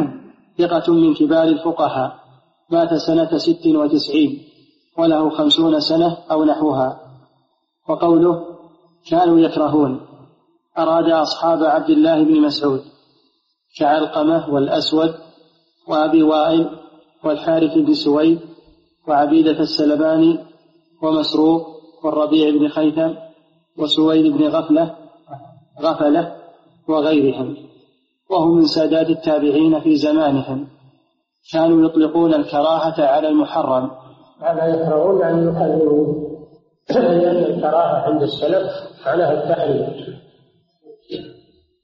ثقة 0.59 0.93
من 0.93 1.15
كبار 1.15 1.45
الفقهاء. 1.45 2.15
مات 2.71 2.95
سنة 2.95 3.39
ست 3.39 3.67
وتسعين 3.67 4.43
وله 4.99 5.31
خمسون 5.31 5.81
سنة 5.81 6.17
أو 6.31 6.45
نحوها. 6.45 7.01
وقوله 7.89 8.45
كانوا 9.11 9.39
يكرهون. 9.39 10.01
أراد 10.79 11.11
أصحاب 11.11 11.65
عبد 11.65 11.91
الله 11.91 12.25
بن 12.25 12.41
مسعود. 12.41 12.83
كعلقمة 13.79 14.55
والأسود 14.55 15.15
وأبي 15.89 16.23
وائل 16.23 16.71
والحارث 17.25 17.75
بن 17.75 17.95
سويد 17.95 18.41
وعبيدة 19.09 19.61
السلباني 19.61 20.39
ومسروق 21.03 21.67
والربيع 22.05 22.51
بن 22.51 22.69
خيثم 22.69 23.11
وسويد 23.79 24.33
بن 24.33 24.45
غفلة 24.49 24.97
غفلة 25.81 26.44
وغيرهم 26.89 27.57
وهم 28.31 28.57
من 28.57 28.67
سادات 28.67 29.11
التابعين 29.11 29.81
في 29.81 29.97
زمانهم 29.97 30.67
كانوا 31.53 31.89
يطلقون 31.89 32.35
الكراهة 32.35 33.05
على 33.07 33.29
المحرم. 33.29 33.91
هذا 34.41 34.67
يكرهون 34.67 35.23
أن 35.23 35.49
يحرموا 35.49 36.25
لأن 36.91 37.45
الكراهة 37.45 38.11
عند 38.11 38.23
السلف 38.23 38.71
معناها 39.07 39.33
التحريم 39.33 40.15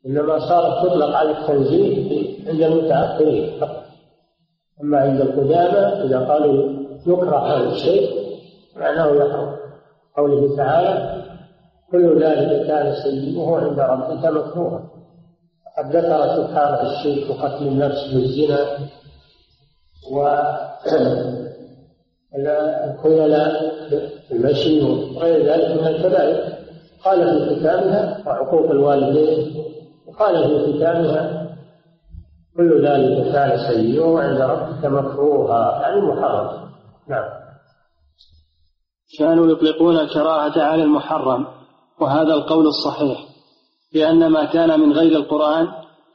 إنما 0.07 0.39
صارت 0.39 0.87
تطلق 0.87 1.17
على 1.17 1.31
التنزيه 1.31 2.51
عند 2.51 2.63
المتأخرين 2.63 3.63
أما 4.83 4.99
عند 4.99 5.21
القدامى 5.21 6.05
إذا 6.05 6.19
قالوا 6.19 6.73
يكره 7.07 7.39
هذا 7.39 7.69
الشيء 7.73 8.11
معناه 8.77 9.07
يحرم 9.07 9.57
قوله 10.17 10.57
تعالى 10.57 11.20
كل 11.93 12.23
ذلك 12.23 12.67
كان 12.67 12.95
سيئه 13.03 13.57
عند 13.57 13.81
ربك 13.81 14.25
مكروها. 14.25 14.91
قد 15.79 15.97
ذكر 15.97 16.37
سبحانه 16.37 16.83
الشرك 16.83 17.31
وقتل 17.31 17.67
النفس 17.67 18.15
والزنا 18.15 18.79
الخيلاء 22.35 23.73
المشي 24.33 24.83
وغير 24.83 25.47
ذلك 25.47 25.81
من 25.81 25.87
الكبائر. 25.87 26.61
قال 27.05 27.49
في 27.49 27.61
ختامها 27.61 28.23
وعقوق 28.27 28.71
الوالدين 28.71 29.65
وقال 30.07 30.49
في 30.49 30.79
ختامها 30.79 31.47
كل 32.57 32.87
ذلك 32.87 33.33
كان 33.33 33.59
سيئه 33.59 34.19
عند 34.19 34.41
ربك 34.41 34.85
مكروها. 34.85 35.81
يعني 35.83 36.01
محرم. 36.01 36.71
نعم. 37.09 37.41
كانوا 39.19 39.53
يطلقون 39.53 39.99
الكراهة 39.99 40.63
على 40.63 40.83
المحرم. 40.83 41.60
وهذا 42.01 42.35
القول 42.35 42.67
الصحيح 42.67 43.19
لأن 43.95 44.27
ما 44.27 44.45
كان 44.45 44.81
من 44.81 44.93
غير 44.93 45.17
القرآن 45.17 45.69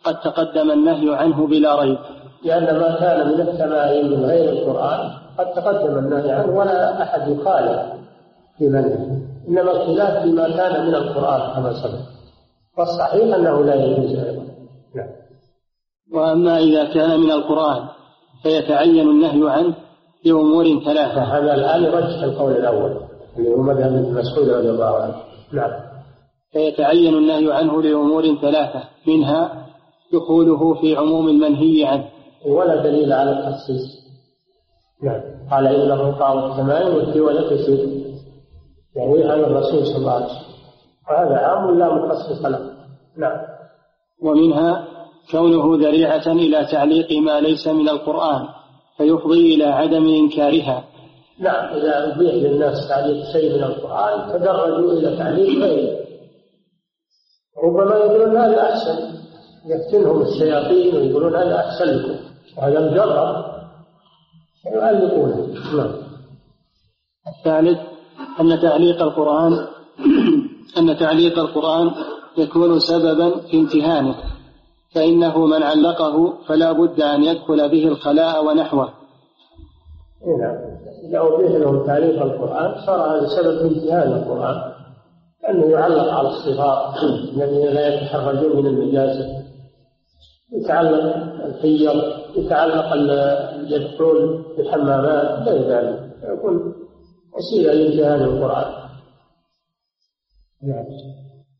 قد 0.03 0.19
تقدم 0.19 0.71
النهي 0.71 1.15
عنه 1.15 1.47
بلا 1.47 1.81
ريب. 1.81 1.97
لأن 2.43 2.79
ما 2.79 2.99
كان 2.99 3.27
من 3.27 3.41
التمائم 3.41 4.11
من 4.11 4.25
غير 4.25 4.49
القرآن 4.49 5.11
قد 5.37 5.53
تقدم 5.53 5.97
النهي 5.97 6.31
عنه 6.31 6.57
ولا 6.57 7.03
أحد 7.03 7.27
يخالف 7.27 7.81
في 8.57 8.69
منه 8.69 9.21
إنما 9.47 9.71
الخلاف 9.71 10.23
فيما 10.23 10.49
كان 10.49 10.87
من 10.87 10.95
القرآن 10.95 11.53
كما 11.53 11.73
سبق. 11.73 11.99
والصحيح 12.77 13.35
أنه 13.35 13.63
لا 13.63 13.75
يجوز 13.75 14.15
أيضا. 14.15 14.43
نعم. 14.95 15.07
وأما 16.13 16.57
إذا 16.57 16.93
كان 16.93 17.19
من 17.19 17.31
القرآن 17.31 17.83
فيتعين 18.43 19.09
النهي 19.09 19.51
عنه 19.51 19.75
بأمور 20.25 20.65
ثلاثة. 20.85 21.21
هذا 21.21 21.53
الآن 21.53 21.83
يرجح 21.83 22.23
القول 22.23 22.51
الأول 22.51 22.97
اللي 23.37 23.49
هو 23.49 23.61
مذهب 23.61 23.93
ابن 23.93 24.13
مسعود 24.13 24.49
رضي 24.49 24.69
الله 24.69 24.95
عنه. 24.95 25.24
نعم. 25.53 25.71
فيتعين 26.51 27.13
النهي 27.13 27.53
عنه 27.53 27.81
لأمور 27.81 28.35
ثلاثة 28.35 28.83
منها 29.07 29.65
دخوله 30.13 30.73
في 30.81 30.95
عموم 30.95 31.29
المنهي 31.29 31.85
عنه. 31.85 32.05
ولا 32.45 32.83
دليل 32.83 33.13
على 33.13 33.31
التخصيص. 33.31 34.05
نعم. 35.03 35.21
قال 35.51 35.67
إنه 35.67 36.11
قام 36.11 36.51
السماء 36.51 36.95
والتولة 36.95 37.49
تسير. 37.49 37.79
يعني 38.95 39.23
عن 39.23 39.39
الرسول 39.39 39.85
صلى 39.85 39.97
الله 39.97 40.11
عليه 40.11 40.25
وسلم. 40.25 40.55
وهذا 41.09 41.37
عام 41.37 41.79
لا 41.79 41.95
مخصص 41.95 42.45
له. 42.45 42.59
نعم. 43.17 43.37
ومنها 44.23 44.87
كونه 45.31 45.77
ذريعة 45.87 46.27
إلى 46.27 46.65
تعليق 46.71 47.11
ما 47.11 47.39
ليس 47.39 47.67
من 47.67 47.89
القرآن 47.89 48.47
فيفضي 48.97 49.55
إلى 49.55 49.63
عدم 49.63 50.07
إنكارها. 50.07 50.83
نعم 51.39 51.75
إذا 51.77 52.15
أبيح 52.15 52.33
للناس 52.33 52.87
تعليق 52.89 53.25
شيء 53.33 53.57
من 53.57 53.63
القرآن 53.63 54.33
تدرجوا 54.33 54.93
إلى 54.93 55.17
تعليق 55.17 55.63
غيره. 55.63 56.05
ربما 57.63 57.95
يقولون 57.95 58.37
هذا 58.37 58.61
أحسن. 58.61 59.15
يفتنهم 59.65 60.21
الشياطين 60.21 60.95
ويقولون 60.95 61.35
هذا 61.35 61.55
أحسن 61.55 61.85
لكم. 61.85 62.15
وهذا 62.57 62.91
مجرب 62.91 63.55
يؤلفونه 64.73 65.47
نعم. 65.77 65.91
الثالث 67.27 67.79
أن 68.39 68.61
تعليق 68.61 69.01
القرآن 69.01 69.67
أن 70.79 70.97
تعليق 70.97 71.39
القرآن 71.39 71.91
يكون 72.37 72.79
سببا 72.79 73.39
في 73.39 73.57
امتهانه 73.57 74.15
فإنه 74.95 75.45
من 75.45 75.63
علقه 75.63 76.33
فلا 76.47 76.71
بد 76.71 77.01
أن 77.01 77.23
يدخل 77.23 77.69
به 77.69 77.87
الخلاء 77.87 78.45
ونحوه. 78.45 78.93
نعم. 80.39 80.74
إذا 81.09 81.17
أوضح 81.19 81.51
لهم 81.51 81.85
تعليق 81.85 82.21
القرآن 82.21 82.85
صار 82.85 83.17
هذا 83.17 83.27
سبب 83.27 83.61
امتهان 83.61 84.11
القرآن 84.11 84.71
أنه 85.49 85.65
يعلق 85.65 86.13
على 86.13 86.27
الصغار 86.27 86.93
الذين 87.33 87.65
لا 87.65 87.95
يتحرجون 87.95 88.55
من 88.55 88.65
النجاسة 88.65 89.45
يتعلق 90.53 91.15
الحيض 91.45 92.01
يتعلق 92.35 92.93
يدخلون 93.67 94.43
في 94.55 94.61
الحمامات 94.61 95.47
غير 95.47 95.61
ذلك. 95.61 96.11
يكون 96.23 96.73
وسيلة 97.37 97.73
لامتهان 97.73 98.21
القرآن. 98.23 98.73
نعم. 100.63 100.85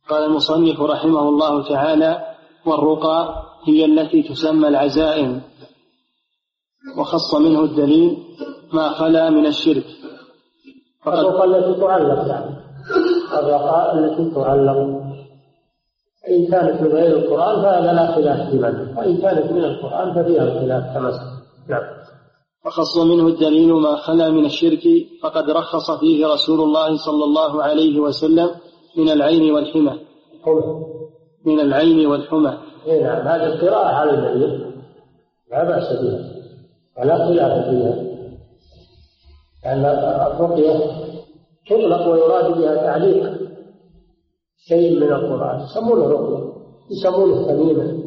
قال 0.09 0.23
المصنف 0.23 0.81
رحمه 0.81 1.29
الله 1.29 1.69
تعالى 1.69 2.35
والرقى 2.65 3.43
هي 3.67 3.85
التي 3.85 4.23
تسمى 4.23 4.67
العزائم. 4.67 5.41
وخص 6.97 7.35
منه 7.35 7.63
الدليل 7.63 8.17
ما 8.73 8.89
خلا 8.89 9.29
من 9.29 9.45
الشرك. 9.45 9.85
الرقى 11.07 11.43
التي 11.45 11.81
تعلق 11.81 12.27
يعني 12.27 12.55
الرقاء 13.39 13.97
التي 13.97 14.35
تعلق. 14.35 15.05
إن 16.29 16.47
كانت 16.47 16.81
من 16.81 16.87
غير 16.87 17.17
القرآن 17.17 17.61
فهذا 17.61 17.93
لا 17.93 18.15
خلاف 18.15 18.49
في 18.49 18.57
من. 18.57 18.97
وإن 18.97 19.17
كانت 19.17 19.51
من 19.51 19.63
القرآن 19.63 20.13
ففيها 20.13 20.43
الخلاف 20.43 20.83
كما 20.93 21.11
نعم. 21.69 21.83
وخص 22.65 22.97
منه 22.97 23.27
الدليل 23.27 23.73
ما 23.73 23.95
خلا 23.95 24.29
من 24.29 24.45
الشرك 24.45 24.83
فقد 25.23 25.49
رخص 25.49 25.91
فيه 25.91 26.27
رسول 26.27 26.61
الله 26.61 26.97
صلى 26.97 27.23
الله 27.23 27.63
عليه 27.63 27.99
وسلم 27.99 28.49
من 28.97 29.09
العين 29.09 29.53
والحمى. 29.53 29.99
من 31.45 31.59
العين 31.59 32.07
والحمى. 32.07 32.57
اي 32.87 33.03
نعم. 33.03 33.27
هذه 33.27 33.45
القراءة 33.45 33.87
على 33.87 34.11
المريض 34.11 34.61
لا 35.51 35.63
بأس 35.63 36.01
بها. 36.01 36.31
ولا 36.97 37.27
خلاف 37.27 37.69
فيها. 37.69 38.14
لأن 39.65 39.85
الرقية 39.85 40.79
تطلق 41.69 42.07
ويراد 42.07 42.57
بها 42.57 42.75
تعليق 42.75 43.33
شيء 44.57 44.99
من 44.99 45.11
القرآن 45.11 45.59
يسمونه 45.59 46.07
رقية 46.07 46.53
يسمونه 46.91 47.47
تميما 47.47 48.05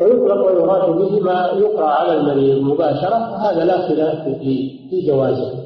ويطلق 0.00 0.46
ويراد 0.46 0.90
به 0.90 1.20
ما 1.20 1.46
يقرأ 1.46 1.86
على 1.86 2.16
المريض 2.16 2.62
مباشرة 2.62 3.36
هذا 3.36 3.64
لا 3.64 3.88
خلاف 3.88 4.24
في 4.24 4.78
في 4.90 5.06
جوازه. 5.06 5.60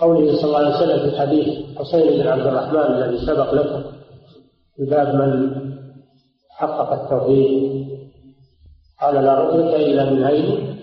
قوله 0.00 0.36
صلى 0.36 0.44
الله 0.44 0.58
عليه 0.58 0.76
وسلم 0.76 1.10
في 1.10 1.18
حديث 1.20 1.78
حسين 1.78 2.22
بن 2.22 2.28
عبد 2.28 2.46
الرحمن 2.46 2.94
الذي 2.94 3.26
سبق 3.26 3.54
لكم 3.54 3.82
في 4.76 4.84
باب 4.84 5.14
من 5.14 5.50
حقق 6.50 6.92
التوحيد 6.92 7.86
قال 9.00 9.14
لا 9.14 9.34
رؤية 9.34 9.76
إلا 9.76 10.10
من 10.10 10.24
عين 10.24 10.76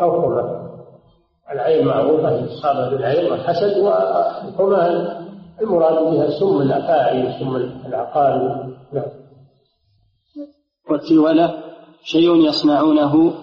أو 0.00 0.22
حمى 0.22 0.53
العين 1.52 1.86
معروفة 1.86 2.38
الإصابة 2.38 2.90
بالعين 2.90 3.32
والحسد 3.32 3.78
والحمى 3.78 5.24
المراد 5.60 6.04
بها 6.04 6.30
سم 6.40 6.62
الأفاعي 6.62 7.38
سم 7.38 7.56
العقارب 7.86 8.74
نعم. 8.92 9.04
والتولة 10.90 11.54
شيء 12.04 12.34
يصنعونه 12.36 13.34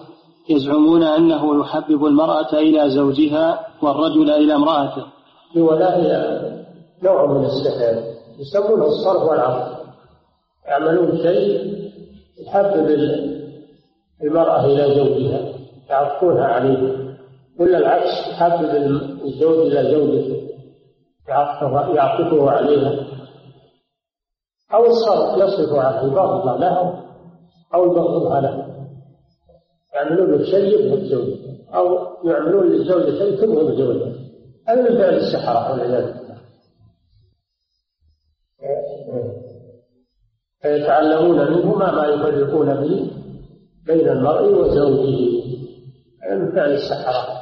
يزعمون 0.48 1.02
أنه 1.02 1.60
يحبب 1.60 2.06
المرأة 2.06 2.52
إلى 2.52 2.90
زوجها 2.90 3.66
والرجل 3.82 4.30
إلى 4.30 4.54
امرأته. 4.54 5.04
التولة 5.50 5.96
هي 5.96 6.40
نوع 7.02 7.26
من 7.26 7.44
السحر 7.44 8.02
يسمونه 8.38 8.86
الصرف 8.86 9.22
والعرض 9.22 9.76
يعملون 10.68 11.18
شيء 11.18 11.72
يحبب 12.46 12.86
المرأة 14.22 14.64
إلى 14.64 14.94
زوجها 14.94 15.52
يعطونها 15.90 16.44
عليه. 16.44 17.01
ولا 17.60 17.78
العكس 17.78 18.28
يحبب 18.30 18.70
الزوج 19.24 19.66
إلى 19.66 19.90
زوجته 19.90 20.48
يعطفه 21.94 22.50
عليها. 22.50 23.06
أو 24.74 24.86
الصرف 24.86 25.38
يصرف 25.38 25.78
عنه 25.78 26.02
يبغض 26.06 26.60
لها 26.60 27.04
أو 27.74 27.84
يبغضها 27.84 28.40
له. 28.40 28.86
يعملون 29.94 30.30
له 30.32 30.44
شيء 30.44 30.80
يبغض 30.80 31.02
زوجته. 31.02 31.52
أو 31.74 31.98
يعملون 32.24 32.66
للزوجة 32.66 33.18
شيء 33.18 33.40
تبغض 33.40 33.74
زوجها 33.74 34.12
هذا 34.68 34.82
من 34.82 34.98
فعل 34.98 35.14
السحرة 35.14 35.72
والعياذ 35.72 36.04
بالله. 36.04 36.38
فيتعلمون 40.62 41.50
منهما 41.52 41.90
ما 41.90 42.06
يفرقون 42.06 42.74
به 42.74 43.10
بين 43.86 44.08
المرء 44.08 44.42
وزوجه. 44.42 45.42
هذا 46.22 46.34
من 46.34 46.52
فعل 46.52 46.72
السحرة. 46.72 47.41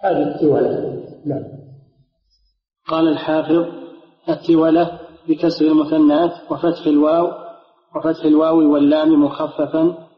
هذه 0.00 0.34
التولة. 0.34 1.02
نعم. 1.26 1.44
قال 2.88 3.08
الحافظ 3.08 3.66
التولة 4.28 4.98
بكسر 5.28 5.64
المثنات 5.64 6.32
وفتح 6.50 6.86
الواو 6.86 7.32
وفتح 7.96 8.24
الواو 8.24 8.72
واللام 8.72 9.24
مخففا 9.24 10.08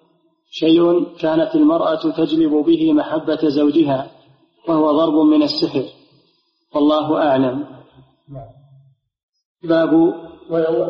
شيء 0.50 1.04
كانت 1.18 1.54
المرأة 1.54 2.12
تجلب 2.16 2.52
به 2.52 2.92
محبة 2.92 3.48
زوجها 3.48 4.10
وهو 4.68 4.92
ضرب 4.92 5.14
من 5.14 5.42
السحر. 5.42 5.84
والله 6.74 7.22
أعلم. 7.22 7.66
نعم. 8.28 8.50
باب 9.62 9.90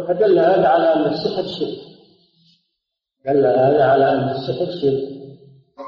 فدل 0.09 0.38
هذا 0.38 0.68
على 0.68 0.95
أن 0.95 1.12
السحر 1.12 1.43
شرك. 1.43 1.78
دل 3.26 3.47
هذا 3.47 3.84
على 3.84 4.12
أن 4.12 4.28
السحر 4.28 4.66
شرك. 4.82 5.20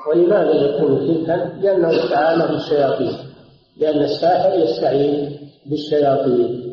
ولماذا 0.08 0.52
يكون 0.52 1.06
شركا؟ 1.06 1.36
لأنه 1.60 2.04
استعان 2.04 2.38
بالشياطين 2.52 3.32
لأن 3.76 4.02
الساحر 4.02 4.58
يستعين 4.58 5.38
بالشياطين 5.66 6.72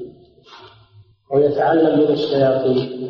ويتعلم 1.31 1.99
من 1.99 2.11
الشياطين. 2.11 3.09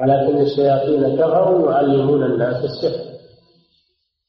ولكن 0.00 0.38
الشياطين 0.40 1.16
كفروا 1.16 1.72
يعلمون 1.72 2.22
الناس 2.22 2.64
السحر. 2.64 3.10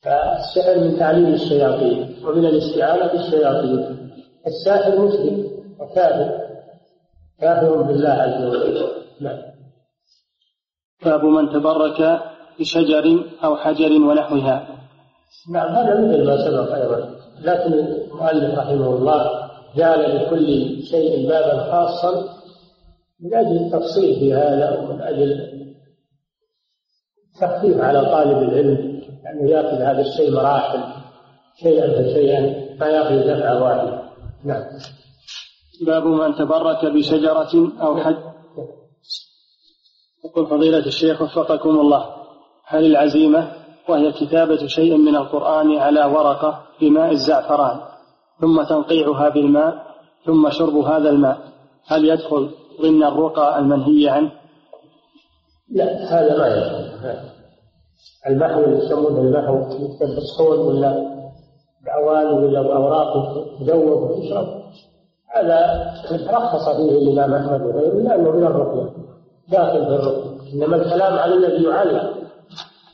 فالسحر 0.03 0.79
من 0.79 0.99
تعليم 0.99 1.33
الشياطين 1.33 2.15
ومن 2.25 2.45
الاستعانة 2.45 3.11
بالشياطين. 3.11 4.11
الساحر 4.47 4.99
مسلم 4.99 5.47
وكافر. 5.79 6.41
كافر 7.39 7.81
بالله 7.81 8.09
عز 8.09 8.43
وجل. 8.43 8.87
نعم. 9.21 9.41
باب 11.05 11.23
من 11.23 11.49
تبرك 11.49 12.21
بشجر 12.59 13.23
أو 13.43 13.55
حجر 13.55 13.91
ونحوها. 13.91 14.67
نعم 15.49 15.75
هذا 15.75 16.01
مثل 16.01 16.25
ما 16.25 16.37
سبق 16.37 16.75
أيضا. 16.75 17.15
لكن 17.41 17.73
المؤلف 17.73 18.59
رحمه 18.59 18.95
الله 18.95 19.49
جعل 19.75 20.15
لكل 20.15 20.47
شيء 20.83 21.29
بابا 21.29 21.71
خاصا 21.71 22.41
من 23.19 23.33
أجل 23.33 23.57
التفصيل 23.57 24.15
في 24.15 24.33
هذا 24.33 24.79
ومن 24.79 25.01
أجل 25.01 25.51
تخفيف 27.41 27.81
على 27.81 28.01
طالب 28.01 28.37
العلم 28.37 29.01
أنه 29.27 29.49
يأخذ 29.49 29.81
هذا 29.81 30.01
الشيء 30.01 30.31
مراحل 30.31 30.79
شيئا 31.63 31.87
فشيئا 31.87 32.75
ما 32.79 32.87
يأخذ 32.87 33.15
دفعة 33.15 33.63
واحدة 33.63 34.01
نعم. 34.43 34.63
باب 35.85 36.03
من 36.03 36.35
تبرك 36.35 36.85
بشجرة 36.85 37.71
أو 37.81 37.97
حد 37.97 38.17
يقول 40.25 40.47
فضيلة 40.47 40.85
الشيخ 40.85 41.21
وفقكم 41.21 41.69
الله. 41.69 42.20
هل 42.71 42.85
العزيمة 42.85 43.51
وهي 43.89 44.11
كتابة 44.11 44.67
شيء 44.67 44.97
من 44.97 45.15
القرآن 45.15 45.77
على 45.77 46.05
ورقة 46.05 46.61
بماء 46.81 47.11
الزعفران 47.11 47.79
ثم 48.41 48.63
تنقيعها 48.63 49.29
بالماء 49.29 49.73
ثم 50.25 50.49
شرب 50.49 50.75
هذا 50.77 51.09
الماء 51.09 51.37
هل 51.87 52.05
يدخل 52.05 52.49
ضمن 52.81 53.03
الرقى 53.03 53.59
المنهي 53.59 54.09
عنه؟ 54.09 54.31
لا 55.71 55.85
هذا 56.13 56.37
ما 56.37 56.47
يدخل 56.47 56.91
المحو 58.27 58.63
اللي 58.63 58.85
يسمونه 58.85 59.21
المحو 59.21 59.57
يكتب 59.57 60.59
ولا 60.59 61.11
بأواني 61.85 62.45
ولا 62.45 62.61
بأوراق 62.61 63.13
تذوب 63.59 64.11
وتشرب 64.11 64.47
هذا 65.35 65.91
رخص 66.29 66.69
فيه 66.69 66.91
الإمام 66.91 67.33
أحمد 67.33 67.61
وغيره 67.61 67.93
لأنه 67.93 68.31
من 68.31 68.43
الرقية 68.43 68.89
داخل 69.49 69.85
في 69.85 69.95
الرقية. 69.95 70.53
إنما 70.53 70.75
الكلام 70.75 71.13
على 71.19 71.33
الذي 71.35 71.63
يعلم 71.63 72.10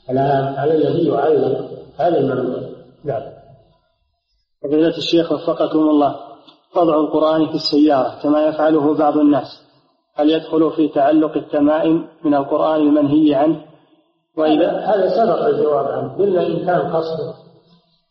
كلام 0.08 0.56
على 0.56 0.74
الذي 0.74 1.08
يعلم 1.08 1.68
هذا 1.98 2.20
الممنوع 2.20 2.60
نعم. 3.04 3.22
فضيلة 4.64 4.98
الشيخ 4.98 5.32
وفقكم 5.32 5.80
الله 5.80 6.16
وضع 6.76 7.00
القرآن 7.00 7.48
في 7.48 7.56
السيارة 7.56 8.20
كما 8.24 8.48
يفعله 8.48 8.94
بعض 8.94 9.18
الناس. 9.18 9.62
هل 10.16 10.30
يدخل 10.30 10.72
في 10.72 10.88
تعلق 10.88 11.38
التمائم 11.38 12.08
من 12.24 12.34
القرآن 12.34 12.82
المنهي 12.82 13.36
عنه؟ 13.36 13.62
وإذا 14.38 14.72
هذا 14.72 15.10
سبق 15.10 15.46
الجواب 15.46 15.86
عنه. 15.86 16.18
قلنا 16.18 16.48
إن 16.48 16.66
كان 16.66 16.96
قصده 16.96 17.34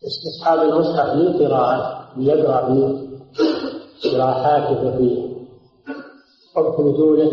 استصحاب 0.07 0.59
المصحف 0.59 1.15
للقراءة 1.15 2.09
ليقرأ 2.17 2.67
فيه 2.67 3.07
استراحاته 3.99 4.97
في 4.97 5.33
وقت 6.57 6.81
نزوله. 6.81 7.33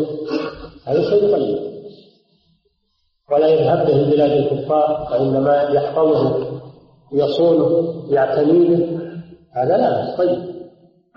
هذا 0.84 1.10
شيء 1.10 1.32
طيب. 1.32 1.73
ولا 3.34 3.48
يذهب 3.48 3.86
به 3.86 4.10
بلاد 4.10 4.30
الكفار 4.30 5.08
وإنما 5.12 5.62
يحفظه 5.62 6.46
ويصونه 7.12 7.94
يعتني 8.08 8.68
به 8.68 9.00
هذا 9.52 9.76
لا 9.76 10.16
طيب. 10.16 10.54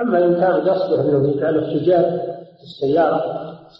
أما 0.01 0.25
إن 0.25 0.33
كان 0.35 0.69
قصده 0.69 1.01
أنه 1.01 1.29
يجعله 1.29 1.79
سجاد 1.79 2.19
في 2.57 2.63
السيارة 2.63 3.23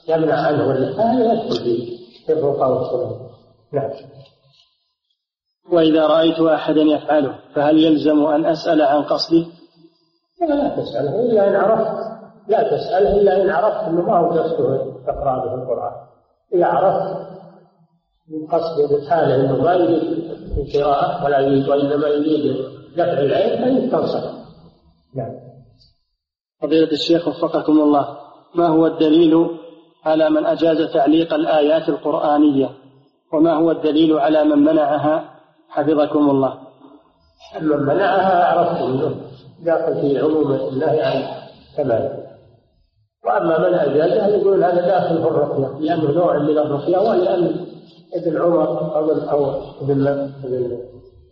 يمنع 0.08 0.36
عنه 0.48 0.68
ولا 0.68 1.02
هذا 1.02 1.34
يدخل 1.34 1.88
في 2.26 2.34
الرقى 2.34 2.72
والسنن 2.72 3.28
نعم. 3.74 3.90
وإذا 5.72 6.08
رأيت 6.08 6.40
أحدا 6.40 6.82
يفعله 6.82 7.40
فهل 7.56 7.78
يلزم 7.78 8.26
أن 8.26 8.46
أسأل 8.46 8.82
عن 8.82 9.04
قصده؟ 9.04 9.46
لا, 10.42 10.46
لا 10.46 10.70
تسأله 10.70 11.20
إلا 11.20 11.48
إن 11.48 11.56
عرفت. 11.56 12.08
لا 12.48 12.64
تسأله 12.64 13.18
إلا 13.22 13.42
إن 13.42 13.50
عرفت 13.50 13.88
أنه 13.88 14.02
ما 14.02 14.20
هو 14.20 14.30
قصده 14.30 14.86
تقرأ 15.08 15.46
به 15.46 15.54
القرآن. 15.54 15.92
إذا 16.54 16.66
عرفت 16.66 17.37
من 18.30 18.47
قصده 18.47 19.09
حاله 19.09 19.36
أنه 19.36 19.63
ما 19.63 19.73
يريد 19.73 20.32
القراءة 20.57 21.25
ولا 21.25 21.39
يريد 21.39 21.69
وإنما 21.69 22.07
يريد 22.07 22.55
دفع 22.93 23.19
العين 23.19 23.91
تنصح 23.91 24.23
نعم. 25.15 25.32
فضيلة 26.61 26.91
الشيخ 26.91 27.28
وفقكم 27.28 27.80
الله 27.80 28.17
ما 28.55 28.67
هو 28.67 28.88
الدليل 28.88 29.47
على 30.05 30.30
من 30.30 30.45
أجاز 30.45 30.93
تعليق 30.93 31.34
الآيات 31.34 31.89
القرآنية؟ 31.89 32.69
وما 33.34 33.53
هو 33.53 33.71
الدليل 33.71 34.19
على 34.19 34.43
من 34.43 34.57
منعها؟ 34.57 35.39
حفظكم 35.69 36.30
الله. 36.30 36.57
من 37.61 37.78
منعها 37.78 38.45
عرفت 38.45 38.82
منه. 38.82 39.15
داخل 39.59 40.01
في 40.01 40.19
عموم 40.19 40.53
النهي 40.53 41.01
عن 41.01 41.23
كمال 41.78 42.28
وأما 43.25 43.69
من 43.69 43.73
أجازها 43.73 44.28
يقول 44.28 44.63
هذا 44.63 44.88
داخل 44.88 45.21
في 45.21 45.28
الرقية 45.28 45.80
لأنه 45.80 46.11
نوع 46.11 46.38
من 46.38 46.57
الرقية 46.57 46.97
ولأن 46.97 47.65
ابن 48.16 48.42
عمر 48.42 48.96
أو 48.96 49.12
أو 49.12 49.62
ابن 49.82 50.08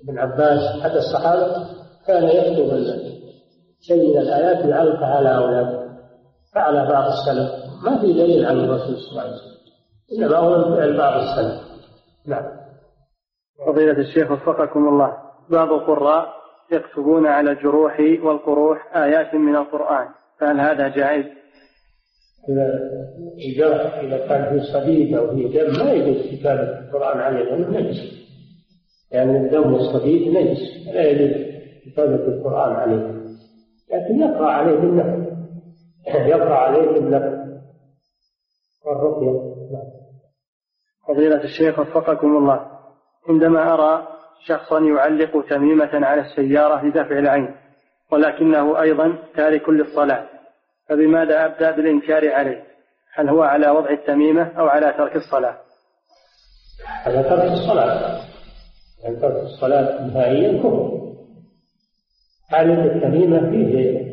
ابن 0.03 0.20
عباس 0.20 0.60
احد 0.82 0.91
الصحابة 0.91 1.68
كان 2.08 2.24
يكتب 2.24 2.86
شيء 3.82 4.14
من 4.14 4.18
الآيات 4.22 4.66
يعلقها 4.66 5.16
على 5.16 5.36
اولاده 5.38 5.86
فعل 6.56 6.88
بعض 6.88 7.03
السلف. 7.12 7.51
ما 7.84 8.01
في 8.01 8.14
دليل 8.14 8.45
عن 8.45 8.58
الرسول 8.58 8.97
صلى 8.97 9.12
الله 9.12 9.22
عليه 9.22 9.34
وسلم. 9.34 9.56
إنما 10.18 10.38
هو 10.38 10.76
فعل 10.76 10.97
بعض 10.97 11.22
السلف. 11.22 11.62
نعم. 12.28 12.43
فضيلة 13.68 13.99
الشيخ 13.99 14.32
وفقكم 14.32 14.88
الله. 14.88 15.14
بعض 15.49 15.72
القراء 15.72 16.26
يكتبون 16.72 17.28
على 17.28 17.51
الجروح 17.51 17.99
والقروح 17.99 18.97
آيات 18.97 19.34
من 19.34 19.56
القرآن. 19.56 20.08
فهل 20.39 20.60
هذا 20.60 20.88
جائز؟ 20.88 21.26
إذا 22.49 22.91
الجرح 23.47 23.95
إذا 23.97 24.27
كان 24.27 24.59
في 24.59 24.65
صديد 24.73 25.13
أو 25.13 25.35
في 25.35 25.43
دم 25.43 25.85
ما 25.85 25.91
يجوز 25.91 26.27
كتابة 26.31 26.79
القرآن 26.79 27.19
عليه 27.19 27.43
لأنه 27.43 27.79
نجس. 27.79 28.25
يعني 29.11 29.37
الدم 29.37 29.73
والصديد 29.73 30.27
نجس 30.27 30.87
لا 30.93 31.03
يجوز 31.03 31.45
كتابة 31.85 32.15
القرآن 32.15 32.75
عليه. 32.75 33.15
لكن 33.93 34.19
يقرأ 34.19 34.51
عليه 34.51 34.75
بالنفع 34.75 35.25
يقرأ 36.35 36.55
عليه 36.55 36.91
بالنفع 36.91 37.45
والرقية. 38.85 39.55
نعم. 39.71 39.91
فضيلة 41.07 41.43
الشيخ 41.43 41.79
وفقكم 41.79 42.37
الله. 42.37 42.65
عندما 43.29 43.73
أرى 43.73 44.07
شخصا 44.45 44.79
يعلق 44.79 45.45
تميمة 45.49 46.05
على 46.05 46.21
السيارة 46.21 46.85
لدفع 46.85 47.19
العين 47.19 47.55
ولكنه 48.11 48.81
أيضا 48.81 49.17
تارك 49.35 49.69
للصلاة 49.69 50.34
فبماذا 50.89 51.45
أبدأ 51.45 51.71
بالإنكار 51.71 52.33
عليه؟ 52.33 52.63
هل 53.13 53.29
هو 53.29 53.41
على 53.41 53.69
وضع 53.69 53.89
التميمة 53.89 54.59
أو 54.59 54.67
على 54.67 54.93
ترك 54.97 55.15
الصلاة؟ 55.15 55.57
على 57.05 57.23
ترك 57.23 57.51
الصلاة. 57.51 58.21
على 59.05 59.15
ترك 59.15 59.43
الصلاة 59.43 60.07
نهائيا 60.07 60.59
كفر. 60.59 61.05
علم 62.51 62.79
التميمة 62.79 63.49
فيه 63.49 64.05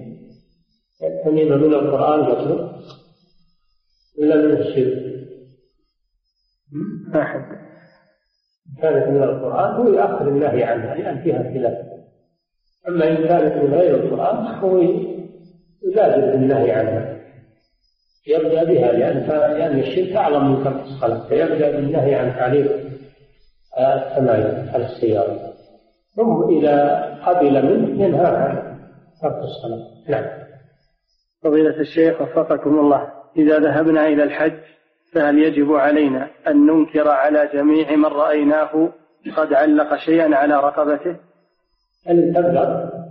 التميمة 1.03 1.57
من 1.57 1.75
القرآن 1.75 2.21
يطلق 2.21 2.73
إلا 4.19 4.37
من 4.37 4.57
الشرك. 4.57 5.13
أحد. 7.15 7.63
كانت 8.83 9.09
من 9.09 9.23
القرآن 9.23 9.75
هو 9.75 9.89
يؤخر 9.89 10.29
النهي 10.29 10.65
عنها 10.65 10.95
لأن 10.95 11.23
فيها 11.23 11.43
خلاف. 11.43 11.93
أما 12.89 13.09
إن 13.09 13.17
كانت 13.29 13.63
من 13.63 13.75
غير 13.75 13.95
القرآن 13.95 14.37
هو 14.37 14.79
يبادر 15.85 16.31
بالنهي 16.31 16.73
عنها. 16.73 17.17
يبدأ 18.27 18.65
بها 18.65 18.93
لأن 18.93 19.27
لأن 19.59 19.79
الشرك 19.79 20.17
أعظم 20.17 20.47
من 20.47 20.65
ترك 20.65 20.83
الصلاة. 20.83 21.29
فيبدأ 21.29 21.71
بالنهي 21.71 22.15
عن 22.15 22.35
تعليق 22.35 22.73
التمايل 23.79 24.69
على 24.75 24.85
السيارة. 24.85 25.53
ثم 26.17 26.59
إذا 26.59 27.05
قبل 27.27 27.67
منه 27.67 28.05
ينهى 28.05 28.27
عن 28.27 28.79
ترك 29.23 29.39
الصلاة. 29.43 29.87
نعم. 30.09 30.25
فضيلة 31.43 31.81
الشيخ 31.81 32.23
وفقكم 32.23 32.79
الله. 32.79 33.09
إذا 33.37 33.59
ذهبنا 33.59 34.07
إلى 34.07 34.23
الحج 34.23 34.59
فهل 35.13 35.39
يجب 35.39 35.73
علينا 35.73 36.31
أن 36.47 36.67
ننكر 36.67 37.09
على 37.09 37.51
جميع 37.55 37.97
من 37.97 38.05
رأيناه 38.05 38.93
قد 39.37 39.53
علق 39.53 39.97
شيئا 39.97 40.37
على 40.37 40.55
رقبته؟ 40.55 41.17
هل 42.07 42.33
تقدر؟ 42.35 43.02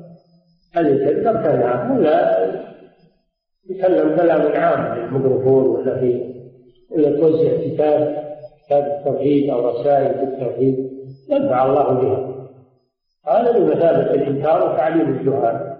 هل 0.74 1.06
تقدر 1.06 1.44
كلام 1.44 1.98
ولا 1.98 2.38
يتكلم 3.70 4.16
كلام 4.16 4.42
عام 4.42 4.94
في 4.94 5.00
الميكروفون 5.02 5.66
ولا 5.66 6.00
في 6.00 6.34
ولا 6.90 7.20
توزع 7.20 7.58
كتاب 7.58 8.26
كتاب 8.66 8.84
التوحيد 8.84 9.50
أو 9.50 9.70
رسائل 9.70 10.14
في 10.14 10.24
التوحيد 10.24 10.92
ينفع 11.30 11.66
الله 11.66 11.94
بها. 11.94 12.32
هذا 13.28 13.52
بمثابة 13.52 14.14
الإنكار 14.14 14.74
وتعليم 14.74 15.10
الجهال. 15.10 15.78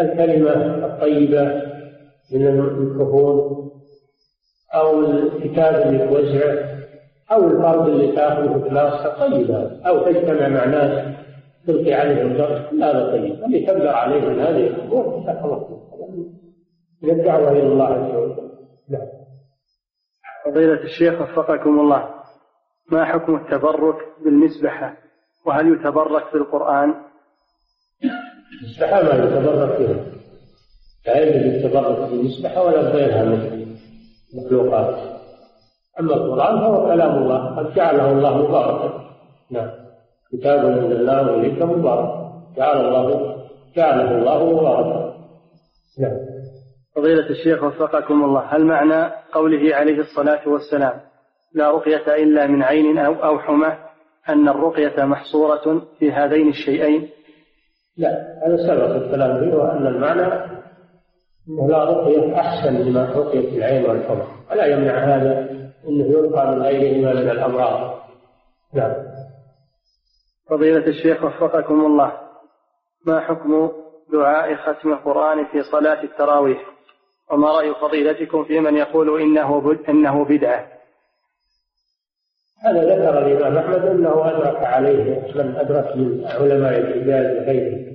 الكلمة 0.00 0.86
الطيبة 0.86 1.44
من 2.32 2.46
الميكروفون 2.46 3.70
أو 4.74 5.00
الكتاب 5.00 5.86
اللي 5.86 6.06
توزعه 6.08 6.74
أو 7.32 7.44
الفرد 7.44 7.88
اللي 7.88 8.16
تاخذه 8.16 8.68
كلاسة 8.68 9.18
طيب 9.18 9.50
هذا 9.50 9.80
أو 9.86 9.98
تجتمع 9.98 10.48
مع 10.48 10.64
ناس 10.64 11.13
تلقي 11.66 11.94
عليهم 11.94 12.36
درس 12.36 12.70
كل 12.70 12.84
هذا 12.84 13.10
طيب. 13.10 13.44
اللي 13.44 13.66
تقدر 13.66 13.88
عليه 13.88 14.20
من 14.20 14.40
هذه 14.40 14.66
الأمور 14.66 15.24
خلاص 15.42 15.62
من 17.02 17.10
الدعوة 17.10 17.52
إلى 17.52 17.66
الله 17.66 17.84
عز 17.84 18.14
وجل. 18.14 18.50
نعم. 18.88 19.06
فضيلة 20.44 20.82
الشيخ 20.82 21.20
وفقكم 21.20 21.80
الله. 21.80 22.08
ما 22.92 23.04
حكم 23.04 23.36
التبرك 23.36 23.96
بالمسبحة؟ 24.24 24.96
وهل 25.46 25.72
يتبرك 25.72 26.32
بالقرآن؟ 26.32 26.94
المسبحة 28.62 29.02
ما 29.02 29.24
يتبرك 29.24 29.76
فيها. 29.76 30.04
لا 31.06 31.22
يجوز 31.22 31.64
التبرك 31.64 32.10
بالمسبحة 32.10 32.64
ولا 32.64 32.82
بغيرها 32.82 33.24
من 33.24 33.66
المخلوقات. 34.34 35.14
أما 36.00 36.14
القرآن 36.14 36.60
فهو 36.60 36.86
كلام 36.86 37.22
الله 37.22 37.56
قد 37.56 37.74
جعله 37.74 38.12
الله 38.12 38.48
مباركا. 38.48 39.04
نعم. 39.50 39.83
كتاب 40.38 40.64
أنزلناه 40.64 41.34
إليك 41.34 41.62
مبارك. 41.62 42.24
جعل 42.56 42.76
الله 42.86 43.36
جعله 43.76 44.18
الله 44.18 44.52
مباركا. 44.52 45.14
نعم. 46.00 46.16
فضيلة 46.96 47.30
الشيخ 47.30 47.62
وفقكم 47.62 48.24
الله 48.24 48.40
هل 48.40 48.64
معنى 48.64 49.12
قوله 49.32 49.74
عليه 49.74 49.98
الصلاة 49.98 50.48
والسلام 50.48 51.00
لا 51.54 51.70
رقية 51.70 52.22
إلا 52.22 52.46
من 52.46 52.62
عين 52.62 52.98
أو 52.98 53.14
أو 53.14 53.38
حمى 53.38 53.78
أن 54.28 54.48
الرقية 54.48 55.04
محصورة 55.04 55.82
في 55.98 56.12
هذين 56.12 56.48
الشيئين؟ 56.48 57.08
لا 57.96 58.08
هذا 58.46 58.56
سبق 58.56 58.94
الكلام 58.94 59.40
فيه 59.40 59.56
وأن 59.56 59.86
المعنى 59.86 60.54
أنه 61.48 61.68
لا 61.68 61.84
رقية 61.84 62.40
أحسن 62.40 62.74
من 62.74 62.96
رقية 62.96 63.58
العين 63.58 63.90
والحمى. 63.90 64.24
ولا 64.50 64.66
يمنع 64.66 65.16
هذا؟ 65.16 65.48
أنه 65.88 66.04
يرقى 66.04 66.52
من 66.52 66.62
غيرهما 66.62 67.12
من 67.12 67.30
الأمراض. 67.30 67.94
نعم. 68.74 68.92
فضيلة 70.54 70.86
الشيخ 70.86 71.24
وفقكم 71.24 71.86
الله 71.86 72.12
ما 73.06 73.20
حكم 73.20 73.70
دعاء 74.12 74.54
ختم 74.54 74.92
القرآن 74.92 75.44
في 75.44 75.62
صلاة 75.62 76.02
التراويح؟ 76.02 76.60
وما 77.30 77.48
رأي 77.48 77.74
فضيلتكم 77.74 78.44
في 78.44 78.60
من 78.60 78.76
يقول 78.76 79.20
إنه 79.20 79.76
إنه 79.88 80.24
بدعة؟ 80.24 80.66
هذا 82.64 82.84
ذكر 82.84 83.26
الإمام 83.26 83.56
أحمد 83.56 83.86
أنه 83.86 84.30
أدرك 84.30 84.56
عليه 84.56 85.32
من 85.34 85.56
أدرك 85.56 85.96
من 85.96 86.24
علماء 86.26 86.78
الحجاز 86.78 87.36
وغيره 87.36 87.94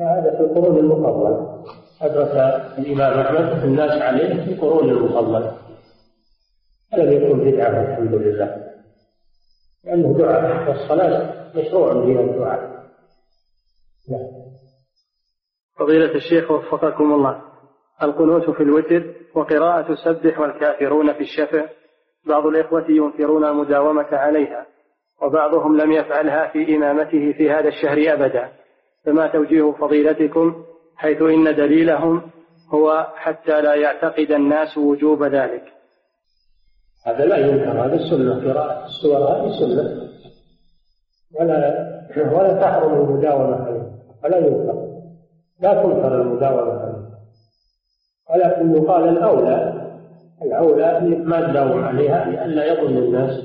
هذا 0.00 0.36
في 0.36 0.40
القرون 0.40 0.78
المفضلة 0.78 1.64
أدرك 2.02 2.34
الإمام 2.78 3.18
أحمد 3.18 3.64
الناس 3.64 4.02
عليه 4.02 4.44
في 4.44 4.52
القرون 4.52 4.90
المفضلة 4.90 5.56
لم 6.96 7.12
يكن 7.12 7.38
بدعة؟ 7.38 7.82
الحمد 7.82 8.14
لله. 8.14 8.67
لأنه 9.88 10.18
دعاء. 10.18 10.68
والصلاة 10.68 11.34
مشروع 11.56 12.04
فيها 12.04 12.20
الدعاء. 12.20 12.60
نعم. 14.10 14.28
فضيلة 15.78 16.14
الشيخ 16.14 16.50
وفقكم 16.50 17.12
الله. 17.12 17.42
القنوت 18.02 18.50
في 18.50 18.62
الوتر 18.62 19.14
وقراءة 19.34 19.94
سبح 19.94 20.40
والكافرون 20.40 21.12
في 21.12 21.20
الشفع. 21.20 21.64
بعض 22.26 22.46
الإخوة 22.46 22.90
ينكرون 22.90 23.44
المداومة 23.44 24.08
عليها 24.12 24.66
وبعضهم 25.22 25.76
لم 25.76 25.92
يفعلها 25.92 26.48
في 26.48 26.76
إمامته 26.76 27.32
في 27.32 27.50
هذا 27.50 27.68
الشهر 27.68 28.14
أبدا. 28.14 28.52
فما 29.04 29.26
توجيه 29.26 29.72
فضيلتكم 29.72 30.64
حيث 30.96 31.22
إن 31.22 31.44
دليلهم 31.56 32.22
هو 32.74 33.12
حتى 33.16 33.60
لا 33.60 33.74
يعتقد 33.74 34.30
الناس 34.32 34.78
وجوب 34.78 35.24
ذلك؟ 35.24 35.77
هذا 37.08 37.24
لا 37.24 37.36
ينكر 37.36 37.84
هذا 37.84 37.94
السنة 37.94 38.52
قراءة 38.52 38.86
السور 38.86 39.16
هذه 39.16 39.50
سنة. 39.60 40.08
ولا 41.40 41.88
ولا 42.36 42.60
تحرم 42.60 42.94
المداومة 42.94 43.56
عليها 43.56 43.90
ولا 44.24 44.38
ينكر. 44.38 44.88
لا 45.60 45.74
تنكر 45.74 46.22
المداومة 46.22 46.72
عليها 46.72 47.08
ولكن 48.30 48.76
يقال 48.76 49.08
الأولى 49.08 49.74
الأولى 50.42 50.98
أنك 50.98 51.26
ما 51.26 51.50
تداوم 51.50 51.84
عليها 51.84 52.30
لئلا 52.30 52.64
يظن 52.64 52.96
الناس 52.96 53.40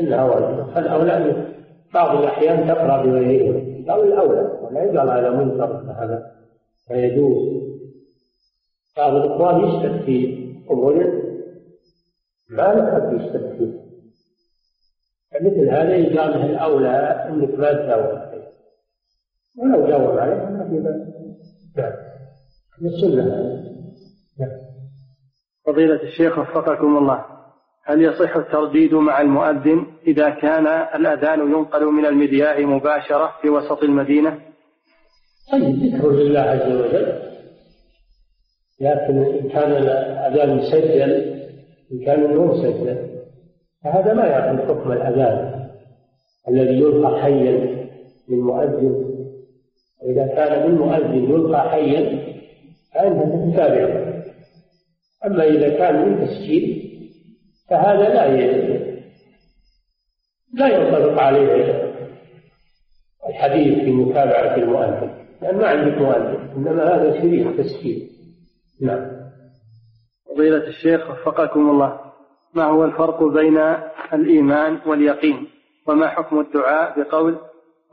أنها 0.00 0.24
واجبة. 0.24 0.74
فالأولى 0.74 1.16
أن 1.16 1.46
بعض 1.94 2.16
الأحيان 2.18 2.68
تقرأ 2.68 3.02
بغيرها 3.02 3.92
أو 3.94 4.02
الأولى 4.02 4.50
ولا 4.62 4.84
يقال 4.84 5.10
هذا 5.10 5.30
منكر 5.30 5.94
هذا 5.98 6.32
فيجوز 6.88 7.66
بعض 8.96 9.14
الإخوان 9.14 9.64
يشتك 9.64 10.04
في 10.04 10.46
أمور 10.70 11.25
ما 12.50 12.62
يحب 12.62 13.20
يشتك 13.20 13.56
فيه 13.58 13.86
فمثل 15.32 15.68
هذا 15.68 15.96
يقال 15.96 16.30
له 16.30 16.46
الأولى 16.46 16.88
أنك 17.28 17.58
ما 17.58 17.72
تداوم 17.72 18.18
عليه 18.18 18.46
ولو 19.58 19.86
داوم 19.86 20.18
عليه 20.18 20.34
ما 20.34 20.68
في 20.70 20.78
بأس. 20.78 21.16
نعم 21.76 21.92
السنة. 22.84 23.24
نعم. 24.40 24.50
فضيلة 25.66 26.02
الشيخ 26.02 26.38
وفقكم 26.38 26.96
الله 26.96 27.24
هل 27.84 28.02
يصح 28.02 28.36
الترديد 28.36 28.94
مع 28.94 29.20
المؤذن 29.20 29.86
إذا 30.06 30.30
كان 30.30 30.66
الأذان 30.66 31.40
ينقل 31.40 31.84
من 31.84 32.06
المذياع 32.06 32.60
مباشرة 32.60 33.32
في 33.42 33.48
وسط 33.48 33.82
المدينة؟ 33.82 34.38
طيب 35.52 35.94
ذكر 35.94 36.10
لله 36.10 36.40
عز 36.40 36.72
وجل. 36.72 37.26
لكن 38.80 39.18
إن 39.18 39.48
كان 39.48 39.72
الأذان 39.72 40.56
مسجل 40.56 41.36
إن 41.92 42.04
كان 42.04 42.36
مو 42.36 42.44
مسجل 42.46 43.20
فهذا 43.84 44.14
ما 44.14 44.26
يأخذ 44.26 44.68
حكم 44.68 44.92
الأذان 44.92 45.68
الذي 46.48 46.78
يلقى 46.80 47.22
حيا 47.22 47.86
للمؤذن 48.28 49.16
وإذا 50.02 50.26
كان 50.26 50.70
للمؤذن 50.70 51.24
يلقى 51.30 51.70
حيا 51.70 52.18
فإنها 52.94 53.52
تتابعه 53.52 54.22
أما 55.26 55.44
إذا 55.44 55.68
كان 55.68 56.08
من 56.08 56.26
تسجيل 56.26 56.86
فهذا 57.68 58.08
لا 58.08 58.26
لا 60.54 60.68
ينطبق 60.68 61.20
عليه 61.20 61.86
الحديث 63.28 63.78
في 63.78 63.90
متابعة 63.90 64.56
المؤذن 64.56 65.10
لأن 65.42 65.56
ما 65.56 65.66
عندك 65.66 65.98
مؤذن 65.98 66.50
إنما 66.56 66.94
هذا 66.94 67.20
شريط 67.20 67.58
تسجيل. 67.58 68.10
نعم. 68.80 69.15
فضيلة 70.36 70.68
الشيخ 70.68 71.10
وفقكم 71.10 71.70
الله 71.70 72.00
ما 72.54 72.64
هو 72.64 72.84
الفرق 72.84 73.22
بين 73.22 73.58
الإيمان 74.12 74.78
واليقين؟ 74.86 75.48
وما 75.86 76.08
حكم 76.08 76.40
الدعاء 76.40 77.00
بقول 77.00 77.38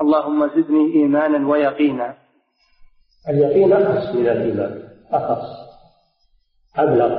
اللهم 0.02 0.48
زدني 0.48 0.94
إيمانا 0.94 1.48
ويقينا؟ 1.48 2.16
اليقين 3.30 3.74
أخص 3.74 4.16
من 4.16 4.28
الإيمان 4.28 4.84
أخص 5.12 5.46
أبلغ 6.76 7.10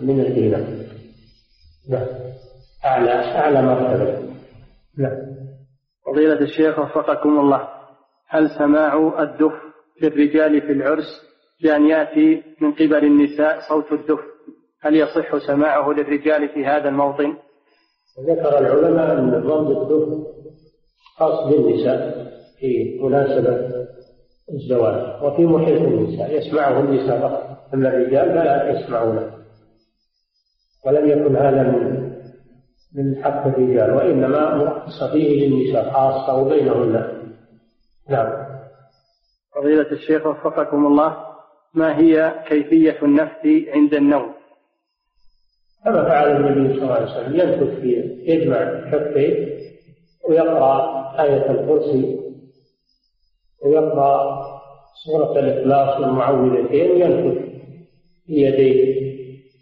من 0.00 0.20
الإيمان. 0.20 0.86
نعم. 1.90 2.06
أعلى 2.84 3.12
أعلى 3.12 3.62
مرتبة. 3.62 4.28
نعم. 4.98 5.18
فضيلة 6.06 6.40
الشيخ 6.40 6.78
وفقكم 6.78 7.38
الله 7.40 7.68
هل 8.28 8.50
سماع 8.50 9.22
الدف 9.22 9.52
للرجال 10.02 10.60
في 10.60 10.72
العرس 10.72 11.22
بأن 11.62 11.86
يأتي 11.88 12.42
من 12.60 12.72
قبل 12.72 13.04
النساء 13.04 13.60
صوت 13.68 13.92
الدف؟ 13.92 14.37
هل 14.80 14.96
يصح 14.96 15.46
سماعه 15.46 15.92
للرجال 15.92 16.48
في 16.48 16.66
هذا 16.66 16.88
الموطن؟ 16.88 17.36
ذكر 18.20 18.58
العلماء 18.58 19.18
أن 19.18 19.30
ضرب 19.30 19.70
الدف 19.70 20.26
خاص 21.16 21.46
بالنساء 21.46 22.28
في 22.58 23.00
مناسبة 23.02 23.70
الزواج 24.52 25.22
وفي 25.24 25.46
محيط 25.46 25.80
النساء 25.80 26.38
يسمعه 26.38 26.80
النساء 26.80 27.20
فقط 27.20 27.74
أما 27.74 27.88
الرجال 27.88 28.28
فلا 28.28 28.70
يسمعونه 28.70 29.32
ولم 30.86 31.08
يكن 31.08 31.36
هذا 31.36 31.62
من 31.62 32.08
من 32.94 33.22
حق 33.24 33.46
الرجال 33.46 33.90
وإنما 33.90 34.54
مرخص 34.56 35.04
فيه 35.12 35.46
للنساء 35.48 35.90
خاصة 35.90 36.34
وبينهن 36.34 37.22
نعم 38.08 38.48
فضيلة 39.54 39.92
الشيخ 39.92 40.26
وفقكم 40.26 40.86
الله 40.86 41.16
ما 41.74 41.98
هي 41.98 42.44
كيفية 42.48 42.98
النفث 43.02 43.46
عند 43.74 43.94
النوم؟ 43.94 44.37
كما 45.84 46.04
فعل 46.04 46.36
النبي 46.36 46.74
صلى 46.74 46.82
الله 46.82 46.94
عليه 46.94 47.10
وسلم 47.10 47.40
ينفث 47.40 47.80
فيه 47.80 48.32
يجمع 48.32 48.90
كفيه 48.90 49.58
ويقرأ 50.28 50.98
آية 51.22 51.50
الكرسي 51.50 52.18
ويقرأ 53.64 54.38
سورة 55.04 55.38
الإخلاص 55.38 56.00
والمعوذتين 56.00 56.90
وينفث 56.90 57.42
في 58.26 58.32
يديه. 58.32 58.98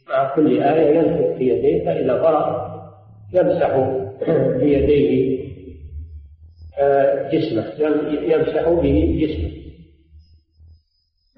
مع 0.08 0.34
كل 0.36 0.62
آية 0.62 0.98
ينفث 0.98 1.36
في 1.38 1.48
يديه 1.48 1.84
فإذا 1.84 2.22
فرغ 2.22 2.66
يمسح 3.34 3.76
بيديه 4.60 5.36
آه، 6.78 7.28
جسمه. 7.30 7.64
يمسح 8.22 8.68
به 8.68 9.18
جسمه. 9.22 9.50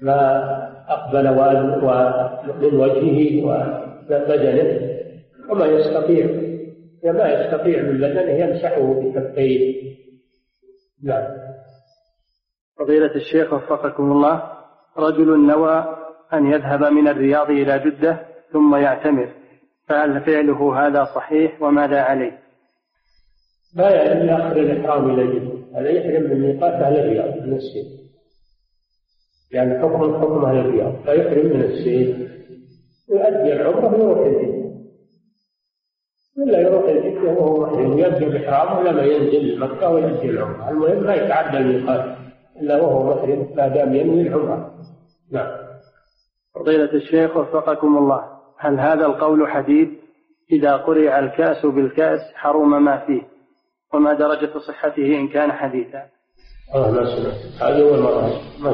ما 0.01 0.41
أقبل 0.87 1.23
من 2.61 2.75
وجهه 2.79 3.45
وبدنه 4.09 4.99
وما 5.49 5.65
يستطيع 5.65 6.27
وما 7.03 7.27
يستطيع 7.33 7.81
من 7.81 7.97
بدنه 7.97 8.31
يمسحه 8.31 8.93
بكفيه 8.93 9.89
نعم. 11.03 11.27
فضيلة 12.79 13.15
الشيخ 13.15 13.53
وفقكم 13.53 14.11
الله 14.11 14.43
رجل 14.97 15.47
نوى 15.47 15.95
أن 16.33 16.51
يذهب 16.51 16.83
من 16.83 17.07
الرياض 17.07 17.49
إلى 17.49 17.79
جدة 17.79 18.19
ثم 18.53 18.75
يعتمر 18.75 19.29
فهل 19.87 20.21
فعله 20.21 20.87
هذا 20.87 21.05
صحيح 21.15 21.61
وماذا 21.61 22.01
عليه؟ 22.01 22.39
لا 23.75 23.89
يعني 23.89 24.31
يأخذ 24.31 24.57
الإحرام 24.57 25.09
إلى 25.09 25.39
جدة 25.39 25.79
هذا 25.79 25.89
يحرم 25.89 26.23
من 26.23 26.41
ميقات 26.41 26.73
أهل 26.73 26.99
الرياض 26.99 27.47
من 27.47 27.53
السير 27.53 27.99
يعني 29.51 29.79
حكم 29.79 30.21
حكم 30.21 30.45
أهل 30.45 30.57
الرياض 30.57 30.95
فيحرم 31.05 31.45
من 31.45 31.61
السير 31.61 32.29
ويؤدي 33.09 33.53
العمرة 33.53 33.95
ويروح 36.37 36.89
الجدة 36.89 37.31
وهو 37.31 37.65
محرم 37.65 37.99
يبدا 37.99 38.29
بإحرامه 38.29 38.91
لما 38.91 39.03
ينزل 39.03 39.59
مكة 39.59 39.89
ويأتي 39.89 40.29
العمرة؟ 40.29 40.69
المهم 40.69 41.03
لا 41.03 41.25
يتعدى 41.25 41.57
الميقات. 41.57 42.17
إلا 42.61 42.81
وهو 42.81 43.15
محرم 43.15 43.55
ما 43.55 43.67
دام 43.67 43.95
ينوي 43.95 44.21
العمرة. 44.21 44.71
نعم. 45.31 45.51
فضيلة 46.55 46.93
الشيخ 46.93 47.37
وفقكم 47.37 47.97
الله 47.97 48.23
هل 48.57 48.79
هذا 48.79 49.05
القول 49.05 49.47
حديث 49.47 49.89
إذا 50.51 50.75
قرع 50.75 51.19
الكأس 51.19 51.65
بالكأس 51.65 52.19
حرم 52.35 52.85
ما 52.85 53.05
فيه. 53.05 53.21
وما 53.93 54.13
درجة 54.13 54.59
صحته 54.59 55.19
إن 55.19 55.27
كان 55.27 55.51
حديثا؟ 55.51 56.05
آه 56.75 56.91
ما 56.91 57.05
سمعت. 57.05 57.61
هذه 57.61 57.81
أول 57.81 57.99
مرة 57.99 58.41
ما 58.59 58.69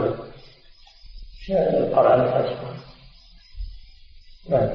قرع 1.96 2.16
الكأس 2.16 2.86
نعم 4.50 4.70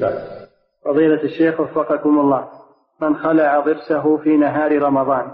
نعم. 0.00 0.40
فضيلة 0.84 1.22
الشيخ 1.22 1.60
وفقكم 1.60 2.20
الله 2.20 2.48
من 3.00 3.16
خلع 3.16 3.60
ضرسه 3.60 4.16
في 4.16 4.36
نهار 4.36 4.82
رمضان 4.82 5.30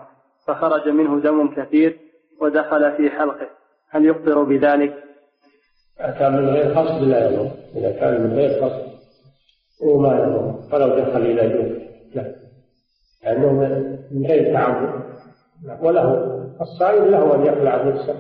فخرج 0.47 0.89
منه 0.89 1.21
دم 1.21 1.55
كثير 1.55 1.99
ودخل 2.41 2.97
في 2.97 3.11
حلقه 3.11 3.49
هل 3.91 4.07
يفطر 4.07 4.43
بذلك؟ 4.43 4.95
كان 5.99 6.33
من 6.33 6.49
غير 6.49 6.79
قصد 6.79 7.03
لا 7.03 7.31
يضر. 7.31 7.51
إذا 7.77 7.91
كان 7.91 8.21
من 8.21 8.35
غير 8.35 8.65
قصد 8.65 8.87
هو 9.83 9.99
ما 9.99 10.19
يضر. 10.19 10.55
فلو 10.71 10.89
دخل 10.89 11.23
إلى 11.23 11.49
جوف. 11.49 11.83
لا. 12.15 12.35
لأنه 13.25 13.53
من 14.11 14.27
غير 14.27 14.53
تعمد 14.53 15.03
وله 15.81 16.37
الصائم 16.61 17.05
له 17.05 17.35
أن 17.35 17.47
يخلع 17.47 17.77
ضرسه. 17.77 18.15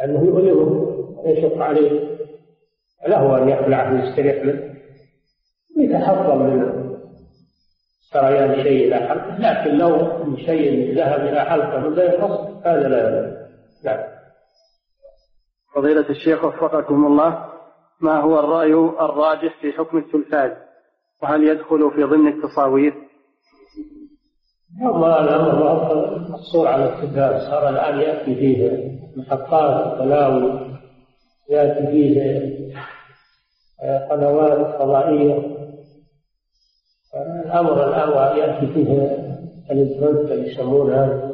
لأنه 0.00 0.24
يؤلمه 0.24 0.94
ويشق 1.16 1.58
عليه. 1.58 2.18
له 3.08 3.42
أن 3.42 3.48
يخلعه 3.48 3.92
ويستريح 3.92 4.44
منه. 4.44 4.73
يتحفظ 5.76 6.30
من 6.30 6.84
سريان 8.12 8.62
شيء 8.62 8.88
إلى 8.88 8.96
حلقه 9.08 9.38
لكن 9.38 9.78
لو 9.78 10.24
من 10.24 10.36
شيء 10.36 10.96
ذهب 10.96 11.20
إلى 11.20 11.40
حلقه 11.40 11.78
من 11.78 11.94
غير 11.94 12.10
قصد 12.10 12.66
هذا 12.66 12.88
لا 12.88 13.34
نعم. 13.84 14.04
فضيلة 15.74 16.10
الشيخ 16.10 16.44
وفقكم 16.44 17.06
الله 17.06 17.44
ما 18.00 18.20
هو 18.20 18.38
الرأي 18.38 18.72
الراجح 19.04 19.60
في 19.60 19.72
حكم 19.72 19.98
التلفاز 19.98 20.52
وهل 21.22 21.48
يدخل 21.48 21.90
في 21.94 22.02
ضمن 22.02 22.28
التصاوير؟ 22.28 22.94
والله 24.82 25.20
الأمر 25.20 26.20
مقصور 26.30 26.68
على 26.68 26.84
التلفاز 26.84 27.50
صار 27.50 27.68
الآن 27.68 27.98
يأتي 27.98 28.34
فيه 28.34 28.90
محطات 29.16 29.98
تلاوي 29.98 30.60
يأتي 31.50 31.86
فيه 31.86 32.40
قنوات 34.10 34.78
فضائية. 34.78 35.53
الأمر 37.54 37.88
الآن 37.88 38.38
يأتي 38.38 38.66
فيه 38.66 38.92
الإنترنت 39.70 40.30
اللي 40.30 40.50
يسمونها 40.50 41.30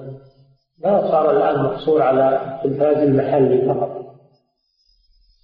ما 0.84 1.10
صار 1.10 1.30
الآن 1.36 1.64
مقصور 1.64 2.02
على 2.02 2.40
التلفاز 2.54 2.96
المحلي 2.96 3.74
فقط. 3.74 3.90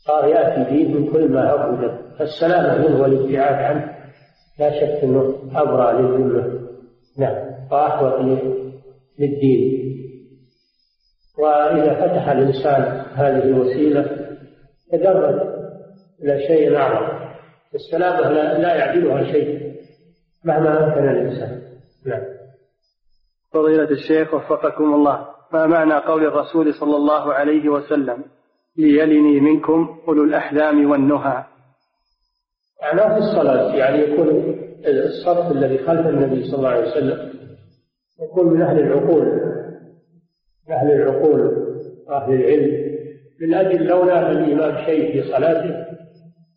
صار 0.06 0.28
يأتي 0.28 0.64
فيه 0.64 0.94
من 0.94 1.12
كل 1.12 1.28
ما 1.32 1.48
أوجد 1.48 1.98
فالسلامة 2.18 2.88
منه 2.88 3.02
والابتعاد 3.02 3.54
عنه 3.54 3.96
لا 4.58 4.70
شك 4.70 5.04
أنه 5.04 5.34
أبرى 5.54 6.02
للذمة. 6.02 6.60
نعم 7.18 7.36
وأحوط 7.72 8.20
للدين. 9.18 9.76
وإذا 11.38 11.94
فتح 11.94 12.28
الإنسان 12.28 12.82
هذه 13.14 13.42
الوسيلة 13.42 14.02
تدرج 14.92 15.40
إلى 16.22 16.46
شيء 16.46 16.76
أعظم. 16.76 17.16
السلامة 17.74 18.30
لا 18.58 18.74
يعدلها 18.74 19.32
شيء. 19.32 19.65
مهما 20.46 20.84
أمكن 20.84 21.08
الإنسان. 21.08 21.62
نعم. 22.06 22.22
فضيلة 23.52 23.90
الشيخ 23.90 24.34
وفقكم 24.34 24.94
الله 24.94 25.26
ما 25.52 25.66
معنى 25.66 25.94
قول 25.94 26.26
الرسول 26.26 26.74
صلى 26.74 26.96
الله 26.96 27.32
عليه 27.32 27.68
وسلم 27.68 28.24
ليلني 28.76 29.40
منكم 29.40 29.98
أولو 30.08 30.24
الأحلام 30.24 30.90
والنهى؟ 30.90 31.44
معناه 32.82 33.14
في 33.14 33.18
الصلاة 33.18 33.74
يعني 33.74 33.98
يكون 33.98 34.56
الصف 34.86 35.52
الذي 35.52 35.78
خلف 35.78 36.06
النبي 36.06 36.44
صلى 36.44 36.58
الله 36.58 36.68
عليه 36.68 36.90
وسلم 36.90 37.32
يكون 38.22 38.46
من 38.54 38.62
أهل 38.62 38.78
العقول 38.78 39.24
من 40.68 40.74
أهل 40.74 40.90
العقول 40.92 41.40
وأهل 42.06 42.32
العلم. 42.34 42.86
من 43.40 43.54
أجل 43.54 43.86
لولا 43.86 44.30
الإمام 44.30 44.84
شيء 44.86 45.12
في 45.12 45.30
صلاته 45.30 45.86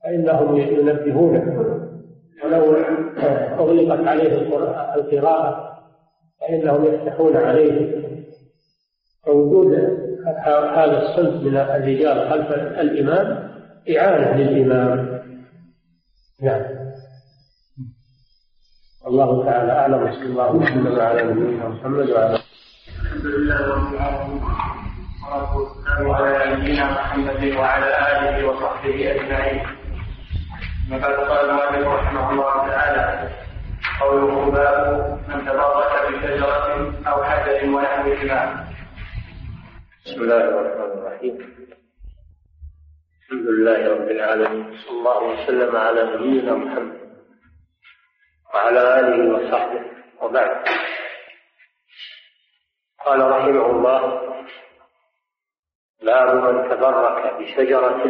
فإنهم 0.03 0.57
ينبهونه. 0.57 1.79
ولو 2.43 2.75
أغلقت 3.59 4.07
عليه 4.07 4.31
القراءة 4.95 5.69
فإنهم 6.41 6.85
يفتحون 6.85 7.37
عليه 7.37 7.99
فوجود 9.25 9.73
هذا 10.75 11.01
الصنف 11.01 11.43
من 11.43 11.57
الرجال 11.57 12.29
خلف 12.29 12.51
الإمام 12.79 13.49
إعانة 13.97 14.37
للإمام. 14.37 15.19
نعم. 16.41 16.61
الله 19.07 19.45
تعالى 19.45 19.71
أعلم 19.71 20.03
وصلى 20.03 20.25
الله 20.25 20.55
وسلم 20.55 20.99
على 20.99 21.23
نبينا 21.23 21.67
محمد 21.67 22.09
وعلى 22.09 22.39
الحمد 23.01 23.25
لله 23.25 23.75
رب 23.75 23.93
العالمين 23.93 24.43
والصلاة 24.43 25.57
والسلام 25.57 26.11
على 26.11 26.55
نبينا 26.55 26.85
محمد 26.91 27.43
وعلى 27.57 27.85
آله 27.85 28.47
وصحبه 28.47 29.11
أجمعين. 29.11 29.78
بعد 30.89 31.03
قال 31.03 31.49
المؤلف 31.49 31.87
رحمه 31.87 32.31
الله 32.31 32.67
تعالى 32.67 33.29
قوله 34.01 34.51
باب 34.51 35.19
من 35.27 35.45
تبرك 35.45 35.93
بشجرة 36.11 36.93
أو 37.07 37.23
حجر 37.23 37.69
ونحوهما 37.69 38.65
بسم 40.05 40.21
الله 40.21 40.37
الرحمن 40.37 40.91
الرحيم. 40.97 41.35
الحمد 43.21 43.47
لله 43.47 43.79
رب 43.93 44.09
العالمين. 44.09 44.77
صلى 44.77 44.97
الله 44.99 45.23
وسلم 45.23 45.75
على 45.75 46.03
نبينا 46.03 46.53
محمد 46.55 46.99
وعلى 48.53 48.99
آله 48.99 49.17
وصحبه. 49.33 49.81
وبعد. 50.21 50.67
قال 53.05 53.19
رحمه 53.31 53.65
الله 53.65 54.01
باب 56.01 56.35
من 56.35 56.69
تبرك 56.69 57.33
بشجرة 57.39 58.01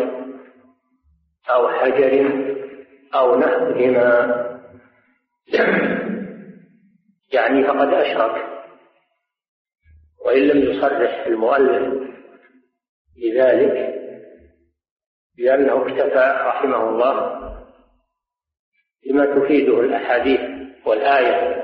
أو 1.50 1.70
حجر 1.70 2.50
أو 3.14 3.40
نحوهما 3.40 4.36
يعني 7.34 7.64
فقد 7.64 7.94
أشرك. 7.94 8.46
وإن 10.26 10.42
لم 10.42 10.72
يصرح 10.72 11.26
المؤلف 11.28 12.10
بذلك 13.18 13.96
لأنه 15.38 15.82
اكتفى 15.82 16.44
رحمه 16.48 16.90
الله 16.90 17.40
بما 19.06 19.26
تفيده 19.26 19.80
الأحاديث 19.80 20.40
والآية 20.86 21.64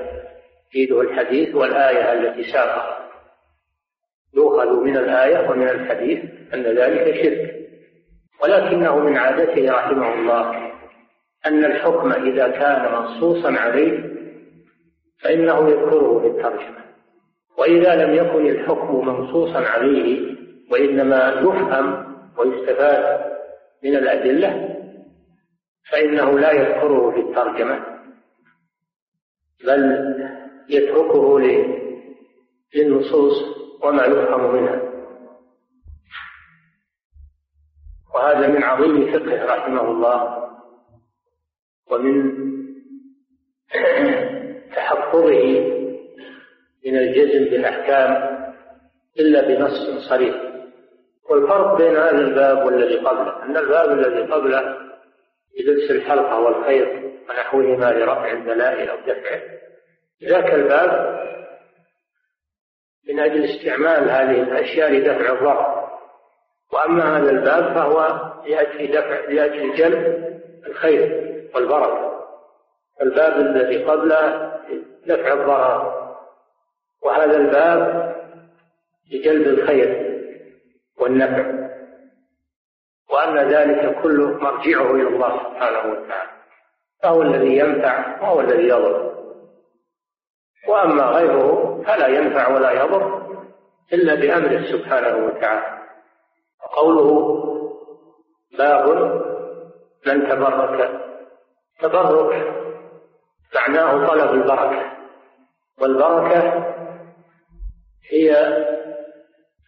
تفيده 0.68 1.00
الحديث 1.00 1.54
والآية 1.54 2.12
التي 2.12 2.52
ساقها. 2.52 3.10
يؤخذ 4.34 4.80
من 4.80 4.96
الآية 4.96 5.50
ومن 5.50 5.68
الحديث 5.68 6.24
أن 6.54 6.62
ذلك 6.62 7.22
شرك. 7.22 7.56
ولكنه 8.42 8.98
من 8.98 9.16
عادته 9.16 9.72
رحمه 9.72 10.14
الله. 10.14 10.65
أن 11.46 11.64
الحكم 11.64 12.12
إذا 12.12 12.48
كان 12.48 12.92
منصوصا 12.92 13.52
عليه 13.52 14.16
فإنه 15.22 15.68
يذكره 15.68 16.20
في 16.20 16.26
الترجمة 16.26 16.86
وإذا 17.58 17.94
لم 17.94 18.14
يكن 18.14 18.46
الحكم 18.46 19.08
منصوصا 19.08 19.58
عليه 19.58 20.36
وإنما 20.70 21.28
يفهم 21.28 22.16
ويستفاد 22.38 23.32
من 23.84 23.96
الأدلة 23.96 24.76
فإنه 25.90 26.38
لا 26.38 26.52
يذكره 26.52 27.10
في 27.10 27.20
الترجمة 27.20 27.96
بل 29.64 30.14
يتركه 30.68 31.40
للنصوص 32.74 33.34
وما 33.82 34.04
يفهم 34.04 34.54
منها. 34.54 34.82
وهذا 38.14 38.46
من 38.48 38.62
عظيم 38.62 39.12
فقه 39.12 39.44
رحمه 39.44 39.90
الله. 39.90 40.46
ومن 41.90 42.32
تحفظه 44.76 45.44
من 46.86 46.96
الجزم 46.96 47.44
بالأحكام 47.44 48.36
إلا 49.20 49.40
بنص 49.40 50.08
صريح. 50.08 50.36
والفرق 51.30 51.78
بين 51.78 51.96
هذا 51.96 52.20
الباب 52.20 52.66
والذي 52.66 52.96
قبله 52.96 53.42
أن 53.42 53.56
الباب 53.56 53.92
الذي 53.92 54.32
قبله 54.32 54.76
بلبس 55.58 55.90
الحلقة 55.90 56.40
والخيط 56.40 56.88
ونحوهما 57.30 57.92
لرفع 57.92 58.32
البلاء 58.32 58.90
أو 58.90 58.96
دفعه. 59.06 59.40
ذاك 60.24 60.54
الباب 60.54 61.16
من 63.08 63.20
أجل 63.20 63.44
استعمال 63.44 64.10
هذه 64.10 64.42
الأشياء 64.42 64.92
لدفع 64.92 65.32
الضرر. 65.32 65.86
وأما 66.72 67.18
هذا 67.18 67.30
الباب 67.30 67.74
فهو 67.74 68.32
لأجل 68.46 68.92
دفع 68.92 69.20
لأجل 69.20 69.74
جلب 69.74 70.34
الخير. 70.66 71.35
والبركة 71.56 72.26
الباب 73.02 73.32
الذي 73.32 73.84
قبله 73.84 74.52
نفع 75.06 75.32
الضرر. 75.32 76.06
وهذا 77.02 77.36
الباب 77.36 78.14
لجلب 79.12 79.46
الخير 79.46 80.20
والنفع. 81.00 81.66
وأن 83.10 83.38
ذلك 83.38 84.02
كله 84.02 84.30
مرجعه 84.30 84.90
إلى 84.94 85.08
الله 85.08 85.38
سبحانه 85.38 85.92
وتعالى. 85.92 86.30
فهو 87.02 87.22
الذي 87.22 87.56
ينفع 87.58 88.22
وهو 88.22 88.40
الذي 88.40 88.68
يضر. 88.68 89.16
وأما 90.68 91.02
غيره 91.02 91.82
فلا 91.86 92.06
ينفع 92.06 92.54
ولا 92.54 92.72
يضر 92.72 93.26
إلا 93.92 94.14
بأمره 94.14 94.62
سبحانه 94.72 95.26
وتعالى. 95.26 95.86
وقوله 96.64 97.42
باب 98.58 98.88
من 100.06 100.28
تبرك 100.28 101.05
تبرك. 101.80 102.56
معناه 103.54 104.06
طلب 104.06 104.30
البركة. 104.30 104.96
والبركة 105.80 106.74
هي 108.10 108.30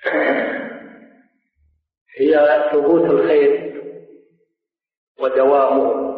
هي 2.19 2.65
ثبوت 2.73 3.05
الخير 3.11 3.83
ودوامه. 5.21 6.09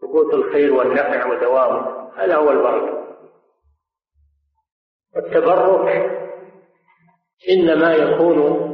ثبوت 0.00 0.34
الخير 0.34 0.74
والنفع 0.74 1.26
ودوامه. 1.26 2.12
هذا 2.16 2.36
هو 2.36 2.50
البركة. 2.50 3.06
والتبرك 5.14 6.16
إنما 7.50 7.94
يكون 7.94 8.66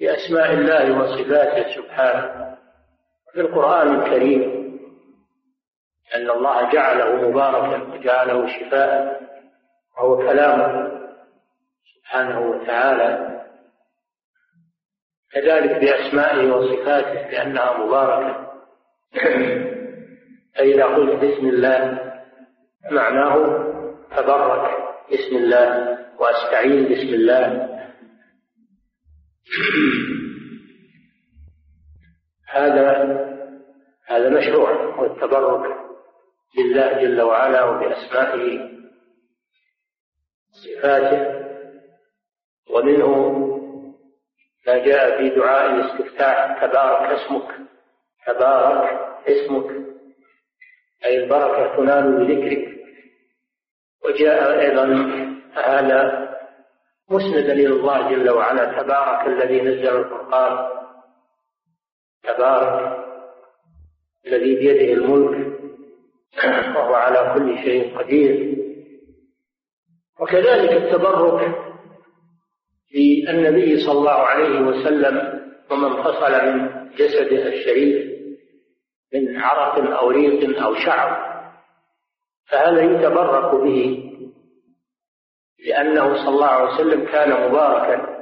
بأسماء 0.00 0.52
الله 0.52 1.00
وصفاته 1.00 1.74
سبحانه. 1.76 2.44
في 3.32 3.40
القرآن 3.40 4.00
الكريم 4.00 4.53
أن 6.14 6.30
الله 6.30 6.72
جعله 6.72 7.28
مباركا 7.28 7.82
وجعله 7.92 8.46
شفاء 8.46 9.20
وهو 9.96 10.16
كلامه 10.16 10.90
سبحانه 11.94 12.40
وتعالى. 12.40 13.40
كذلك 15.32 15.80
بأسمائه 15.80 16.52
وصفاته 16.52 17.30
لأنها 17.30 17.78
مباركة. 17.78 18.50
فإذا 20.56 20.84
قلت 20.84 21.24
بسم 21.24 21.48
الله 21.48 22.00
معناه 22.90 23.34
تبرك 24.16 24.78
بسم 25.12 25.36
الله 25.36 25.98
وأستعين 26.18 26.84
بسم 26.84 27.14
الله. 27.14 27.68
هذا 32.48 32.86
هذا 34.06 34.28
مشروع 34.28 34.70
والتبرك. 34.98 35.83
بالله 36.56 36.92
جل 37.02 37.22
وعلا 37.22 37.64
وبأسمائه 37.64 38.70
صفاته 40.52 41.44
ومنه 42.70 43.40
ما 44.66 44.78
جاء 44.78 45.18
في 45.18 45.30
دعاء 45.36 45.74
الاستفتاح 45.74 46.64
تبارك 46.64 47.10
اسمك 47.10 47.50
تبارك 48.26 48.98
اسمك 49.28 49.70
أي 51.04 51.24
البركة 51.24 51.76
تنال 51.76 52.16
بذكرك. 52.26 52.74
وجاء 54.04 54.60
أيضا 54.60 54.84
هذا 55.54 56.24
مسندا 57.10 57.52
إلى 57.52 57.66
الله 57.66 58.10
جل 58.10 58.30
وعلا 58.30 58.82
تبارك 58.82 59.26
الذي 59.26 59.60
نزل 59.60 59.96
الفرقان 59.96 60.68
تبارك 62.22 63.04
الذي 64.26 64.54
بيده 64.54 64.92
الملك 64.92 65.53
وهو 66.76 66.94
على 66.94 67.34
كل 67.34 67.58
شيء 67.64 67.98
قدير. 67.98 68.54
وكذلك 70.20 70.72
التبرك 70.72 71.54
بالنبي 72.92 73.86
صلى 73.86 73.98
الله 73.98 74.10
عليه 74.10 74.60
وسلم 74.60 75.44
ومن 75.70 76.02
فصل 76.02 76.32
من 76.32 76.84
جسده 76.94 77.48
الشريف 77.48 78.14
من 79.14 79.36
عرق 79.36 79.98
أو 79.98 80.10
ريق 80.10 80.62
أو 80.62 80.74
شعر 80.74 81.34
فهذا 82.50 82.82
يتبرك 82.82 83.54
به 83.62 84.10
لأنه 85.66 86.14
صلى 86.14 86.28
الله 86.28 86.46
عليه 86.46 86.74
وسلم 86.74 87.04
كان 87.04 87.48
مباركا 87.50 88.14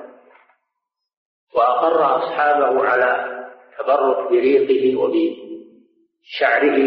وأقر 1.54 2.16
أصحابه 2.16 2.84
على 2.84 3.42
تبرك 3.78 4.28
بريقه 4.30 4.96
وبشعره. 4.96 6.78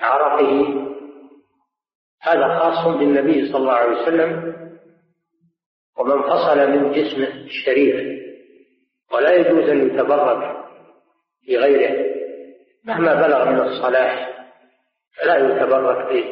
وبعرقه 0.00 0.82
هذا 2.20 2.58
خاص 2.58 2.96
بالنبي 2.96 3.46
صلى 3.52 3.56
الله 3.56 3.72
عليه 3.72 4.02
وسلم 4.02 4.56
ومن 5.98 6.22
فصل 6.22 6.58
من 6.70 6.92
جسمه 6.92 7.28
الشريف 7.44 8.16
ولا 9.12 9.34
يجوز 9.34 9.68
أن 9.68 9.86
يتبرك 9.86 10.56
بغيره 11.48 12.06
مهما 12.84 13.14
بلغ 13.14 13.50
من 13.50 13.60
الصلاح 13.60 14.36
فلا 15.16 15.36
يتبرك 15.36 16.24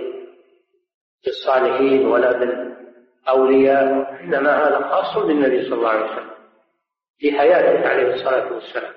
بالصالحين 1.25 2.07
ولا 2.07 2.33
بالأولياء 2.33 4.15
إنما 4.21 4.69
هذا 4.69 4.79
خاص 4.89 5.25
بالنبي 5.25 5.65
صلى 5.65 5.75
الله 5.75 5.89
عليه 5.89 6.05
وسلم 6.13 6.31
في 7.19 7.33
حياته 7.33 7.89
عليه 7.89 8.15
الصلاة 8.15 8.53
والسلام. 8.53 8.93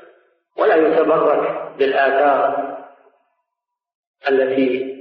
ولا 0.59 0.75
يتبرك 0.75 1.73
بالآثار 1.79 2.77
التي 4.29 4.93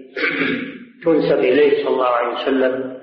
تنسب 1.05 1.39
إليه 1.39 1.85
صلى 1.85 1.95
الله 1.95 2.09
عليه 2.09 2.35
وسلم 2.35 2.97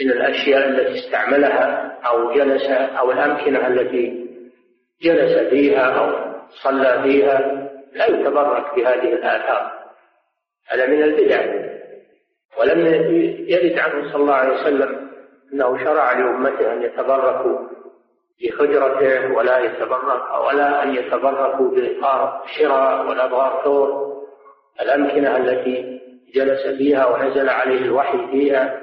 من 0.00 0.10
الأشياء 0.10 0.68
التي 0.68 0.98
استعملها 0.98 1.98
أو 2.06 2.32
جلس 2.32 2.70
أو 2.70 3.12
الأمكنة 3.12 3.66
التي 3.66 4.28
جلس 5.02 5.48
فيها 5.48 5.84
أو 5.84 6.28
صلى 6.62 7.02
فيها 7.02 7.68
لا 7.92 8.06
يتبرك 8.06 8.74
بهذه 8.76 9.12
الآثار. 9.12 9.72
هذا 10.68 10.86
من 10.86 11.02
البدع. 11.02 11.68
ولم 12.58 12.86
يرد 13.48 13.78
عنه 13.78 14.12
صلى 14.12 14.22
الله 14.22 14.34
عليه 14.34 14.60
وسلم 14.60 15.10
أنه 15.52 15.84
شرع 15.84 16.12
لأمته 16.12 16.72
أن 16.72 16.82
يتبركوا 16.82 17.58
بحجرته 18.42 19.34
ولا 19.34 19.58
يتبرك 19.58 20.46
ولا 20.46 20.82
أن 20.82 20.94
يتبركوا 20.94 21.70
بإطار 21.70 22.42
شراء 22.58 23.06
ولا 23.08 23.26
بغار 23.26 24.08
الأمكنة 24.82 25.36
التي 25.36 26.00
جلس 26.34 26.66
فيها 26.78 27.06
ونزل 27.06 27.48
عليه 27.48 27.78
الوحي 27.78 28.26
فيها. 28.26 28.80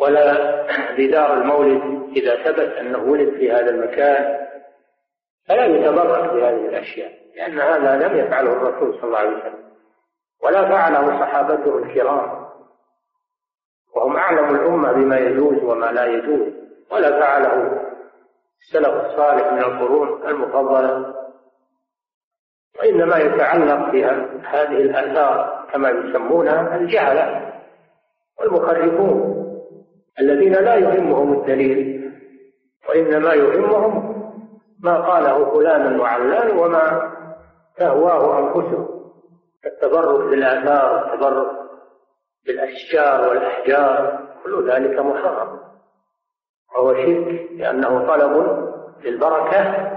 ولا 0.00 0.32
بدار 0.98 1.32
المولد 1.32 2.12
إذا 2.16 2.44
ثبت 2.44 2.72
أنه 2.72 2.98
ولد 2.98 3.34
في 3.38 3.52
هذا 3.52 3.70
المكان 3.70 4.46
فلا 5.48 5.64
يتبرك 5.66 6.32
بهذه 6.32 6.68
الأشياء 6.68 7.12
لأن 7.36 7.60
هذا 7.60 8.08
لم 8.08 8.16
يفعله 8.16 8.52
الرسول 8.52 8.94
صلى 8.94 9.04
الله 9.04 9.18
عليه 9.18 9.36
وسلم. 9.36 9.64
ولا 10.42 10.68
فعله 10.68 11.20
صحابته 11.20 11.78
الكرام. 11.78 12.44
وهم 13.96 14.16
أعلم 14.16 14.54
الأمة 14.54 14.92
بما 14.92 15.18
يجوز 15.18 15.62
وما 15.62 15.86
لا 15.86 16.04
يجوز. 16.06 16.52
ولا 16.90 17.20
فعله 17.20 17.83
السلف 18.66 19.06
الصالح 19.06 19.52
من 19.52 19.58
القرون 19.58 20.28
المفضلة. 20.28 21.14
وإنما 22.80 23.18
يتعلق 23.18 23.90
بهذه 23.92 24.76
الآثار 24.76 25.66
كما 25.72 25.90
يسمونها 25.90 26.76
الجهلة 26.76 27.52
والمخرفون 28.40 29.34
الذين 30.20 30.52
لا 30.52 30.74
يهمهم 30.74 31.32
الدليل 31.32 32.10
وإنما 32.88 33.34
يهمهم 33.34 34.14
ما 34.80 35.00
قاله 35.00 35.54
فلان 35.54 36.00
وعلان 36.00 36.58
وما 36.58 37.12
تهواه 37.76 38.38
أنفسهم 38.38 38.88
التبرك 39.66 40.30
بالآثار 40.30 40.94
والتبرك 40.94 41.50
بالأشجار 42.46 43.28
والأحجار 43.28 44.20
كل 44.44 44.70
ذلك 44.70 44.98
محرم. 44.98 45.53
وهو 46.74 46.94
شرك 46.94 47.50
لأنه 47.52 48.06
طلب 48.06 48.64
للبركة 49.04 49.90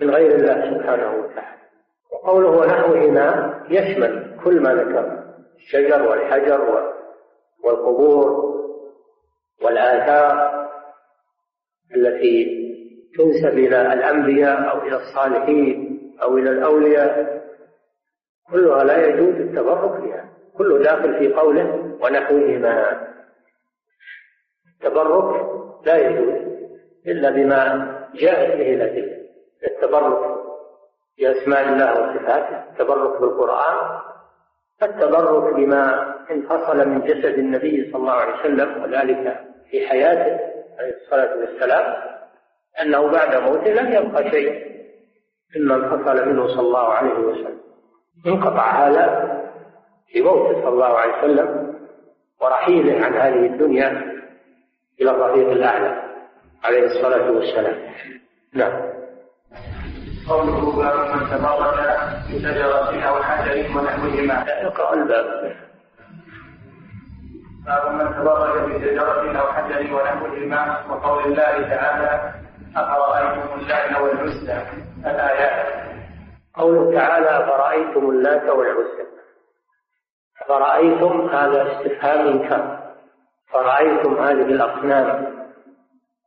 من 0.00 0.10
غير 0.10 0.34
الله 0.34 0.70
سبحانه 0.70 1.10
وتعالى. 1.16 1.54
وقوله 2.12 2.50
ونحوهما 2.50 3.54
يشمل 3.70 4.40
كل 4.44 4.60
ما 4.60 4.74
ذكر 4.74 5.24
الشجر 5.56 6.02
والحجر 6.02 6.90
والقبور 7.64 8.54
والآثار 9.62 10.64
التي 11.96 12.64
تنسب 13.18 13.58
إلى 13.58 13.92
الأنبياء 13.92 14.70
أو 14.70 14.82
إلى 14.82 14.96
الصالحين 14.96 15.98
أو 16.22 16.38
إلى 16.38 16.50
الأولياء. 16.50 17.44
كلها 18.50 18.84
لا 18.84 19.06
يجوز 19.06 19.34
التبرك 19.34 20.00
بها 20.00 20.28
كله 20.58 20.78
داخل 20.82 21.18
في 21.18 21.32
قوله 21.32 21.96
ونحوهما. 22.00 23.06
التبرك 24.74 25.53
لا 25.86 25.96
يجوز 25.96 26.34
إلا 27.06 27.30
بما 27.30 27.60
جاءت 28.14 28.56
به 28.56 28.74
الأدلة. 28.74 29.14
التبرك 29.66 30.34
بأسماء 31.18 31.68
الله 31.68 31.92
وصفاته 31.92 32.62
التبرك 32.72 33.20
بالقرآن 33.20 34.00
التبرك 34.82 35.54
بما 35.54 36.14
انفصل 36.30 36.88
من 36.88 37.00
جسد 37.00 37.38
النبي 37.38 37.90
صلى 37.92 38.00
الله 38.00 38.12
عليه 38.12 38.34
وسلم 38.34 38.82
وذلك 38.82 39.40
في 39.70 39.86
حياته 39.88 40.40
عليه 40.78 40.94
الصلاة 41.04 41.36
والسلام 41.38 41.94
أنه 42.82 43.06
بعد 43.06 43.42
موته 43.42 43.70
لم 43.70 43.92
يبقى 43.92 44.30
شيء 44.30 44.74
مما 45.56 45.74
انفصل 45.74 46.28
منه 46.28 46.48
صلى 46.48 46.60
الله 46.60 46.88
عليه 46.92 47.14
وسلم. 47.14 47.60
انقطع 48.26 48.70
هذا 48.70 49.34
في 50.08 50.22
موته 50.22 50.52
صلى 50.52 50.68
الله 50.68 50.98
عليه 50.98 51.18
وسلم 51.18 51.74
ورحيله 52.40 53.04
عن 53.04 53.14
هذه 53.14 53.46
الدنيا 53.46 54.13
إلى 55.00 55.10
الرفيق 55.10 55.50
الأعلى 55.50 56.02
عليه 56.64 56.86
الصلاة 56.86 57.30
والسلام. 57.30 57.76
نعم. 58.54 58.94
قوله 60.28 60.76
باب 60.76 61.16
من 61.16 61.30
تبرك 61.30 61.78
بشجرة 62.30 63.02
أو 63.08 63.22
حجر 63.22 63.78
ونحوهما 63.78 64.44
اقرأ 64.66 64.94
الباب. 64.94 65.56
باب 67.66 67.92
من 67.92 68.14
تبرك 68.14 68.62
بشجرة 68.62 69.38
أو 69.40 69.52
حجر 69.52 69.94
ونحوهما 69.94 70.84
وقول 70.90 71.24
الله 71.24 71.68
تعالى 71.68 72.34
أفرأيتم 72.76 73.60
اللات 73.60 74.00
والعزى 74.00 74.62
الآيات؟ 75.06 75.84
قوله 76.54 76.98
تعالى 76.98 77.28
أفرأيتم 77.44 78.10
اللات 78.10 78.48
والعزى 78.48 79.04
فرأيتم 80.48 81.28
هذا 81.28 81.72
استفهام 81.72 82.26
إنكار 82.26 82.83
فرأيتم 83.52 84.14
هذه 84.14 84.42
الأصنام؟ 84.42 85.34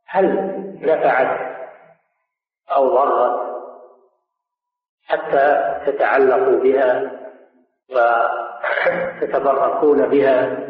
هل 0.06 0.54
نفعت 0.80 1.58
أو 2.70 2.88
ضرت 2.88 3.48
حتى 5.06 5.74
تتعلقوا 5.86 6.60
بها 6.62 7.10
وتتبركون 9.20 10.08
بها؟ 10.08 10.68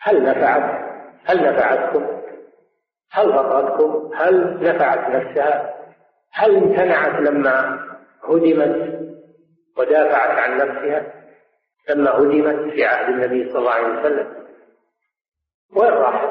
هل 0.00 0.24
نفعت؟ 0.24 0.82
هل 1.24 1.52
نفعتكم؟ 1.52 2.06
هل 3.12 3.32
ضرتكم 3.32 4.10
هل 4.14 4.62
نفعت 4.62 5.10
نفسها؟ 5.10 5.74
هل 6.32 6.56
امتنعت 6.56 7.20
لما 7.20 7.78
هدمت 8.28 9.00
ودافعت 9.76 10.38
عن 10.38 10.56
نفسها؟ 10.56 11.12
لما 11.90 12.10
هدمت 12.10 12.72
في 12.72 12.84
عهد 12.84 13.08
النبي 13.08 13.50
صلى 13.50 13.58
الله 13.58 13.70
عليه 13.70 14.00
وسلم؟ 14.00 14.41
وين 15.76 15.90
راحت؟ 15.90 16.28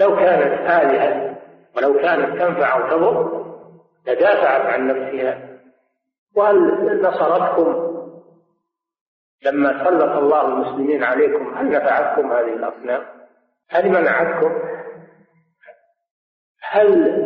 لو 0.00 0.16
كانت 0.16 0.70
آلهة 0.70 1.36
ولو 1.76 1.98
كانت 1.98 2.42
تنفع 2.42 2.74
أو 2.74 2.90
تضر 2.90 3.46
لدافعت 4.06 4.60
عن 4.60 4.86
نفسها. 4.86 5.48
وهل 6.36 7.02
نصرتكم؟ 7.02 7.86
لما 9.42 9.84
سلط 9.84 10.16
الله 10.16 10.48
المسلمين 10.48 11.04
عليكم 11.04 11.54
هل 11.54 11.70
نفعتكم 11.70 12.32
هذه 12.32 12.52
الأصنام؟ 12.54 13.02
هل 13.70 13.88
منعتكم؟ 13.88 14.52
هل 16.62 17.22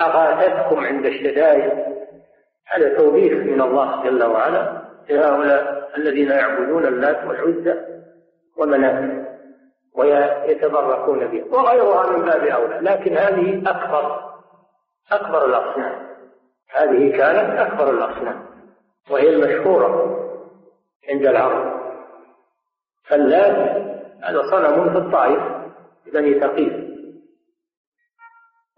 أغاثتكم 0.00 0.86
عند 0.86 1.06
الشدائد؟ 1.06 1.72
هذا 2.66 2.98
توبيخ 2.98 3.32
من 3.32 3.60
الله 3.60 4.04
جل 4.04 4.24
وعلا. 4.24 4.80
لهؤلاء 5.10 5.90
الذين 5.96 6.30
يعبدون 6.30 6.86
اللات 6.86 7.24
والعزى 7.26 7.74
ومناه 8.56 9.29
ويتبركون 9.94 11.26
بها. 11.26 11.44
وغيرها 11.44 12.10
من 12.10 12.24
باب 12.24 12.44
أولى. 12.44 12.78
لكن 12.80 13.16
هذه 13.16 13.70
أكبر 13.70 14.30
أكبر 15.12 15.44
الأصنام. 15.44 16.06
هذه 16.70 17.16
كانت 17.16 17.58
أكبر 17.58 17.90
الأصنام. 17.90 18.46
وهي 19.10 19.28
المشهورة 19.28 20.16
عند 21.10 21.26
العرب. 21.26 21.80
فاللات 23.04 23.56
هذا 24.22 24.42
صنم 24.50 24.90
في 24.92 24.98
الطائف 24.98 25.42
بني 26.12 26.40
ثقيف 26.40 26.72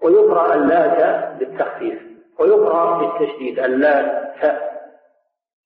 ويقرأ 0.02 0.55
اللات 0.55 1.32
بالتخفيف 1.39 2.02
ويقرأ 2.39 2.98
بالتشديد. 2.98 3.59
اللات 3.59 4.32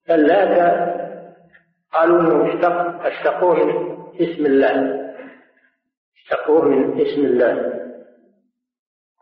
اللات 0.09 0.87
قالوا 1.93 2.19
إنه 2.19 2.53
اشتق 2.53 3.05
اشتقوه 3.05 3.65
من 3.65 3.97
اسم 4.21 4.45
الله 4.45 5.06
اشتقوه 6.27 6.65
من 6.65 7.01
اسم 7.01 7.21
الله. 7.21 7.73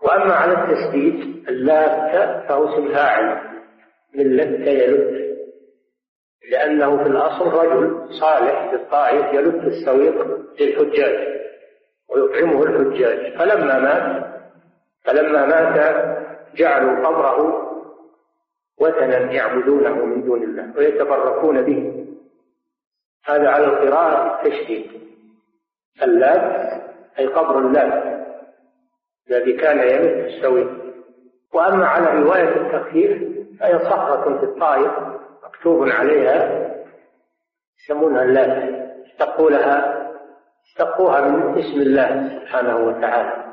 وأما 0.04 0.34
على 0.34 0.54
التسديد 0.54 1.48
اللات 1.50 2.48
فهو 2.48 2.70
اسم 2.70 2.94
فاعل 2.94 3.42
من 4.16 4.36
لت 4.36 4.68
يلت 4.68 5.26
لأنه 6.52 7.04
في 7.04 7.10
الأصل 7.10 7.48
رجل 7.48 8.08
صالح 8.20 8.70
في 8.70 8.76
الطائف 8.76 9.34
يلت 9.34 9.64
السويق 9.64 10.28
للحجاج 10.60 11.28
ويطعمه 12.10 12.64
الحجاج. 12.64 13.38
فلما 13.38 13.80
مات 13.80 14.26
فلما 15.04 15.46
مات 15.46 16.06
جعلوا 16.56 17.08
قبره 17.08 17.66
وثنا 18.80 19.32
يعبدونه 19.32 20.06
من 20.06 20.24
دون 20.24 20.44
الله 20.44 20.78
ويتبركون 20.78 21.62
به. 21.62 22.06
هذا 23.26 23.50
على 23.50 23.66
القراءة 23.66 24.42
التشديد. 24.42 24.92
اللات 26.04 26.85
أي 27.20 27.28
قبر 27.28 27.60
اللات 27.60 28.26
الذي 29.30 29.54
كان 29.54 29.78
يمس 29.80 30.34
السوي. 30.34 30.68
وأما 31.54 31.86
على 31.86 32.22
رواية 32.22 32.56
التخفيف 32.56 33.36
فهي 33.60 33.80
صخرة 33.80 34.38
في 34.38 34.44
الطائف 34.44 34.92
مكتوب 35.44 35.90
عليها 35.90 36.72
يسمونها 37.84 38.24
اللات 38.24 38.86
اشتقوا 39.06 39.50
لها 39.50 40.08
اشتقوها 40.66 41.22
من 41.22 41.60
اسم 41.60 41.82
الله 41.82 42.40
سبحانه 42.40 42.78
وتعالى. 42.78 43.46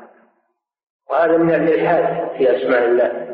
وهذا 1.09 1.37
من 1.37 1.53
الإلحاد 1.53 2.37
في 2.37 2.57
أسماء 2.57 2.85
الله 2.85 3.27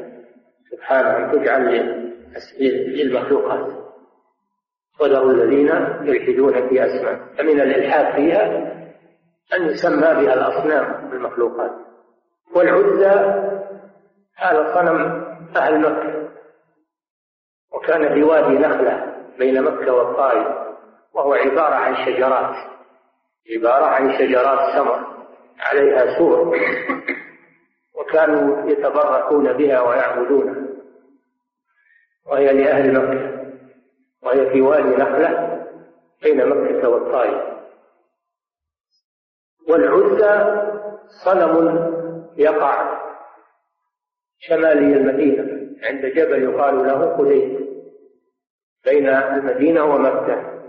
سبحانه 0.72 1.18
أن 1.18 1.32
تجعل 1.32 1.64
للمخلوقات 2.60 3.68
وذروا 5.02 5.32
الذين 5.32 5.70
يلحدون 6.02 6.70
في 6.70 6.86
أسماء. 6.86 7.20
فمن 7.38 7.62
الإلحاد 7.62 8.16
فيها 8.16 8.79
أن 9.54 9.66
يسمى 9.66 10.02
بها 10.02 10.34
الأصنام 10.34 11.10
المخلوقات 11.14 11.72
والعزى 12.56 13.40
هذا 14.36 14.74
صنم 14.76 15.26
أهل 15.58 15.80
مكة. 15.80 16.30
وكان 17.74 18.14
في 18.14 18.24
وادي 18.24 18.58
نخلة 18.58 19.16
بين 19.38 19.64
مكة 19.64 19.94
والطائف 19.94 20.48
وهو 21.14 21.34
عبارة 21.34 21.76
عن 21.76 21.96
شجرات. 22.06 22.56
عبارة 23.56 23.86
عن 23.86 24.18
شجرات 24.18 24.76
سمر 24.76 25.08
عليها 25.60 26.18
سور. 26.18 26.58
وكانوا 27.96 28.70
يتبركون 28.70 29.54
بها 29.54 29.82
ويعبدونها. 29.82 30.56
وهي 32.26 32.54
لأهل 32.54 32.94
مكة. 32.94 33.40
وهي 34.24 34.50
في 34.50 34.62
وادي 34.62 34.96
نخلة 34.96 35.66
بين 36.24 36.50
مكة 36.50 36.90
والطائف. 36.90 37.59
والعزى 39.70 40.62
صنم 41.26 41.90
يقع 42.38 43.00
شمالي 44.40 44.94
المدينة. 44.98 45.60
عند 45.84 46.06
جبل 46.06 46.44
يقال 46.44 46.88
له 46.88 47.06
قديس 47.18 47.60
بين 48.86 49.10
المدينة 49.10 49.84
ومكة. 49.84 50.60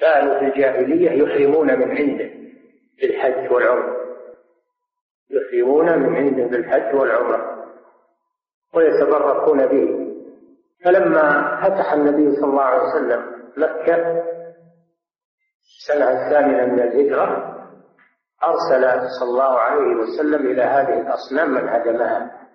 كانوا 0.00 0.38
في 0.38 0.44
الجاهلية 0.44 1.10
يحرمون 1.10 1.78
من 1.78 1.96
عنده 1.96 2.30
بالحج 3.00 3.52
والعمرة. 3.52 3.96
يحرمون 5.30 5.98
من 5.98 6.16
عنده 6.16 6.44
بالحج 6.44 6.94
والعمرة. 6.94 7.66
ويتبركون 8.74 9.66
به. 9.66 10.06
فلما 10.84 11.56
فتح 11.64 11.92
النبي 11.92 12.36
صلى 12.36 12.50
الله 12.50 12.62
عليه 12.62 12.82
وسلم 12.82 13.22
مكة 13.56 14.22
السنة 15.62 16.10
الثامنة 16.10 16.66
من 16.66 16.80
الهجرة 16.80 17.56
أرسل 18.44 19.08
صلى 19.20 19.28
الله 19.28 19.58
عليه 19.58 19.96
وسلم 19.96 20.46
إلى 20.46 20.62
هذه 20.62 21.00
الأصنام 21.00 21.50
من 21.50 21.68
هدمها 21.68 22.45